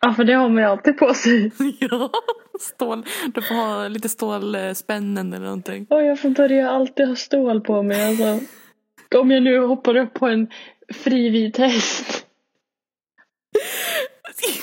Ja, 0.08 0.14
för 0.14 0.24
det 0.24 0.34
har 0.34 0.49
man 0.49 0.64
ju 0.64 0.70
alltid 0.70 0.97
på 0.97 1.14
sig. 1.14 1.51
ja, 1.80 2.12
stål. 2.60 3.05
Du 3.34 3.41
får 3.41 3.55
ha 3.55 3.88
lite 3.88 4.10
stålspännen 4.10 5.34
eller 5.34 5.45
någonting. 5.45 5.88
Och 5.89 6.03
jag 6.03 6.20
får 6.20 6.30
börja 6.30 6.70
alltid 6.70 7.08
ha 7.08 7.16
stål 7.16 7.62
på 7.62 7.84
mig. 7.84 8.08
Alltså. 8.08 8.45
Om 9.16 9.32
jag 9.32 9.43
nu 9.43 9.60
hoppar 9.60 9.95
upp 9.95 10.14
på 10.14 10.28
en 10.28 10.47
frivit 10.93 11.58
häst. 11.58 12.26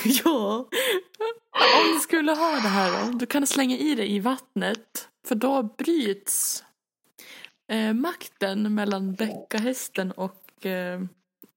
ja. 0.23 0.69
Om 1.51 1.93
du 1.93 1.99
skulle 1.99 2.31
ha 2.31 2.51
det 2.51 2.67
här 2.67 3.11
då, 3.11 3.17
då 3.17 3.25
kan 3.25 3.41
du 3.41 3.47
slänga 3.47 3.77
i 3.77 3.95
det 3.95 4.07
i 4.07 4.19
vattnet. 4.19 5.09
För 5.27 5.35
då 5.35 5.63
bryts 5.77 6.63
eh, 7.71 7.93
makten 7.93 8.75
mellan 8.75 9.13
bäckahästen 9.13 10.11
och 10.11 10.65
eh, 10.65 11.01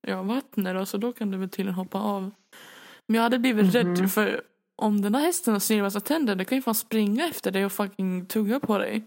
ja, 0.06 0.22
vattnet. 0.22 0.74
Då, 0.74 0.86
så 0.86 0.96
då 0.96 1.12
kan 1.12 1.30
du 1.30 1.38
väl 1.38 1.50
tydligen 1.50 1.74
hoppa 1.74 1.98
av. 1.98 2.30
Men 3.08 3.14
jag 3.14 3.22
hade 3.22 3.38
blivit 3.38 3.74
Mhm. 3.74 3.96
rädd 3.96 4.10
för 4.10 4.40
om 4.76 5.02
den 5.02 5.14
här 5.14 5.22
hästen 5.22 5.52
har 5.52 5.60
snirvassa 5.60 6.00
tänder, 6.00 6.34
det 6.34 6.44
kan 6.44 6.58
ju 6.58 6.62
fan 6.62 6.74
springa 6.74 7.28
efter 7.28 7.50
dig 7.50 7.64
och 7.64 7.72
fucking 7.72 8.26
tugga 8.26 8.60
på 8.60 8.78
dig. 8.78 9.02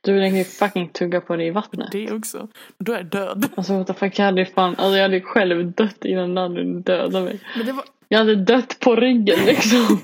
Du 0.00 0.18
den 0.20 0.30
kan 0.30 0.38
ju 0.38 0.44
fucking 0.44 0.88
tugga 0.88 1.20
på 1.20 1.36
dig 1.36 1.46
i 1.46 1.50
vattnet. 1.50 1.88
Det 1.92 2.12
också. 2.12 2.48
Då 2.78 2.92
är 2.92 2.96
jag 2.96 3.06
död. 3.06 3.48
Alltså 3.56 3.78
what 3.78 3.86
the 3.86 3.94
fuck, 3.94 4.18
jag 4.18 4.24
hade 4.24 4.40
ju 4.40 4.46
fan, 4.46 4.68
alltså 4.70 4.96
jag 4.96 5.02
hade 5.02 5.20
själv 5.20 5.72
dött 5.72 6.04
innan 6.04 6.34
den 6.34 6.38
hade 6.38 6.80
dödat 6.80 7.24
mig. 7.24 7.40
Var, 7.72 7.84
Jag 8.08 8.18
hade 8.18 8.34
dött 8.36 8.76
på 8.80 8.96
ryggen 8.96 9.38
liksom. 9.46 10.00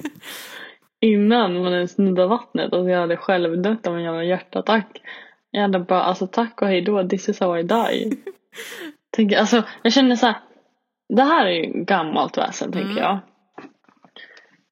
Innan 1.01 1.63
man 1.63 1.73
ens 1.75 1.99
nuddade 1.99 2.29
vattnet. 2.29 2.73
Alltså 2.73 2.91
jag 2.91 3.01
hade 3.01 3.17
själv 3.17 3.63
dött 3.63 3.87
av 3.87 3.97
en 3.97 4.03
jävla 4.03 4.25
hjärtattack. 4.25 5.03
Jag 5.51 5.63
hade 5.63 5.79
bara, 5.79 6.03
alltså 6.03 6.27
tack 6.27 6.63
och 6.63 6.69
hej 6.69 6.81
då, 6.83 7.09
this 7.09 7.29
is 7.29 7.41
how 7.41 7.59
I 7.59 7.63
die. 7.63 8.17
Tänk, 9.17 9.33
alltså 9.33 9.63
jag 9.83 9.93
känner 9.93 10.17
så 10.17 10.27
här. 10.27 10.37
Det 11.09 11.23
här 11.23 11.47
är 11.47 11.51
ju 11.51 11.85
gammalt 11.85 12.39
väsen 12.39 12.73
Mm. 12.73 12.85
tänker 12.87 13.03
jag. 13.03 13.19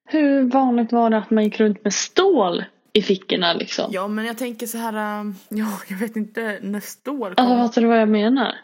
Hur 0.06 0.42
vanligt 0.42 0.92
var 0.92 1.10
det 1.10 1.18
att 1.18 1.30
man 1.30 1.44
gick 1.44 1.60
runt 1.60 1.84
med 1.84 1.94
stål 1.94 2.64
i 2.92 3.02
fickorna 3.02 3.52
liksom? 3.52 3.90
ja 3.92 4.08
men 4.08 4.24
jag 4.24 4.38
tänker 4.38 4.66
så 4.66 4.78
här, 4.78 5.20
ähm, 5.20 5.34
ja 5.48 5.66
jag 5.88 5.96
vet 5.96 6.16
inte 6.16 6.58
när 6.62 6.80
stål 6.80 7.34
kom. 7.34 7.46
Alltså 7.46 7.68
fattar 7.68 7.82
du 7.82 7.88
vad 7.88 8.00
jag 8.00 8.08
menar? 8.08 8.54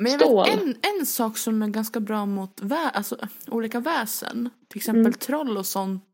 Men 0.00 0.12
jag 0.12 0.20
Stål. 0.20 0.44
vet 0.46 0.62
en, 0.62 0.74
en 1.00 1.06
sak 1.06 1.38
som 1.38 1.62
är 1.62 1.66
ganska 1.68 2.00
bra 2.00 2.26
mot 2.26 2.60
vä- 2.60 2.90
alltså, 2.94 3.16
olika 3.48 3.80
väsen. 3.80 4.50
Till 4.68 4.78
exempel 4.78 5.00
Mm. 5.00 5.12
troll 5.12 5.56
och 5.56 5.66
sånt. 5.66 6.04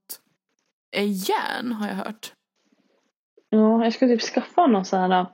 Är 0.97 1.03
järn 1.31 1.73
har 1.73 1.89
jag 1.89 1.95
hört. 1.95 2.33
Ja, 3.51 3.85
jag 3.85 3.93
ska 3.93 4.07
typ 4.07 4.21
skaffa 4.23 4.67
någon 4.67 4.85
sån 4.85 4.99
här, 5.01 5.27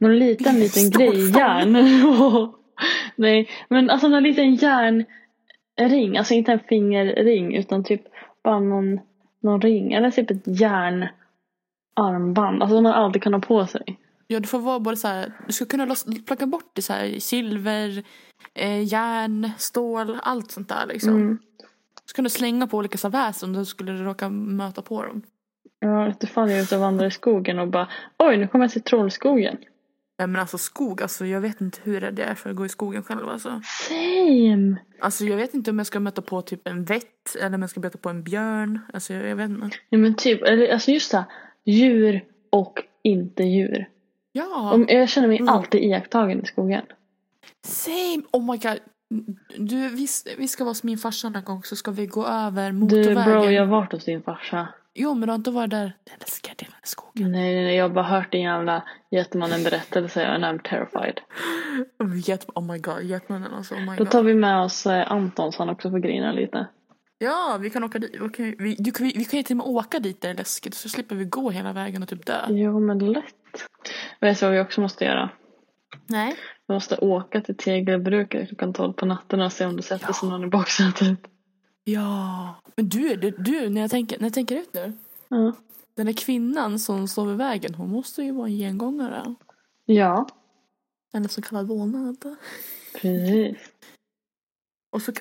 någon 0.00 0.18
liten 0.18 0.54
liten 0.60 0.90
grej 0.90 1.30
järn. 1.30 1.76
Nej, 3.16 3.48
men 3.68 3.90
alltså 3.90 4.08
någon 4.08 4.22
liten 4.22 4.54
järnring, 4.54 6.18
alltså 6.18 6.34
inte 6.34 6.52
en 6.52 6.60
fingerring 6.68 7.56
utan 7.56 7.84
typ 7.84 8.02
bara 8.44 8.60
någon, 8.60 9.00
någon 9.40 9.60
ring 9.60 9.92
eller 9.92 10.10
typ 10.10 10.30
ett 10.30 10.60
järnarmband, 10.60 12.62
alltså 12.62 12.76
som 12.76 12.82
man 12.82 12.92
alltid 12.92 13.22
kan 13.22 13.34
ha 13.34 13.40
på 13.40 13.66
sig. 13.66 13.98
Ja, 14.26 14.40
du 14.40 14.46
får 14.46 14.58
vara 14.58 14.80
både 14.80 14.96
så 14.96 15.08
här, 15.08 15.32
du 15.46 15.52
ska 15.52 15.64
kunna 15.64 15.84
loss, 15.84 16.06
plocka 16.26 16.46
bort 16.46 16.70
det 16.72 16.82
så 16.82 16.92
här, 16.92 17.18
silver, 17.18 18.02
eh, 18.54 18.82
järn, 18.82 19.50
stål, 19.58 20.18
allt 20.22 20.50
sånt 20.50 20.68
där 20.68 20.86
liksom. 20.86 21.14
Mm. 21.14 21.38
Så 22.04 22.14
kan 22.14 22.24
du 22.24 22.30
slänga 22.30 22.66
på 22.66 22.76
olika 22.76 22.98
så 22.98 23.08
väsen 23.08 23.48
om 23.48 23.56
du 23.56 23.64
skulle 23.64 23.92
råka 23.92 24.28
möta 24.28 24.82
på 24.82 25.02
dem. 25.02 25.22
Ja, 25.80 26.12
jag 26.34 26.50
är 26.50 26.62
ute 26.62 26.74
och 26.74 26.80
vandrar 26.80 27.06
i 27.06 27.10
skogen 27.10 27.58
och 27.58 27.68
bara 27.68 27.88
oj, 28.18 28.36
nu 28.36 28.48
kommer 28.48 28.64
jag 28.64 28.72
till 28.72 28.82
trollskogen. 28.82 29.56
Ja, 30.20 30.26
men 30.26 30.40
alltså 30.40 30.58
skog, 30.58 31.02
alltså 31.02 31.26
jag 31.26 31.40
vet 31.40 31.60
inte 31.60 31.78
hur 31.82 32.00
rädd 32.00 32.18
jag 32.18 32.28
är 32.28 32.34
för 32.34 32.50
att 32.50 32.56
gå 32.56 32.66
i 32.66 32.68
skogen 32.68 33.02
själv 33.02 33.28
alltså. 33.28 33.60
Same! 33.88 34.76
Alltså 35.00 35.24
jag 35.24 35.36
vet 35.36 35.54
inte 35.54 35.70
om 35.70 35.78
jag 35.78 35.86
ska 35.86 36.00
möta 36.00 36.22
på 36.22 36.42
typ 36.42 36.68
en 36.68 36.84
vett 36.84 37.36
eller 37.40 37.54
om 37.54 37.60
jag 37.62 37.70
ska 37.70 37.80
möta 37.80 37.98
på 37.98 38.08
en 38.08 38.22
björn. 38.22 38.80
Alltså 38.92 39.14
jag, 39.14 39.26
jag 39.26 39.36
vet 39.36 39.50
inte. 39.50 39.76
Ja, 39.88 39.98
men 39.98 40.14
typ, 40.14 40.42
eller, 40.42 40.72
alltså 40.72 40.90
just 40.90 41.10
det, 41.12 41.24
djur 41.64 42.24
och 42.50 42.82
inte 43.02 43.42
djur. 43.42 43.88
Ja, 44.32 44.72
Om, 44.74 44.86
jag 44.88 45.08
känner 45.08 45.28
mig 45.28 45.36
Mm. 45.38 45.48
alltid 45.54 45.82
iakttagen 45.84 46.42
i 46.42 46.46
skogen. 46.46 46.82
same! 47.66 48.22
Oh 48.32 48.52
my 48.52 48.58
god. 48.58 48.78
Du, 49.56 49.88
vi, 49.88 50.06
vi 50.38 50.48
ska 50.48 50.64
vara 50.64 50.70
hos 50.70 50.82
min 50.82 50.98
farsa 50.98 51.28
någon 51.28 51.44
gång 51.44 51.62
så 51.64 51.76
ska 51.76 51.90
vi 51.90 52.06
gå 52.06 52.26
över 52.26 52.66
Du 52.66 52.76
motorvägen. 52.78 53.24
bro, 53.24 53.44
jag 53.50 53.62
har 53.62 53.70
varit 53.70 53.92
hos 53.92 54.04
din 54.04 54.22
farsa. 54.22 54.68
Jo 55.00 55.14
men 55.14 55.20
du 55.20 55.32
har 55.32 55.34
inte 55.34 55.50
varit 55.50 55.70
där 55.70 55.92
den 56.04 56.56
delen 56.56 56.74
i 56.84 56.86
skogen. 56.86 57.32
Nej, 57.32 57.54
nej, 57.54 57.64
nej, 57.64 57.76
jag 57.76 57.84
har 57.84 57.94
bara 57.94 58.04
hört 58.04 58.32
din 58.32 58.42
jävla 58.42 58.82
Getmannen 59.10 59.64
berättelse 59.64 60.26
and 60.26 60.44
I'm 60.44 60.62
terrified. 60.62 61.20
Get, 62.26 62.46
oh 62.54 62.72
my 62.72 62.78
god, 62.78 63.02
Getmannen 63.02 63.54
alltså. 63.54 63.74
Oh 63.74 63.80
my 63.80 63.96
Då 63.96 64.04
god. 64.04 64.10
tar 64.10 64.22
vi 64.22 64.34
med 64.34 64.60
oss 64.60 64.86
eh, 64.86 65.12
Anton 65.12 65.52
så 65.52 65.58
han 65.58 65.68
också 65.68 65.90
får 65.90 65.98
grina 65.98 66.32
lite. 66.32 66.66
Ja, 67.18 67.58
vi 67.60 67.70
kan 67.70 67.84
åka 67.84 67.98
dit. 67.98 68.10
Vi 68.20 68.28
kan, 68.28 68.54
vi, 68.58 68.76
du, 68.78 68.92
vi, 69.00 69.12
vi 69.16 69.24
kan 69.24 69.36
ju 69.36 69.42
till 69.42 69.60
och 69.60 69.66
med 69.66 69.66
åka 69.66 69.98
dit 69.98 70.20
där 70.20 70.28
det 70.28 70.34
är 70.34 70.38
läskigt 70.38 70.74
så 70.74 70.88
slipper 70.88 71.16
vi 71.16 71.24
gå 71.24 71.50
hela 71.50 71.72
vägen 71.72 72.02
och 72.02 72.08
typ 72.08 72.26
dö. 72.26 72.46
Jo, 72.48 72.80
men 72.80 72.98
lätt. 72.98 73.24
Vet 74.20 74.40
du 74.40 74.46
vad 74.46 74.54
vi 74.54 74.60
också 74.60 74.80
måste 74.80 75.04
göra? 75.04 75.30
Nej. 76.06 76.36
Vi 76.68 76.74
måste 76.74 76.96
åka 76.96 77.40
till 77.40 77.56
Tegelbruket 77.56 78.48
klockan 78.48 78.72
12 78.72 78.92
på 78.92 79.06
natten 79.06 79.40
och 79.40 79.52
se 79.52 79.66
om 79.66 79.76
det 79.76 79.82
sätter 79.82 80.12
sig 80.12 80.28
någon 80.28 80.44
i 80.44 80.46
baksätet. 80.46 81.18
Ja. 81.92 82.54
Men 82.76 82.88
du, 82.88 83.16
du, 83.16 83.30
du 83.30 83.68
när, 83.68 83.80
jag 83.80 83.90
tänker, 83.90 84.18
när 84.18 84.26
jag 84.26 84.34
tänker 84.34 84.56
ut 84.56 84.74
nu. 84.74 84.92
Ja. 85.28 85.52
Den 85.96 86.06
där 86.06 86.12
kvinnan 86.12 86.78
som 86.78 87.08
står 87.08 87.26
vid 87.26 87.36
vägen, 87.36 87.74
hon 87.74 87.90
måste 87.90 88.22
ju 88.22 88.32
vara 88.32 88.46
en 88.46 88.56
gengångare. 88.56 89.34
Ja, 89.84 90.26
En 91.12 91.28
så 91.28 91.42
kallad 91.42 91.66
vålnad. 91.68 92.36
precis. 93.00 93.56
Och, 94.92 95.02
så, 95.02 95.12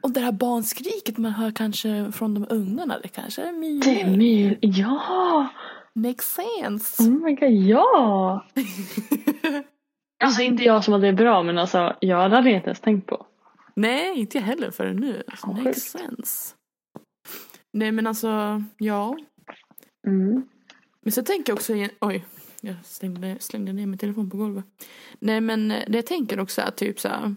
och 0.00 0.10
det 0.10 0.20
här 0.20 0.32
barnskriket 0.32 1.18
man 1.18 1.32
hör 1.32 1.50
kanske 1.50 2.12
från 2.12 2.34
de 2.34 2.46
ungarna, 2.50 2.98
det 3.02 3.08
kanske 3.08 3.42
är 3.42 3.52
Det 3.84 4.00
är 4.00 4.06
Milo. 4.10 4.16
my- 4.16 4.58
Ja! 4.60 5.48
Makes 5.94 6.34
sense. 6.34 7.02
Oh 7.02 7.08
my 7.10 7.34
god, 7.34 7.50
ja! 7.52 8.44
Alltså 10.24 10.42
inte 10.42 10.64
jag 10.64 10.84
som 10.84 10.94
att 10.94 11.00
det 11.00 11.12
bra 11.12 11.42
men 11.42 11.58
alltså 11.58 11.96
jag 12.00 12.28
hade 12.30 12.50
inte 12.50 12.66
ens 12.66 12.80
tänkt 12.80 13.06
på. 13.06 13.26
Nej, 13.76 14.18
inte 14.20 14.38
jag 14.38 14.44
heller 14.44 14.70
förrän 14.70 14.96
nu. 14.96 15.22
Alltså, 15.26 15.46
Vad 15.46 15.62
makes 15.62 15.82
sense. 15.82 16.54
Nej 17.72 17.92
men 17.92 18.06
alltså, 18.06 18.62
ja. 18.78 19.16
Mm. 20.06 20.48
Men 21.00 21.12
så 21.12 21.22
tänker 21.22 21.50
jag 21.52 21.56
också, 21.56 21.72
oj, 22.00 22.24
jag 22.60 22.76
slängde, 22.84 23.36
slängde 23.40 23.72
ner 23.72 23.86
min 23.86 23.98
telefon 23.98 24.30
på 24.30 24.36
golvet. 24.36 24.64
Nej 25.18 25.40
men 25.40 25.70
eh, 25.70 25.84
det 25.88 25.98
jag 25.98 26.06
tänker 26.06 26.40
också 26.40 26.60
är 26.60 26.70
typ 26.70 27.00
så 27.00 27.08
här. 27.08 27.34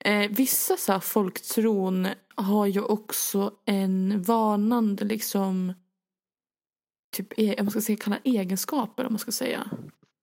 Eh, 0.00 0.30
vissa 0.30 0.76
så 0.76 0.92
här 0.92 1.00
folktron 1.00 2.08
har 2.34 2.66
ju 2.66 2.80
också 2.80 3.52
en 3.64 4.22
varnande 4.22 5.04
liksom 5.04 5.72
typ, 7.16 7.32
e- 7.38 7.54
jag 7.58 7.70
ska 7.70 7.80
säga, 7.80 7.98
kalla 8.00 8.18
egenskaper 8.24 9.06
om 9.06 9.12
man 9.12 9.18
ska 9.18 9.32
säga. 9.32 9.70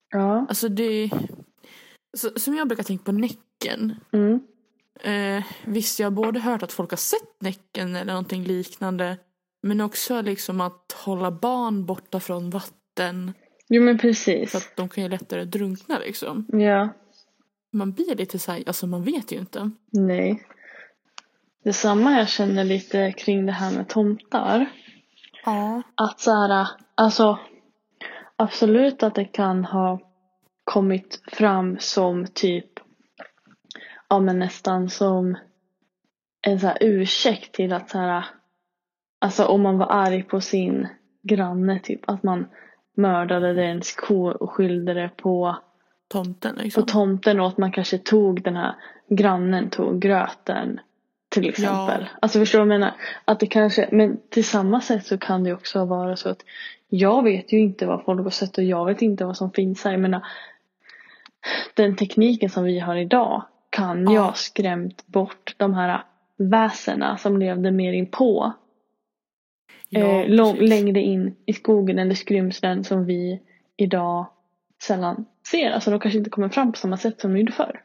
Ja. 0.09 0.45
Alltså 0.49 0.69
det, 0.69 1.09
så, 2.17 2.39
som 2.39 2.55
jag 2.55 2.67
brukar 2.67 2.83
tänka 2.83 3.03
på 3.03 3.11
Näcken. 3.11 3.95
Mm. 4.11 4.39
Eh, 5.03 5.43
visst, 5.65 5.99
jag 5.99 6.05
har 6.05 6.11
både 6.11 6.39
hört 6.39 6.63
att 6.63 6.71
folk 6.71 6.89
har 6.89 6.97
sett 6.97 7.41
Näcken 7.41 7.95
eller 7.95 8.13
någonting 8.13 8.43
liknande. 8.43 9.17
Men 9.61 9.81
också 9.81 10.21
liksom 10.21 10.61
att 10.61 10.91
hålla 11.05 11.31
barn 11.31 11.85
borta 11.85 12.19
från 12.19 12.49
vatten. 12.49 13.33
Jo 13.67 13.83
men 13.83 13.97
precis. 13.97 14.51
För 14.51 14.57
att 14.57 14.75
de 14.75 14.89
kan 14.89 15.03
ju 15.03 15.09
lättare 15.09 15.45
drunkna 15.45 15.99
liksom. 15.99 16.45
Ja. 16.47 16.89
Man 17.71 17.91
blir 17.91 18.15
lite 18.15 18.39
såhär, 18.39 18.63
alltså 18.67 18.87
man 18.87 19.03
vet 19.03 19.31
ju 19.31 19.37
inte. 19.37 19.71
Nej. 19.91 20.43
Detsamma 21.63 22.11
jag 22.11 22.29
känner 22.29 22.63
lite 22.63 23.11
kring 23.11 23.45
det 23.45 23.51
här 23.51 23.71
med 23.71 23.89
tomtar. 23.89 24.65
Ja. 25.45 25.81
Att 25.95 26.19
så 26.19 26.31
här, 26.31 26.67
alltså 26.95 27.39
absolut 28.35 29.03
att 29.03 29.15
det 29.15 29.25
kan 29.25 29.65
ha 29.65 29.99
kommit 30.63 31.21
fram 31.31 31.77
som 31.79 32.27
typ 32.27 32.79
ja 34.09 34.19
men 34.19 34.39
nästan 34.39 34.89
som 34.89 35.37
en 36.41 36.59
så 36.59 36.67
här 36.67 36.77
ursäkt 36.81 37.55
till 37.55 37.73
att 37.73 37.89
så 37.89 37.97
här 37.97 38.25
alltså 39.19 39.45
om 39.45 39.61
man 39.61 39.77
var 39.77 39.87
arg 39.91 40.23
på 40.23 40.41
sin 40.41 40.87
granne 41.21 41.79
typ 41.79 42.09
att 42.09 42.23
man 42.23 42.47
mördade 42.93 43.53
dens 43.53 43.95
ko 43.95 44.31
och 44.31 44.51
skyllde 44.51 44.93
det 44.93 45.09
på, 45.17 45.57
Tomten 46.07 46.55
på 46.55 46.61
liksom. 46.61 46.85
tomten 46.85 47.39
och 47.39 47.47
att 47.47 47.57
man 47.57 47.71
kanske 47.71 47.97
tog 47.97 48.43
den 48.43 48.55
här 48.55 48.75
grannen 49.09 49.69
tog 49.69 49.99
gröten 49.99 50.79
till 51.29 51.49
exempel. 51.49 52.05
Alltså 52.19 52.39
förstår 52.39 52.59
du 52.59 52.65
vad 52.65 52.73
jag 52.73 52.79
menar? 52.79 52.95
Att 53.25 53.39
det 53.39 53.47
kanske, 53.47 53.89
men 53.91 54.17
till 54.29 54.45
samma 54.45 54.81
sätt 54.81 55.05
så 55.05 55.17
kan 55.17 55.43
det 55.43 55.53
också 55.53 55.85
vara 55.85 56.15
så 56.15 56.29
att 56.29 56.43
jag 56.87 57.23
vet 57.23 57.53
ju 57.53 57.59
inte 57.59 57.85
vad 57.85 58.03
folk 58.03 58.23
har 58.23 58.29
sett 58.29 58.57
och 58.57 58.63
jag 58.63 58.85
vet 58.85 59.01
inte 59.01 59.25
vad 59.25 59.37
som 59.37 59.51
finns 59.51 59.83
här. 59.83 59.91
Jag 59.91 60.01
menar, 60.01 60.25
den 61.73 61.95
tekniken 61.95 62.49
som 62.49 62.63
vi 62.63 62.79
har 62.79 62.95
idag 62.95 63.43
kan 63.69 64.11
Ja. 64.11 64.21
ha 64.21 64.33
skrämt 64.33 65.07
bort 65.07 65.55
de 65.57 65.73
här 65.73 66.03
väsena 66.37 67.17
som 67.17 67.37
levde 67.37 67.71
mer 67.71 67.93
in 67.93 68.05
på 68.11 68.53
eh, 69.91 70.27
lång, 70.29 70.57
längre 70.57 70.99
in 71.01 71.35
i 71.45 71.53
skogen 71.53 71.99
eller 71.99 72.15
skrymslen 72.15 72.83
som 72.83 73.05
vi 73.05 73.39
idag 73.77 74.25
sällan 74.81 75.25
ser. 75.51 75.71
Alltså 75.71 75.91
de 75.91 75.99
kanske 75.99 76.17
inte 76.17 76.29
kommer 76.29 76.49
fram 76.49 76.71
på 76.71 76.77
samma 76.77 76.97
sätt 76.97 77.21
som 77.21 77.33
de 77.33 77.39
gjorde 77.39 77.51
förr. 77.51 77.81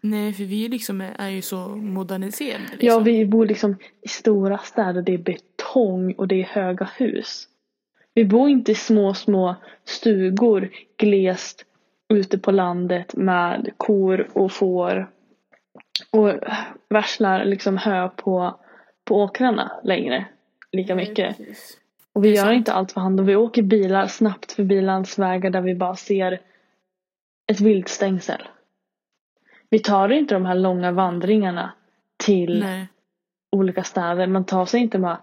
Nej, 0.00 0.32
för 0.32 0.44
vi 0.44 0.68
liksom 0.68 1.00
är, 1.00 1.14
är 1.18 1.28
ju 1.28 1.42
så 1.42 1.68
moderniserade. 1.68 2.62
Liksom. 2.70 2.88
Ja, 2.88 2.98
vi 2.98 3.26
bor 3.26 3.46
liksom 3.46 3.76
i 4.02 4.08
stora 4.08 4.58
städer. 4.58 5.02
Det 5.02 5.14
är 5.14 5.18
betong 5.18 6.12
och 6.12 6.28
det 6.28 6.40
är 6.40 6.44
höga 6.44 6.90
hus. 6.96 7.48
Vi 8.14 8.24
bor 8.24 8.48
inte 8.48 8.72
i 8.72 8.74
små, 8.74 9.14
små 9.14 9.56
stugor 9.84 10.70
glest 10.96 11.64
ute 12.08 12.38
på 12.38 12.50
landet 12.50 13.14
med 13.16 13.70
kor 13.76 14.28
och 14.32 14.52
får 14.52 15.10
och 16.10 16.32
värslar 16.88 17.44
liksom 17.44 17.76
hö 17.76 18.08
på, 18.08 18.60
på 19.04 19.22
åkrarna 19.22 19.72
längre 19.84 20.26
lika 20.72 20.94
mycket. 20.94 21.36
precis. 21.36 21.78
Och 22.12 22.24
vi 22.24 22.28
gör 22.28 22.44
sant. 22.44 22.56
inte 22.56 22.72
allt 22.72 22.92
för 22.92 23.00
hand 23.00 23.20
och 23.20 23.28
vi 23.28 23.36
åker 23.36 23.62
bilar 23.62 24.06
snabbt 24.06 24.52
förbi 24.52 24.80
landsvägar 24.80 25.50
där 25.50 25.60
vi 25.60 25.74
bara 25.74 25.96
ser 25.96 26.40
ett 27.52 27.60
viltstängsel. 27.60 28.42
Vi 29.70 29.78
tar 29.78 30.08
inte 30.08 30.34
de 30.34 30.46
här 30.46 30.54
långa 30.54 30.92
vandringarna 30.92 31.72
till 32.16 32.60
Nej. 32.60 32.88
olika 33.52 33.84
städer. 33.84 34.26
Man 34.26 34.44
tar 34.44 34.66
sig 34.66 34.80
inte 34.80 34.98
bara 34.98 35.18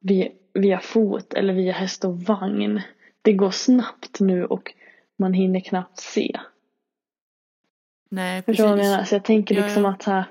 via, 0.00 0.28
via 0.54 0.80
fot 0.80 1.34
eller 1.34 1.54
via 1.54 1.72
häst 1.72 2.04
och 2.04 2.18
vagn. 2.20 2.80
Det 3.22 3.32
går 3.32 3.50
snabbt 3.50 4.20
nu 4.20 4.44
och 4.44 4.74
man 5.18 5.32
hinner 5.32 5.60
knappt 5.60 5.98
se. 5.98 6.40
Nej, 8.08 8.42
Förstår 8.42 8.64
du 8.64 8.70
vad 8.70 8.78
jag 8.78 8.78
precis. 8.78 8.90
menar? 8.92 9.04
Så 9.04 9.14
jag 9.14 9.24
tänker 9.24 9.54
Ja, 9.54 9.62
liksom 9.64 9.84
ja. 9.84 9.90
att 9.90 10.04
här, 10.04 10.24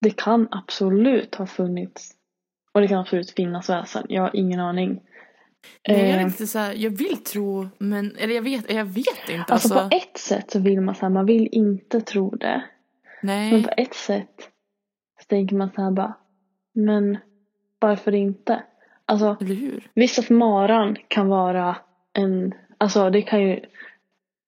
det 0.00 0.10
kan 0.10 0.48
absolut 0.50 1.34
ha 1.34 1.46
funnits 1.46 2.10
och 2.72 2.80
det 2.80 2.88
kan 2.88 2.98
absolut 2.98 3.30
finnas 3.30 3.68
väsen. 3.70 4.06
Jag 4.08 4.22
har 4.22 4.30
ingen 4.36 4.60
aning. 4.60 5.00
Nej, 5.88 6.08
jag, 6.10 6.20
Eh, 6.20 6.26
lite 6.26 6.46
så 6.46 6.58
här, 6.58 6.72
jag 6.74 6.90
vill 6.90 7.16
tro, 7.24 7.68
men 7.78 8.16
eller 8.16 8.34
jag 8.34 8.42
vet, 8.42 8.72
jag 8.72 8.84
vet 8.84 9.28
inte. 9.28 9.52
Alltså, 9.52 9.74
Alltså, 9.74 9.88
på 9.90 9.96
ett 9.96 10.18
sätt 10.18 10.50
så 10.50 10.58
vill 10.58 10.80
man 10.80 10.94
så 10.94 11.00
här, 11.00 11.10
man 11.10 11.26
vill 11.26 11.48
inte 11.52 12.00
tro 12.00 12.30
det. 12.30 12.64
Men 13.22 13.50
nej, 13.50 13.62
på 13.62 13.70
ett 13.76 13.94
sätt 13.94 14.50
så 15.20 15.26
tänker 15.28 15.56
man 15.56 15.70
så 15.74 15.82
här 15.82 15.90
bara, 15.90 16.14
men 16.74 17.18
varför 17.78 18.14
inte? 18.14 18.62
Alltså 19.06 19.36
hur? 19.40 19.90
visst 19.94 20.18
att 20.18 20.30
maran 20.30 20.96
kan 21.08 21.28
vara 21.28 21.76
en, 22.12 22.54
alltså 22.78 23.10
det 23.10 23.22
kan 23.22 23.42
ju 23.42 23.60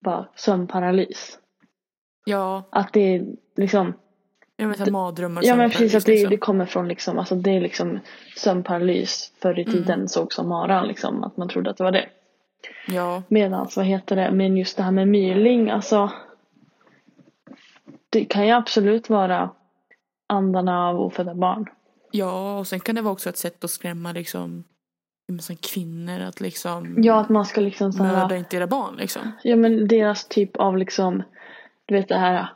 vara 0.00 0.28
sömnparalys. 0.36 1.38
Ja, 2.28 2.62
Att 2.70 2.92
det 2.92 3.00
är 3.16 3.26
liksom, 3.56 3.92
jag 4.56 4.68
vet 4.68 4.80
att 4.80 4.90
mardrömmar 4.90 5.42
ja 5.44 5.56
men 5.56 5.70
precis 5.70 5.94
att 5.94 6.04
det, 6.06 6.12
liksom. 6.12 6.30
det 6.30 6.36
kommer 6.36 6.66
från 6.66 6.88
liksom, 6.88 7.18
alltså 7.18 7.34
det 7.34 7.50
är 7.50 7.60
liksom 7.60 7.98
sömnparalys 8.36 9.32
förr 9.42 9.58
i 9.58 9.62
Mm. 9.62 9.72
tiden 9.74 10.08
såg 10.08 10.32
som 10.32 10.48
maran 10.48 10.88
liksom, 10.88 11.24
att 11.24 11.36
man 11.36 11.48
trodde 11.48 11.70
att 11.70 11.76
det 11.76 11.84
var 11.84 11.92
det. 11.92 12.08
Ja, 12.88 13.22
Medans, 13.28 13.76
vad 13.76 13.86
heter 13.86 14.16
det, 14.16 14.30
men 14.30 14.56
just 14.56 14.76
det 14.76 14.82
här 14.82 14.90
med 14.90 15.08
myrling, 15.08 15.70
alltså. 15.70 16.10
Det 18.10 18.24
kan 18.24 18.46
ju 18.46 18.52
absolut 18.52 19.10
vara 19.10 19.50
andarna 20.26 20.88
av 20.88 21.00
ofödda 21.00 21.34
barn. 21.34 21.66
ja, 22.10 22.58
och 22.58 22.66
sen 22.66 22.80
kan 22.80 22.94
det 22.94 23.02
vara 23.02 23.12
också 23.12 23.28
ett 23.28 23.38
sätt 23.38 23.64
att 23.64 23.70
skrämma 23.70 24.12
liksom 24.12 24.64
men 25.28 25.38
som 25.38 25.56
kvinnor 25.56 26.20
att 26.20 26.40
liksom 26.40 26.94
Ja, 27.02 27.20
att 27.20 27.28
man 27.28 27.44
ska 27.44 27.60
liksom 27.60 27.92
så 27.92 28.02
mörda 28.02 28.36
inte 28.36 28.56
era 28.56 28.66
barn 28.66 28.96
liksom. 28.96 29.32
ja 29.42 29.56
men 29.56 29.88
deras 29.88 30.28
typ 30.28 30.56
av 30.56 30.76
liksom, 30.76 31.22
du 31.86 31.94
vet 31.94 32.08
det 32.08 32.16
här 32.18 32.46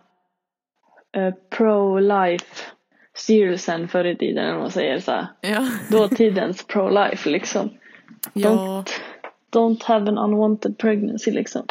eh, 1.12 1.34
pro-life 1.50 2.62
styrelsen 3.14 3.88
förr 3.88 4.04
i 4.04 4.16
tiden, 4.16 4.44
eller 4.44 4.58
man 4.58 4.70
säger 4.70 5.00
så 5.00 5.10
här. 5.12 5.26
Ja, 5.40 5.66
Dåtidens 5.90 6.66
pro-life 6.66 7.28
liksom. 7.28 7.70
ja, 8.32 8.84
Don't 9.52 9.84
have 9.84 10.08
an 10.08 10.18
unwanted 10.18 10.78
pregnancy 10.78 11.30
liksom. 11.30 11.62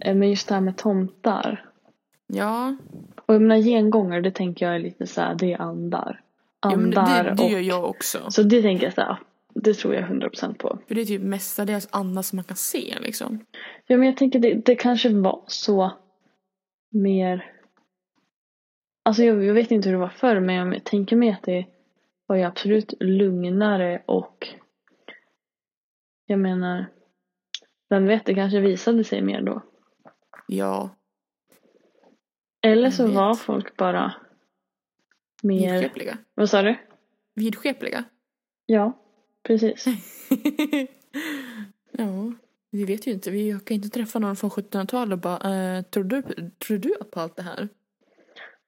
Eh, 0.00 0.14
Men 0.14 0.30
just 0.30 0.48
det 0.48 0.54
här 0.54 0.60
med 0.60 0.76
tomtar. 0.76 1.64
ja. 2.26 2.76
Och 3.26 3.34
jag 3.34 3.42
menar 3.42 3.56
gengångare, 3.56 4.20
det 4.20 4.30
tänker 4.30 4.66
jag 4.66 4.74
är 4.74 4.78
lite 4.78 5.06
så 5.06 5.20
här, 5.20 5.34
det 5.34 5.52
är 5.52 5.60
andar. 5.60 6.20
ja 6.62 6.72
Andar 6.72 7.24
det, 7.24 7.34
det 7.34 7.42
och... 7.44 7.50
gör 7.50 7.60
jag 7.60 7.84
också. 7.84 8.30
Så 8.30 8.42
det 8.42 8.62
tänker 8.62 8.84
jag 8.84 8.94
så 8.94 9.00
här, 9.00 9.16
det 9.54 9.74
tror 9.74 9.94
jag 9.94 10.04
100% 10.04 10.54
på. 10.54 10.78
För 10.88 10.94
det 10.94 11.00
är 11.00 11.04
typ 11.04 11.22
mestadels 11.22 11.88
andar 11.90 12.22
som 12.22 12.36
man 12.36 12.44
kan 12.44 12.56
se 12.56 12.94
liksom. 13.00 13.44
Ja 13.86 13.96
men 13.96 14.06
jag 14.06 14.16
tänker 14.16 14.38
det, 14.38 14.54
det 14.54 14.74
kanske 14.74 15.08
var 15.08 15.40
så 15.46 15.92
mer 16.90 17.52
Alltså 19.02 19.22
jag, 19.22 19.44
jag 19.44 19.54
vet 19.54 19.70
inte 19.70 19.88
hur 19.88 19.96
det 19.96 20.00
var 20.00 20.08
förr 20.08 20.40
men 20.40 20.72
jag 20.72 20.84
tänker 20.84 21.16
mig 21.16 21.30
att 21.30 21.42
det 21.42 21.66
var 22.26 22.36
ju 22.36 22.42
absolut 22.42 22.94
lugnare 23.00 24.02
och 24.06 24.48
jag 26.26 26.38
menar 26.38 26.86
vem 27.88 28.06
vet 28.06 28.26
det 28.26 28.34
kanske 28.34 28.60
visade 28.60 29.04
sig 29.04 29.22
mer 29.22 29.42
då. 29.42 29.62
Ja, 30.46 30.90
Eller 32.62 32.90
så 32.90 33.06
var 33.06 33.34
folk 33.34 33.76
bara 33.76 34.14
mer, 35.42 35.72
vidskepliga. 35.72 36.18
vad 36.34 36.50
sa 36.50 36.62
du? 36.62 36.76
Vidskepliga. 37.34 38.04
Ja, 38.66 38.92
precis. 39.42 39.84
ja, 41.90 42.32
vi 42.70 42.84
vet 42.84 43.06
ju 43.06 43.10
inte. 43.10 43.30
Vi 43.30 43.58
kan 43.64 43.74
inte 43.74 43.88
träffa 43.88 44.18
någon 44.18 44.36
från 44.36 44.50
1700-talet 44.50 45.12
och 45.12 45.18
bara, 45.18 45.76
eh, 45.76 45.82
tror, 45.82 46.04
du, 46.04 46.22
tror 46.66 46.78
du 46.78 46.94
på 47.10 47.20
allt 47.20 47.36
det 47.36 47.42
här? 47.42 47.68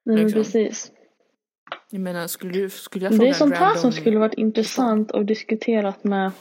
Nej 0.03 0.15
men 0.15 0.17
Liksom. 0.17 0.43
precis. 0.43 0.91
Jag 1.89 2.01
menar, 2.01 2.27
skulle, 2.27 2.51
du, 2.51 2.69
skulle 2.69 3.05
jag 3.05 3.13
fråga 3.13 3.23
Det 3.23 3.29
är 3.29 3.33
sånt 3.33 3.55
här 3.55 3.65
random... 3.65 3.81
som 3.81 3.91
skulle 3.91 4.19
varit 4.19 4.33
intressant 4.33 5.11
och 5.11 5.25
diskuterat 5.25 6.03
med 6.03 6.31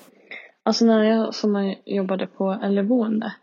Alltså 0.64 0.84
när 0.84 1.02
jag 1.04 1.34
som 1.34 1.74
jobbade 1.84 2.26
på 2.26 2.58
äldreboende. 2.62 3.34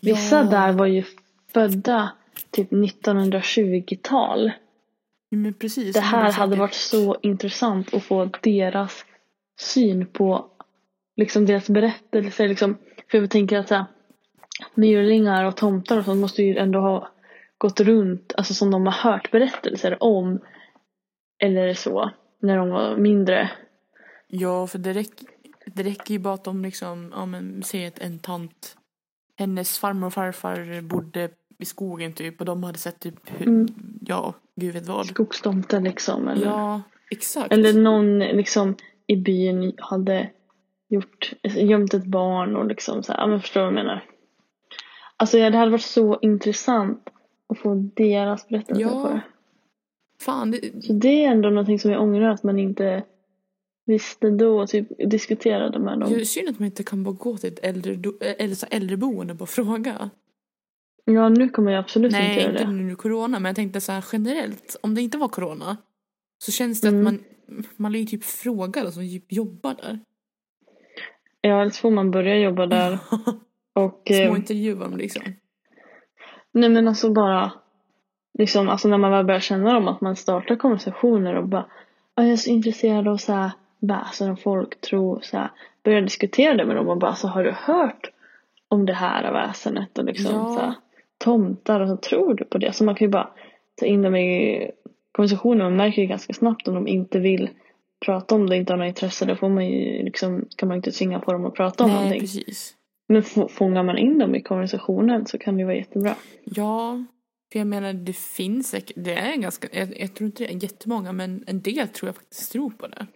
Vissa 0.00 0.36
Ja. 0.36 0.42
där 0.42 0.72
var 0.72 0.86
ju 0.86 1.04
födda 1.52 2.12
typ 2.50 2.70
1920-tal. 2.70 4.52
Ja, 5.28 5.38
men 5.38 5.54
precis. 5.54 5.94
Det 5.94 6.00
här 6.00 6.28
är 6.28 6.32
hade 6.32 6.56
varit 6.56 6.74
så 6.74 7.16
intressant 7.22 7.94
att 7.94 8.02
få 8.02 8.30
deras 8.42 9.04
syn 9.60 10.06
på 10.06 10.46
liksom 11.18 11.46
deras 11.46 11.68
berättelser. 11.70 12.48
Liksom. 12.48 12.78
För 13.10 13.18
jag 13.18 13.30
tänker 13.30 13.58
att 13.58 13.68
så 13.68 13.74
här, 13.74 13.84
myrlingar 14.74 15.44
och 15.44 15.56
tomtar 15.56 15.98
och 15.98 16.04
sånt 16.04 16.20
måste 16.20 16.42
ju 16.42 16.56
ändå 16.56 16.78
ha 16.80 17.08
gått 17.58 17.80
runt, 17.80 18.32
alltså 18.36 18.54
som 18.54 18.70
de 18.70 18.86
har 18.86 18.92
hört 18.92 19.30
berättelser 19.30 20.02
om. 20.02 20.40
Eller 21.42 21.74
så, 21.74 22.10
när 22.42 22.56
de 22.56 22.70
var 22.70 22.96
mindre. 22.96 23.50
Ja, 24.26 24.66
för 24.66 24.78
det 24.78 24.92
räcker, 24.92 25.26
det 25.66 25.82
räcker 25.82 26.12
ju 26.14 26.18
bara 26.18 26.34
att 26.34 26.44
de 26.44 26.62
liksom, 26.62 27.12
ja 27.16 27.26
men 27.26 27.62
säg 27.62 27.86
att 27.86 27.98
en 27.98 28.18
tant, 28.18 28.76
hennes 29.38 29.78
farmor 29.78 30.06
och 30.06 30.12
farfar 30.12 30.80
bodde 30.82 31.30
i 31.58 31.64
skogen 31.64 32.12
typ 32.12 32.40
och 32.40 32.46
de 32.46 32.62
hade 32.64 32.78
sett 32.78 33.00
typ, 33.00 33.40
Mm. 33.40 33.68
ja, 34.00 34.34
gud 34.56 34.72
vet 34.74 34.86
vad. 34.86 35.06
Skogstomten 35.06 35.84
liksom. 35.84 36.28
Eller, 36.28 36.46
Ja, 36.46 36.82
exakt. 37.10 37.52
eller 37.52 37.72
någon 37.72 38.18
liksom 38.18 38.74
i 39.06 39.16
byn 39.16 39.72
hade 39.78 40.30
gjort, 40.88 41.32
gömt 41.42 41.94
ett 41.94 42.04
barn 42.04 42.56
och 42.56 42.66
liksom 42.66 43.02
så 43.02 43.12
här, 43.12 43.26
men 43.26 43.40
förstår 43.40 43.60
du 43.60 43.66
vad 43.66 43.74
jag 43.78 43.84
menar. 43.84 44.04
Alltså 45.16 45.38
ja, 45.38 45.50
det 45.50 45.56
hade 45.58 45.70
varit 45.70 45.82
så 45.82 46.18
intressant 46.22 47.08
att 47.48 47.58
få 47.58 47.74
deras 47.96 48.48
berättelser 48.48 48.82
Ja. 48.82 49.02
på 49.02 49.08
det. 49.08 49.20
Fan, 50.20 50.50
det, 50.50 50.84
Så 50.84 50.92
det 50.92 51.24
är 51.24 51.30
ändå 51.30 51.50
någonting 51.50 51.78
som 51.78 51.90
jag 51.90 52.02
ångrar 52.02 52.30
att 52.30 52.42
man 52.42 52.58
inte 52.58 53.04
visste 53.86 54.30
då 54.30 54.60
och 54.60 54.68
typ 54.68 54.88
diskuterade 55.10 55.78
med 55.78 55.98
dem. 55.98 56.10
det 56.12 56.20
är 56.20 56.24
synd 56.24 56.48
att 56.48 56.58
man 56.58 56.66
inte 56.66 56.82
kan 56.84 57.04
bara 57.04 57.14
gå 57.14 57.36
till 57.36 57.52
ett 57.52 57.64
äldre, 57.64 57.98
eller 58.38 58.54
så 58.54 58.66
äldreboende 58.70 59.32
och 59.32 59.36
bara 59.38 59.46
fråga. 59.46 60.10
Ja 61.04 61.28
nu 61.28 61.48
kommer 61.48 61.72
jag 61.72 61.78
absolut 61.80 62.12
Nej, 62.12 62.28
inte 62.30 62.40
göra 62.40 62.50
inte 62.52 62.64
det. 62.64 62.70
nu 62.72 62.96
corona, 62.96 63.38
men 63.38 63.48
jag 63.50 63.56
tänkte 63.56 63.80
så 63.80 63.92
här 63.92 64.04
generellt, 64.12 64.76
om 64.80 64.94
det 64.94 65.00
inte 65.02 65.18
var 65.18 65.28
corona 65.28 65.76
så 66.44 66.52
känns 66.52 66.80
det 66.80 66.88
Mm. 66.88 67.06
att 67.06 67.12
man, 67.46 67.64
man 67.76 67.90
blir 67.92 68.00
ju 68.00 68.06
typ 68.06 68.24
frågad 68.24 68.94
som 68.94 69.02
typ 69.02 69.32
jobbar 69.32 69.74
där. 69.74 70.00
Ja 71.40 71.60
eller 71.60 71.70
så 71.70 71.80
får 71.80 71.90
man 71.90 72.10
börja 72.10 72.36
jobba 72.38 72.66
där 72.66 72.98
och 73.72 74.10
eh, 74.10 74.26
Små 74.26 74.36
intervjuer 74.36 74.84
om 74.86 74.96
liksom. 74.96 75.22
Nej 76.52 76.68
men 76.68 76.88
alltså 76.88 77.10
bara 77.12 77.52
liksom 78.38 78.68
alltså 78.68 78.88
när 78.88 78.98
man 78.98 79.10
väl 79.10 79.24
börjar 79.24 79.40
känna 79.40 79.72
dem 79.72 79.88
att 79.88 80.00
man 80.00 80.16
startar 80.16 80.56
konversationer 80.56 81.34
och 81.34 81.48
bara 81.48 81.66
"Ja, 82.14 82.22
jag 82.22 82.32
är 82.32 82.36
så 82.36 82.50
intresserad 82.50 83.08
av 83.08 83.16
så 83.16 83.32
här 83.32 83.50
väsen 83.78 84.30
och 84.30 84.40
folktro 84.40 85.20
så 85.22 85.36
här 85.36 85.50
börjar 85.84 86.00
diskutera 86.00 86.54
det 86.54 86.64
med 86.64 86.76
dem 86.76 86.88
och 86.88 86.98
bara 86.98 87.14
så 87.14 87.28
har 87.28 87.44
du 87.44 87.50
hört 87.52 88.10
om 88.68 88.86
det 88.86 88.92
här 88.92 89.32
väsenet 89.32 89.98
och 89.98 90.04
liksom 90.04 90.34
Ja. 90.34 90.54
så 90.54 90.60
här, 90.60 90.74
tomtar 91.18 91.80
och 91.80 91.88
så 91.88 91.96
tror 91.96 92.34
du 92.34 92.44
på 92.44 92.58
det 92.58 92.72
så 92.72 92.84
man 92.84 92.94
kan 92.94 93.04
ju 93.06 93.10
bara 93.10 93.28
ta 93.74 93.86
in 93.86 94.02
dem 94.02 94.16
i 94.16 94.70
konversationen 95.12 95.58
man 95.64 95.76
märker 95.76 96.02
ju 96.02 96.08
ganska 96.08 96.32
snabbt 96.32 96.68
om 96.68 96.74
de 96.74 96.86
inte 96.88 97.18
vill 97.18 97.50
prata 98.06 98.34
om 98.34 98.46
det 98.48 98.56
inte 98.56 98.72
har 98.72 98.78
något 98.78 98.88
intresse 98.88 99.24
då 99.24 99.36
får 99.36 99.48
man 99.48 99.66
ju 99.66 100.02
liksom 100.02 100.48
kan 100.56 100.68
man 100.68 100.76
inte 100.76 100.92
tvinga 100.92 101.20
på 101.20 101.32
dem 101.32 101.46
att 101.46 101.54
prata 101.54 101.84
om 101.84 101.90
Nej, 101.90 101.96
någonting 101.98 102.20
precis. 102.20 102.74
men 103.08 103.22
få- 103.22 103.48
fångar 103.48 103.82
man 103.82 103.98
in 103.98 104.18
dem 104.18 104.34
i 104.34 104.42
konversationen 104.42 105.26
så 105.26 105.38
kan 105.38 105.56
det 105.56 105.64
vara 105.64 105.76
jättebra 105.76 106.14
Ja, 106.44 107.04
för 107.52 107.58
jag 107.58 107.66
menar 107.66 107.92
det 107.92 108.16
finns 108.16 108.68
säkert, 108.70 108.96
det 108.96 109.14
är 109.14 109.36
ganska, 109.36 109.68
jag, 109.72 110.00
jag 110.00 110.14
tror 110.14 110.26
inte 110.26 110.44
det 110.44 110.52
är 110.52 110.62
jättemånga 110.62 111.12
men 111.12 111.44
en 111.46 111.60
del 111.60 111.88
tror 111.88 112.08
jag 112.08 112.16
faktiskt 112.16 112.52
tror 112.52 112.70
på 112.70 112.86
det. 112.86 113.06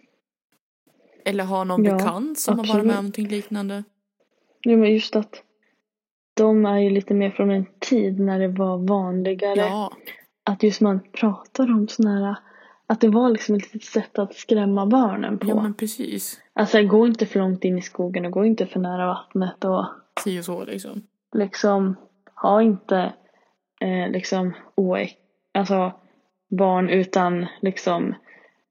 Eller 1.25 1.43
har 1.43 1.65
någon 1.65 1.83
Ja, 1.85 1.95
bekant 1.97 2.39
som 2.39 2.59
har 2.59 2.65
varit 2.65 2.67
med 2.67 2.75
absolut. 2.75 2.91
om 2.91 2.95
någonting 3.03 3.27
liknande. 3.27 3.83
Ja, 4.61 4.77
men 4.77 4.93
just 4.93 5.15
att 5.15 5.43
de 6.35 6.65
är 6.65 6.77
ju 6.79 6.89
lite 6.89 7.13
mer 7.13 7.29
från 7.31 7.49
en 7.51 7.65
tid 7.79 8.19
när 8.19 8.39
det 8.39 8.47
var 8.47 8.77
vanligare 8.87 9.59
Ja, 9.59 9.93
att 10.43 10.63
just 10.63 10.81
man 10.81 10.99
pratar 11.11 11.63
om 11.71 11.87
sådana 11.87 12.25
här, 12.27 12.35
att 12.87 13.01
det 13.01 13.09
var 13.09 13.29
liksom 13.29 13.55
ett 13.55 13.73
litet 13.73 13.83
sätt 13.89 14.19
att 14.19 14.35
skrämma 14.35 14.85
barnen 14.85 15.39
på. 15.39 15.47
Ja 15.47 15.61
men 15.61 15.73
precis. 15.73 16.41
Alltså 16.53 16.83
gå 16.83 17.07
inte 17.07 17.25
för 17.25 17.39
långt 17.39 17.63
in 17.63 17.77
i 17.77 17.81
skogen 17.81 18.25
och 18.25 18.31
gå 18.31 18.45
inte 18.45 18.65
för 18.67 18.79
nära 18.79 19.07
vattnet 19.07 19.63
och 19.65 19.85
Si 20.23 20.39
och 20.39 20.45
så 20.45 20.65
liksom. 20.65 21.01
liksom 21.35 21.95
ha 22.35 22.61
inte 22.61 23.13
eh, 23.79 24.09
liksom 24.11 24.53
oä- 24.75 25.09
alltså 25.53 25.93
barn 26.49 26.89
utan 26.89 27.45
liksom 27.61 28.15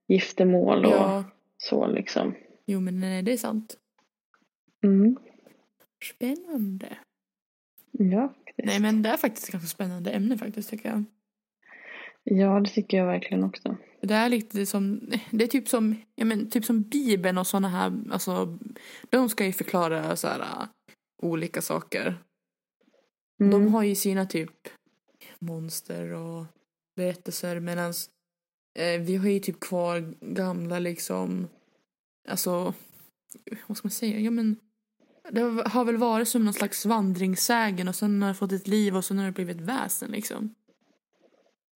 giftermål 0.08 0.84
och 0.84 0.92
Ja. 0.92 1.24
så 1.56 1.86
liksom. 1.86 2.34
Jo 2.66 2.80
men 2.80 3.00
nej, 3.00 3.22
det 3.22 3.32
är 3.32 3.36
sant. 3.36 3.76
Mm. 4.84 5.16
Spännande. 6.04 6.88
Ja, 7.90 8.28
faktiskt. 8.28 8.66
Nej 8.66 8.80
men 8.80 9.02
det 9.02 9.08
är 9.08 9.16
faktiskt 9.16 9.46
ett 9.48 9.52
ganska 9.52 9.68
spännande 9.68 10.10
ämne 10.10 10.38
faktiskt 10.38 10.70
tycker 10.70 10.88
jag. 10.88 11.04
Ja, 12.24 12.60
det 12.60 12.70
tycker 12.70 12.96
jag 12.96 13.06
verkligen 13.06 13.44
också. 13.44 13.76
Det 14.02 14.14
är 14.14 14.28
lite 14.28 14.66
som, 14.66 15.10
det 15.30 15.44
är 15.44 15.48
typ 15.48 15.68
som, 15.68 15.96
ja 16.14 16.24
men 16.24 16.50
typ 16.50 16.64
som 16.64 16.82
bibeln 16.82 17.38
och 17.38 17.46
sådana 17.46 17.68
här, 17.68 17.92
alltså 18.10 18.58
de 19.10 19.28
ska 19.28 19.46
ju 19.46 19.52
förklara 19.52 20.16
så 20.16 20.28
här 20.28 20.40
äh, 20.40 20.68
olika 21.22 21.62
saker. 21.62 22.22
Mm. 23.40 23.50
De 23.50 23.74
har 23.74 23.82
ju 23.82 23.94
sina 23.94 24.26
typ 24.26 24.68
monster 25.38 26.12
och 26.12 26.46
berättelser 26.96 27.60
medan 27.60 27.94
eh, 28.78 29.00
vi 29.00 29.16
har 29.16 29.28
ju 29.28 29.40
typ 29.40 29.60
kvar 29.60 30.14
gamla 30.20 30.78
liksom, 30.78 31.48
alltså, 32.28 32.74
vad 33.66 33.76
ska 33.76 33.86
man 33.86 33.90
säga, 33.90 34.20
ja 34.20 34.30
men 34.30 34.56
det 35.30 35.40
har 35.68 35.84
väl 35.84 35.96
varit 35.96 36.28
som 36.28 36.44
någon 36.44 36.54
slags 36.54 36.86
vandringssägen 36.86 37.88
och 37.88 37.96
sen 37.96 38.22
har 38.22 38.28
det 38.28 38.34
fått 38.34 38.52
ett 38.52 38.68
liv 38.68 38.96
och 38.96 39.04
sen 39.04 39.18
har 39.18 39.26
det 39.26 39.32
blivit 39.32 39.60
väsen 39.60 40.10
liksom. 40.10 40.54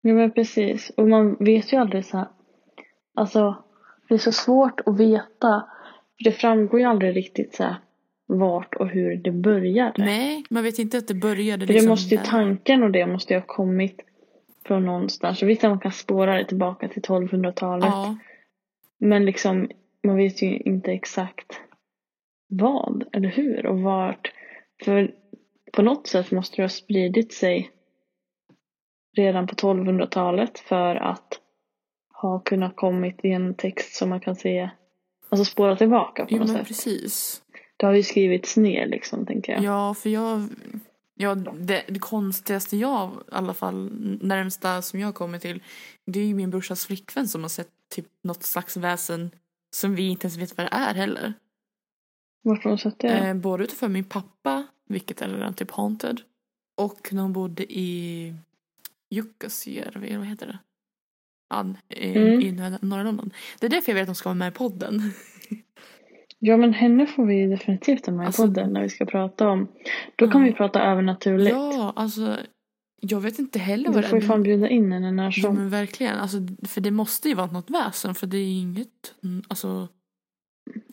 Ja 0.06 0.14
men 0.14 0.30
precis. 0.30 0.90
Och 0.96 1.08
man 1.08 1.36
vet 1.40 1.72
ju 1.72 1.76
aldrig 1.76 2.04
så 2.04 2.16
här. 2.16 2.28
Alltså 3.14 3.64
det 4.08 4.14
är 4.14 4.18
så 4.18 4.32
svårt 4.32 4.80
att 4.86 5.00
veta. 5.00 5.64
För 6.16 6.24
det 6.24 6.32
framgår 6.32 6.80
ju 6.80 6.86
aldrig 6.86 7.16
riktigt 7.16 7.54
så 7.54 7.62
här 7.62 7.76
vart 8.26 8.74
och 8.74 8.88
hur 8.88 9.16
det 9.16 9.30
började. 9.30 10.04
Nej, 10.04 10.44
man 10.50 10.62
vet 10.62 10.78
inte 10.78 10.98
att 10.98 11.08
det 11.08 11.14
började 11.14 11.66
För 11.66 11.72
liksom 11.72 11.86
det 11.86 11.90
måste 11.90 12.14
ju 12.14 12.20
tanken 12.24 12.82
och 12.82 12.90
det 12.90 13.06
måste 13.06 13.34
ju 13.34 13.40
ha 13.40 13.46
kommit 13.46 14.00
från 14.66 14.86
någonstans. 14.86 15.42
Och 15.42 15.48
visst 15.48 15.64
att 15.64 15.70
man 15.70 15.80
kan 15.80 15.92
spåra 15.92 16.38
det 16.38 16.44
tillbaka 16.44 16.88
till 16.88 17.02
1200-talet. 17.02 17.86
Ja, 17.86 18.16
Men 18.98 19.24
liksom 19.24 19.68
man 20.02 20.16
vet 20.16 20.42
ju 20.42 20.56
inte 20.56 20.92
exakt 20.92 21.60
vad 22.48 23.04
eller 23.12 23.28
hur 23.28 23.66
och 23.66 23.80
vart. 23.80 24.32
För 24.84 25.14
på 25.72 25.82
något 25.82 26.06
sätt 26.06 26.30
måste 26.30 26.56
det 26.56 26.62
ha 26.62 26.68
spridit 26.68 27.32
sig 27.32 27.70
redan 29.14 29.46
på 29.46 29.54
1200-talet 29.54 30.58
för 30.58 30.96
att 30.96 31.40
ha 32.12 32.38
kunnat 32.40 32.76
kommit 32.76 33.24
i 33.24 33.30
en 33.30 33.54
text 33.54 33.94
som 33.94 34.08
man 34.08 34.20
kan 34.20 34.36
se, 34.36 34.70
alltså 35.28 35.44
spåra 35.44 35.76
tillbaka 35.76 36.22
på 36.24 36.28
jo 36.30 36.38
något 36.38 36.48
men 36.48 36.56
sätt. 36.56 36.68
precis. 36.68 37.42
Det 37.76 37.86
har 37.86 37.92
ju 37.92 38.02
skrivits 38.02 38.56
ner 38.56 38.86
liksom 38.86 39.26
tänker 39.26 39.52
jag. 39.52 39.62
Ja, 39.62 39.94
för 39.94 40.10
jag... 40.10 40.48
Ja, 41.16 41.34
det, 41.34 41.84
det 41.88 41.98
konstigaste 41.98 42.76
jag, 42.76 43.10
i 43.10 43.14
alla 43.32 43.54
fall 43.54 43.90
närmsta 44.22 44.82
som 44.82 45.00
jag 45.00 45.14
kommer 45.14 45.38
till, 45.38 45.62
det 46.04 46.20
är 46.20 46.24
ju 46.24 46.34
min 46.34 46.50
brorsas 46.50 46.86
flickvän 46.86 47.28
som 47.28 47.42
har 47.42 47.48
sett 47.48 47.70
typ 47.94 48.06
något 48.22 48.42
slags 48.42 48.76
väsen 48.76 49.30
som 49.70 49.94
vi 49.94 50.08
inte 50.08 50.26
ens 50.26 50.36
vet 50.36 50.56
vad 50.56 50.66
det 50.66 50.70
är 50.76 50.94
heller. 50.94 51.34
Vart 52.42 52.64
har 52.64 52.70
hon 52.70 52.78
sett 52.78 52.98
det? 52.98 53.08
Eh, 53.08 53.34
både 53.34 53.64
utanför 53.64 53.88
min 53.88 54.04
pappa, 54.04 54.66
vilket 54.88 55.22
är 55.22 55.28
redan 55.28 55.54
typ 55.54 55.70
haunted, 55.70 56.20
och 56.76 57.08
när 57.12 57.22
hon 57.22 57.32
bodde 57.32 57.72
i 57.72 58.34
Jukkasjärvi, 59.10 60.16
vad 60.16 60.26
heter 60.26 60.46
det? 60.46 60.58
Ja, 61.50 61.66
i, 61.88 62.16
Mm. 62.18 62.40
i 62.40 62.52
norra 62.82 63.02
London. 63.02 63.30
Det 63.60 63.66
är 63.66 63.70
därför 63.70 63.92
jag 63.92 63.94
vet 63.94 64.02
att 64.02 64.08
hon 64.08 64.14
ska 64.14 64.28
vara 64.28 64.34
med 64.34 64.48
i 64.52 64.56
podden. 64.56 65.00
Ja 66.38 66.56
men 66.56 66.72
henne 66.74 67.06
får 67.06 67.26
vi 67.26 67.46
definitivt 67.46 68.06
ha 68.06 68.12
med 68.12 68.26
Alltså- 68.26 68.42
i 68.42 68.46
podden 68.46 68.72
när 68.72 68.82
vi 68.82 68.88
ska 68.88 69.04
prata 69.06 69.48
om. 69.48 69.68
Då 70.16 70.30
kan 70.30 70.40
Ja. 70.40 70.46
vi 70.48 70.52
prata 70.54 70.82
övernaturligt. 70.82 71.50
Ja, 71.50 71.92
alltså 71.96 72.38
jag 73.00 73.20
vet 73.20 73.38
inte 73.38 73.58
heller 73.58 73.88
vad 73.92 74.02
det 74.02 74.08
får 74.08 74.16
är. 74.16 74.20
ju 74.20 74.26
fan 74.26 74.42
bjuda 74.42 74.68
in 74.68 74.92
henne 74.92 75.10
när 75.12 75.24
Ja 75.24 75.32
som. 75.32 75.54
men 75.54 75.68
verkligen, 75.70 76.14
alltså, 76.16 76.36
för 76.68 76.80
det 76.80 76.90
måste 76.90 77.28
ju 77.28 77.34
vara 77.34 77.46
något 77.50 77.70
väsen 77.70 78.14
för 78.14 78.26
det 78.26 78.36
är 78.38 78.60
inget, 78.60 79.14
mm, 79.22 79.42
alltså 79.48 79.88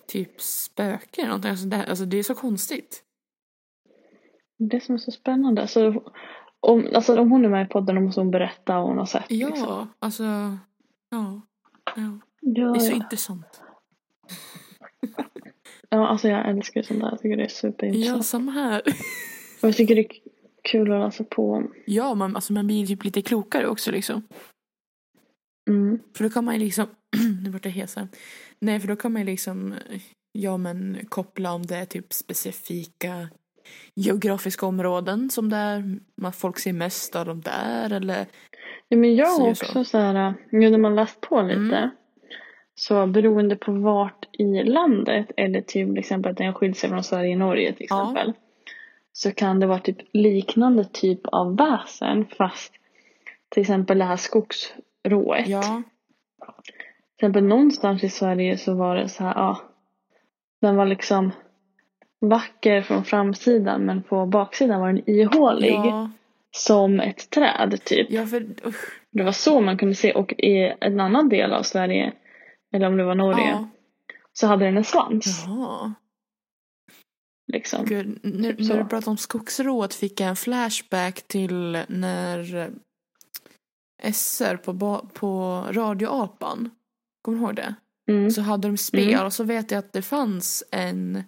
typ 0.08 0.42
spöke 0.42 1.22
eller 1.22 1.28
någonting. 1.28 1.52
Alltså 1.52 1.66
det, 1.68 1.86
alltså 1.86 2.06
det 2.06 2.18
är 2.18 2.24
så 2.24 2.36
konstigt. 2.36 3.04
Det 4.60 4.80
som 4.84 4.96
är 4.96 5.00
så 5.00 5.12
spännande. 5.12 5.62
Alltså, 5.62 6.04
om, 6.62 6.88
alltså 6.96 7.20
om 7.20 7.32
hon 7.32 7.46
är 7.46 7.50
med 7.50 7.66
i 7.66 7.70
podden 7.70 7.96
då 7.96 8.02
måste 8.02 8.22
hon 8.22 8.32
berätta 8.32 8.76
vad 8.80 8.88
hon 8.88 8.98
har 8.98 9.06
sett. 9.06 9.26
Ja, 9.28 9.48
Liksom. 9.50 9.88
alltså, 10.00 10.24
ja. 10.24 10.58
ja. 11.10 11.40
Ja, 11.96 12.20
Det 12.42 12.62
är 12.62 12.80
så 12.80 12.92
ja. 12.92 12.96
intressant. 12.96 13.62
ja, 15.90 16.08
alltså 16.08 16.28
jag 16.28 16.50
älskar 16.50 16.82
sånt 16.82 17.00
där. 17.00 17.10
Jag 17.10 17.20
tycker 17.22 17.38
det 17.38 17.44
är 17.44 17.46
Ja, 17.46 17.50
superintressant. 17.50 18.26
samma 18.26 18.52
här. 18.52 18.82
Och 19.62 19.68
jag 19.70 19.76
tycker 19.76 19.96
det 19.96 20.02
är 20.02 20.12
kul 20.64 20.92
att 20.92 21.00
läsa 21.06 21.24
på. 21.24 21.64
Ja, 21.86 22.14
man, 22.16 22.36
alltså 22.36 22.54
man 22.54 22.68
blir 22.68 22.88
typ 22.88 23.04
lite 23.04 23.22
klokare 23.22 23.68
också 23.68 23.92
liksom. 23.92 24.24
Mm. 25.70 26.00
För 26.18 26.24
då 26.24 26.30
kan 26.30 26.46
man 26.46 26.54
ju 26.54 26.60
liksom, 26.60 26.86
nu 27.44 27.50
vart 27.50 27.66
jag 27.66 27.72
hes. 27.72 27.96
Nej, 28.60 28.80
för 28.80 28.88
då 28.88 28.96
kan 28.96 29.14
man 29.14 29.22
ju 29.22 29.26
liksom, 29.26 29.74
ja 30.32 30.58
men 30.58 30.98
koppla 31.10 31.54
om 31.54 31.66
det 31.66 31.76
är 31.78 31.86
typ 31.86 32.14
specifika 32.14 33.30
geografiska 33.96 34.66
områden 34.66 35.30
som 35.30 35.50
där 35.50 36.00
man 36.16 36.34
folk 36.34 36.60
ser 36.60 36.74
mest 36.74 37.16
av 37.16 37.26
de 37.26 37.42
där 37.42 37.94
eller 37.94 38.26
Ja, 38.88 38.98
men 38.98 39.16
jag 39.16 39.28
Så 39.30 39.42
har 39.44 39.50
också 39.52 39.84
så 39.84 39.98
här, 39.98 40.34
nu 40.52 40.70
när 40.70 40.78
man 40.78 40.96
läst 40.96 41.22
på 41.22 41.42
lite. 41.42 41.78
Mm. 41.78 41.90
Så 42.76 43.08
beroende 43.08 43.56
på 43.56 43.72
vart 43.72 44.26
i 44.32 44.64
landet 44.64 45.32
eller 45.38 45.62
till 45.62 45.98
exempel 45.98 46.32
att 46.32 46.38
den 46.38 46.54
skiljer 46.54 46.76
sig 46.76 46.90
från 46.90 47.04
Sverige 47.04 47.34
och 47.34 47.40
Norge 47.40 47.74
till 47.74 47.88
Ja. 47.90 48.02
exempel. 48.04 48.34
Så 49.14 49.32
kan 49.32 49.60
det 49.60 49.68
vara 49.68 49.80
typ 49.80 49.98
liknande 50.14 50.86
typ 50.86 51.20
av 51.24 51.58
väsen 51.58 52.26
fast 52.38 52.74
till 53.50 53.62
exempel 53.62 53.98
det 53.98 54.06
här 54.06 54.18
skogsrået. 54.18 55.48
ja, 55.48 55.82
Till 57.18 57.26
exempel 57.28 57.44
någonstans 57.44 58.04
i 58.04 58.10
Sverige 58.10 58.58
så 58.58 58.74
var 58.74 58.96
det 58.96 59.10
så 59.10 59.24
här, 59.24 59.34
ja. 59.36 59.62
Den 60.62 60.76
var 60.76 60.86
liksom 60.86 61.32
vacker 62.22 62.82
från 62.82 63.06
framsidan 63.06 63.82
men 63.86 64.04
på 64.04 64.26
baksidan 64.26 64.82
var 64.82 64.88
den 64.94 65.10
ihålig. 65.10 65.72
ja, 65.76 66.10
Som 66.56 67.00
ett 67.00 67.30
träd 67.30 67.80
typ. 67.84 68.08
ja 68.12 68.26
för 68.26 68.48
Det 69.12 69.24
var 69.24 69.32
så 69.32 69.62
man 69.62 69.78
kunde 69.78 69.96
se 69.96 70.12
och 70.14 70.34
i 70.34 70.74
en 70.82 71.00
annan 71.00 71.30
del 71.30 71.54
av 71.54 71.64
Sverige, 71.64 72.14
eller 72.74 72.88
om 72.88 72.98
det 72.98 73.04
var 73.04 73.16
Norge, 73.16 73.50
ja, 73.50 73.68
så 74.34 74.48
hade 74.48 74.66
den 74.66 74.78
en 74.78 74.84
svans. 74.84 75.44
jaha. 75.48 75.94
Liksom. 77.54 77.86
Gud, 77.86 78.20
när, 78.24 78.54
Typ 78.54 78.68
när 78.70 78.78
du 78.78 78.90
pratade 78.90 79.12
om 79.12 79.18
skogsrået 79.18 79.94
fick 79.94 80.20
jag 80.20 80.30
en 80.30 80.36
flashback 80.36 81.22
till 81.28 81.80
när 81.88 82.56
eh, 82.56 84.12
SR 84.14 84.56
på, 84.58 85.08
på 85.14 85.64
radioapan, 85.72 86.70
kommer 87.22 87.38
du 87.38 87.44
ihåg 87.44 87.56
det? 87.56 87.76
Mm. 88.12 88.32
Så 88.32 88.42
hade 88.42 88.68
de 88.68 88.78
spel 88.78 89.14
Mm. 89.14 89.26
och 89.26 89.34
så 89.34 89.44
vet 89.44 89.72
jag 89.72 89.80
att 89.80 89.94
det 89.94 90.02
fanns 90.02 90.64
en, 90.72 91.24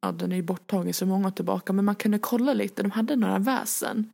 ja 0.00 0.12
den 0.12 0.32
är 0.32 0.36
ju 0.36 0.42
borttagen 0.42 0.94
så 0.94 1.06
många 1.06 1.30
tillbaka, 1.30 1.72
men 1.72 1.84
man 1.84 1.94
kunde 1.94 2.18
kolla 2.18 2.52
lite, 2.52 2.82
de 2.82 2.90
hade 2.90 3.16
några 3.16 3.38
väsen. 3.38 4.12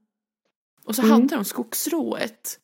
Och 0.85 0.95
så 0.95 1.03
Mm. 1.03 1.12
hade 1.12 1.35
de 1.37 1.45
skogsrået. 1.45 2.61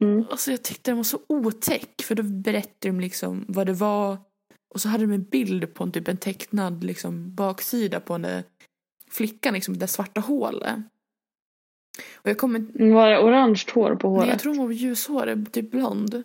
Mm. 0.00 0.24
Alltså 0.30 0.50
jag 0.50 0.62
tyckte 0.62 0.90
den 0.90 0.96
var 0.96 1.04
så 1.04 1.18
otäck 1.26 2.02
för 2.02 2.14
då 2.14 2.22
berättade 2.22 2.88
de 2.88 3.00
liksom 3.00 3.44
vad 3.48 3.66
det 3.66 3.72
var 3.72 4.18
och 4.74 4.80
så 4.80 4.88
hade 4.88 5.04
de 5.06 5.12
en 5.12 5.22
bild 5.24 5.74
på 5.74 5.84
en 5.84 5.92
typ 5.92 6.08
en 6.08 6.16
tecknad 6.16 6.84
liksom 6.84 7.34
baksida 7.34 8.00
på 8.00 8.12
den 8.14 8.22
där 8.22 8.44
flickan 9.10 9.54
liksom 9.54 9.78
det 9.78 9.86
svarta 9.86 10.20
hålet. 10.20 10.76
Och 12.14 12.30
jag 12.30 12.38
kommer 12.38 12.90
Var 12.92 13.10
det 13.10 13.18
orange 13.18 13.64
hår 13.74 13.94
på 13.96 14.08
håret? 14.08 14.26
Nej, 14.26 14.30
jag 14.34 14.40
tror 14.40 14.56
hon 14.56 14.66
var 14.66 14.72
ljushårig, 14.72 15.52
typ 15.52 15.70
blond. 15.70 16.22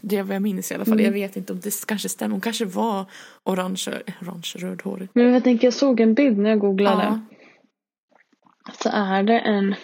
Det 0.00 0.16
är 0.16 0.22
vad 0.22 0.34
jag 0.34 0.42
minns 0.42 0.70
i 0.70 0.74
alla 0.74 0.84
fall. 0.84 0.92
Mm. 1.00 1.04
Jag 1.04 1.12
vet 1.12 1.36
inte 1.36 1.52
om 1.52 1.60
det 1.60 1.86
kanske 1.86 2.08
stämmer. 2.08 2.32
Hon 2.32 2.40
kanske 2.40 2.64
var 2.64 3.04
orange, 3.44 4.02
orange 4.22 4.52
rödhårig. 4.56 5.08
Men 5.12 5.32
jag 5.32 5.44
tänker, 5.44 5.66
jag 5.66 5.74
såg 5.74 6.00
en 6.00 6.14
bild 6.14 6.38
när 6.38 6.50
jag 6.50 6.58
googlade. 6.58 7.02
Ja. 7.02 7.20
Så 8.82 8.88
är 8.92 9.22
det 9.22 9.38
en 9.38 9.74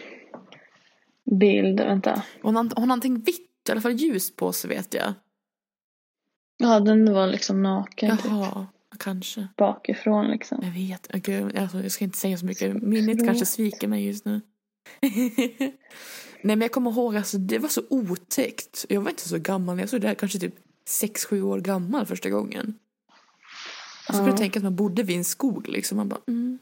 bild, 1.40 1.80
vänta. 1.80 2.22
Hon 2.42 2.56
har, 2.56 2.62
hon 2.62 2.72
har 2.76 2.86
någonting 2.86 3.20
vitt, 3.20 3.68
i 3.68 3.72
alla 3.72 3.80
fall 3.80 3.92
ljus 3.92 4.36
på 4.36 4.52
sig 4.52 4.70
vet 4.70 4.94
jag. 4.94 5.14
Ja, 6.56 6.80
den 6.80 7.12
var 7.12 7.26
liksom 7.26 7.62
naken 7.62 8.16
typ, 8.16 8.26
Jaha, 8.26 8.66
kanske. 8.98 9.48
bakifrån 9.56 10.26
liksom. 10.26 10.58
Jag 10.62 10.70
vet. 10.70 11.08
Gud, 11.26 11.58
alltså, 11.58 11.82
jag 11.82 11.92
ska 11.92 12.04
inte 12.04 12.18
säga 12.18 12.38
så 12.38 12.46
mycket. 12.46 12.82
Minnet 12.82 13.26
kanske 13.26 13.46
sviker 13.46 13.88
mig 13.88 14.06
just 14.06 14.24
nu. 14.24 14.40
Nej 16.44 16.56
men 16.56 16.60
jag 16.60 16.72
kommer 16.72 16.90
ihåg, 16.90 17.16
alltså, 17.16 17.38
det 17.38 17.58
var 17.58 17.68
så 17.68 17.82
otäckt. 17.90 18.86
Jag 18.88 19.00
var 19.00 19.10
inte 19.10 19.28
så 19.28 19.38
gammal. 19.38 19.78
Jag 19.78 19.88
såg 19.88 20.00
det 20.00 20.08
här 20.08 20.14
kanske 20.14 20.38
typ 20.38 20.54
6-7 21.02 21.42
år 21.42 21.60
gammal 21.60 22.06
första 22.06 22.30
gången. 22.30 22.74
Alltså, 24.06 24.22
Ja. 24.22 24.28
ja. 24.28 24.36
tänka 24.36 24.58
att 24.58 24.62
man 24.64 24.76
bodde 24.76 25.02
vid 25.02 25.16
en 25.16 25.24
skog 25.24 25.68
liksom. 25.68 25.96
Man 25.96 26.08
bara, 26.08 26.20
mm. 26.28 26.58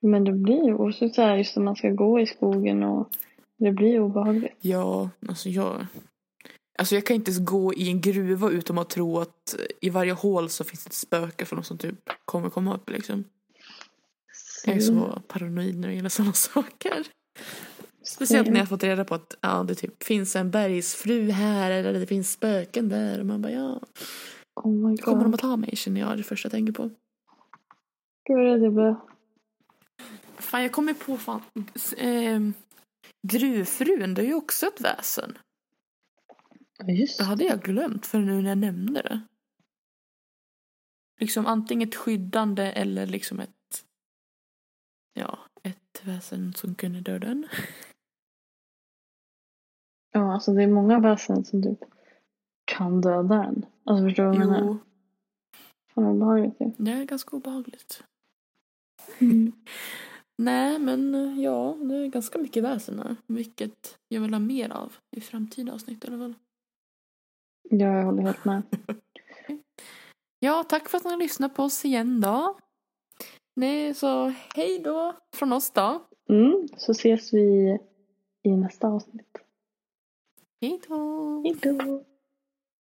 Men 0.00 0.24
det 0.24 0.32
blir 0.32 0.66
ju 0.66 0.74
också 0.74 1.08
så 1.08 1.22
här 1.22 1.36
just 1.36 1.56
när 1.56 1.62
man 1.62 1.76
ska 1.76 1.88
gå 1.90 2.20
i 2.20 2.26
skogen 2.26 2.82
och 2.82 3.08
Det 3.58 3.72
blir 3.72 4.00
obehagligt. 4.00 4.52
Ja, 4.60 5.10
alltså 5.28 5.48
jag... 5.48 5.86
Alltså 6.78 6.94
jag 6.94 7.06
kan 7.06 7.16
inte 7.16 7.30
ens 7.30 7.44
gå 7.44 7.74
i 7.74 7.88
en 7.88 8.00
gruva 8.00 8.50
utan 8.50 8.78
att 8.78 8.90
tro 8.90 9.18
att 9.18 9.56
i 9.80 9.90
varje 9.90 10.12
hål 10.12 10.48
så 10.50 10.64
finns 10.64 10.86
ett 10.86 10.92
spöke 10.92 11.44
för 11.44 11.56
något 11.56 11.66
som 11.66 11.78
typ 11.78 11.98
kommer 12.24 12.50
komma 12.50 12.74
upp 12.74 12.90
liksom. 12.90 13.24
Jag 14.66 14.76
är 14.76 14.80
så 14.80 15.22
paranoid 15.28 15.78
när 15.78 15.88
det 15.88 15.94
gäller 15.94 16.08
sådana 16.08 16.32
saker. 16.54 17.06
Speciellt 18.02 18.48
när 18.48 18.58
jag 18.58 18.68
fått 18.68 18.84
reda 18.84 19.04
på 19.04 19.14
att 19.14 19.36
ja, 19.40 19.64
det 19.68 19.74
typ 19.74 20.02
finns 20.02 20.36
en 20.36 20.50
bergsfru 20.50 21.30
här 21.30 21.70
eller 21.70 21.92
det 21.92 22.06
finns 22.06 22.32
spöken 22.32 22.88
där. 22.88 23.20
Och 23.20 23.26
man 23.26 23.42
bara 23.42 23.52
ja. 23.52 23.80
Oh. 24.54 24.96
Kommer 24.96 25.22
de 25.22 25.34
att 25.34 25.40
ta 25.40 25.56
mig 25.56 25.76
känner 25.76 26.00
jag 26.00 26.16
det 26.16 26.22
första 26.22 26.46
jag 26.46 26.52
tänker 26.52 26.72
på. 26.72 26.82
Gud 26.82 28.36
vad 28.36 28.44
rädd 28.44 28.62
jag 28.62 28.74
blev. 28.74 28.94
Fan 30.38 30.62
jag 30.62 30.72
kommer 30.72 30.94
på 30.94 31.16
fan. 31.16 31.42
Eh, 31.96 32.40
gruvfrun 33.28 34.14
det 34.14 34.22
är 34.22 34.26
ju 34.26 34.34
också 34.34 34.66
ett 34.66 34.80
väsen. 34.80 35.38
Ja, 36.78 36.92
just 36.92 37.18
Det 37.18 37.24
hade 37.24 37.44
jag 37.44 37.62
glömt 37.62 38.06
för 38.06 38.18
nu 38.18 38.42
när 38.42 38.48
jag 38.48 38.58
nämnde 38.58 39.02
det. 39.02 39.20
Liksom 41.20 41.46
antingen 41.46 41.88
ett 41.88 41.94
skyddande 41.94 42.72
eller 42.72 43.06
liksom 43.06 43.40
ett. 43.40 43.84
Ja, 45.12 45.38
ett 45.62 46.02
väsen 46.02 46.52
som 46.54 46.74
kunde 46.74 47.00
döda 47.00 47.26
en. 47.26 47.48
Ja, 50.12 50.34
alltså 50.34 50.52
det 50.52 50.62
är 50.62 50.66
många 50.68 51.00
väsen 51.00 51.44
som 51.44 51.62
typ 51.62 51.78
kan 52.64 53.00
döda 53.00 53.44
en. 53.44 53.66
Alltså 53.84 54.04
förstår 54.04 54.22
du 54.22 54.28
vad 54.28 54.38
jag 54.38 54.50
menar? 54.50 54.78
Fan 55.94 56.04
vad 56.04 56.14
obehagligt 56.14 56.60
ju. 56.60 56.70
det 56.76 56.90
är 56.90 57.04
ganska 57.04 57.36
obehagligt. 57.36 58.02
Mm. 59.18 59.52
Nej, 60.38 60.78
men 60.78 61.14
eh, 61.14 61.40
ja, 61.40 61.76
det 61.80 61.94
är 61.96 62.06
ganska 62.06 62.38
mycket 62.38 62.62
väsen 62.62 62.98
här. 62.98 63.16
Vilket 63.26 63.98
jag 64.08 64.20
vill 64.20 64.34
ha 64.34 64.40
mer 64.40 64.70
av 64.72 64.92
i 65.16 65.20
framtida 65.20 65.72
avsnitt 65.72 66.04
i 66.04 66.06
alla 66.08 66.18
fall. 66.18 66.34
Ja, 67.70 67.86
jag 67.86 68.04
håller 68.04 68.22
helt 68.22 68.44
med. 68.44 68.62
Ja, 70.42 70.64
tack 70.68 70.88
för 70.88 70.98
att 70.98 71.04
ni 71.04 71.10
har 71.10 71.18
lyssnat 71.18 71.54
på 71.54 71.62
oss 71.62 71.84
igen 71.84 72.20
då. 72.20 72.58
Nej, 73.56 73.94
så 73.94 74.32
hej 74.54 74.78
då 74.78 75.16
från 75.36 75.52
oss 75.52 75.70
då. 75.70 76.02
Mm, 76.28 76.68
så 76.76 76.92
ses 76.92 77.32
vi 77.32 77.78
i 78.42 78.50
nästa 78.50 78.88
avsnitt. 78.88 79.29
Hej 80.62 80.80
då. 80.88 81.42
Hej 81.44 81.54
då! 81.62 82.09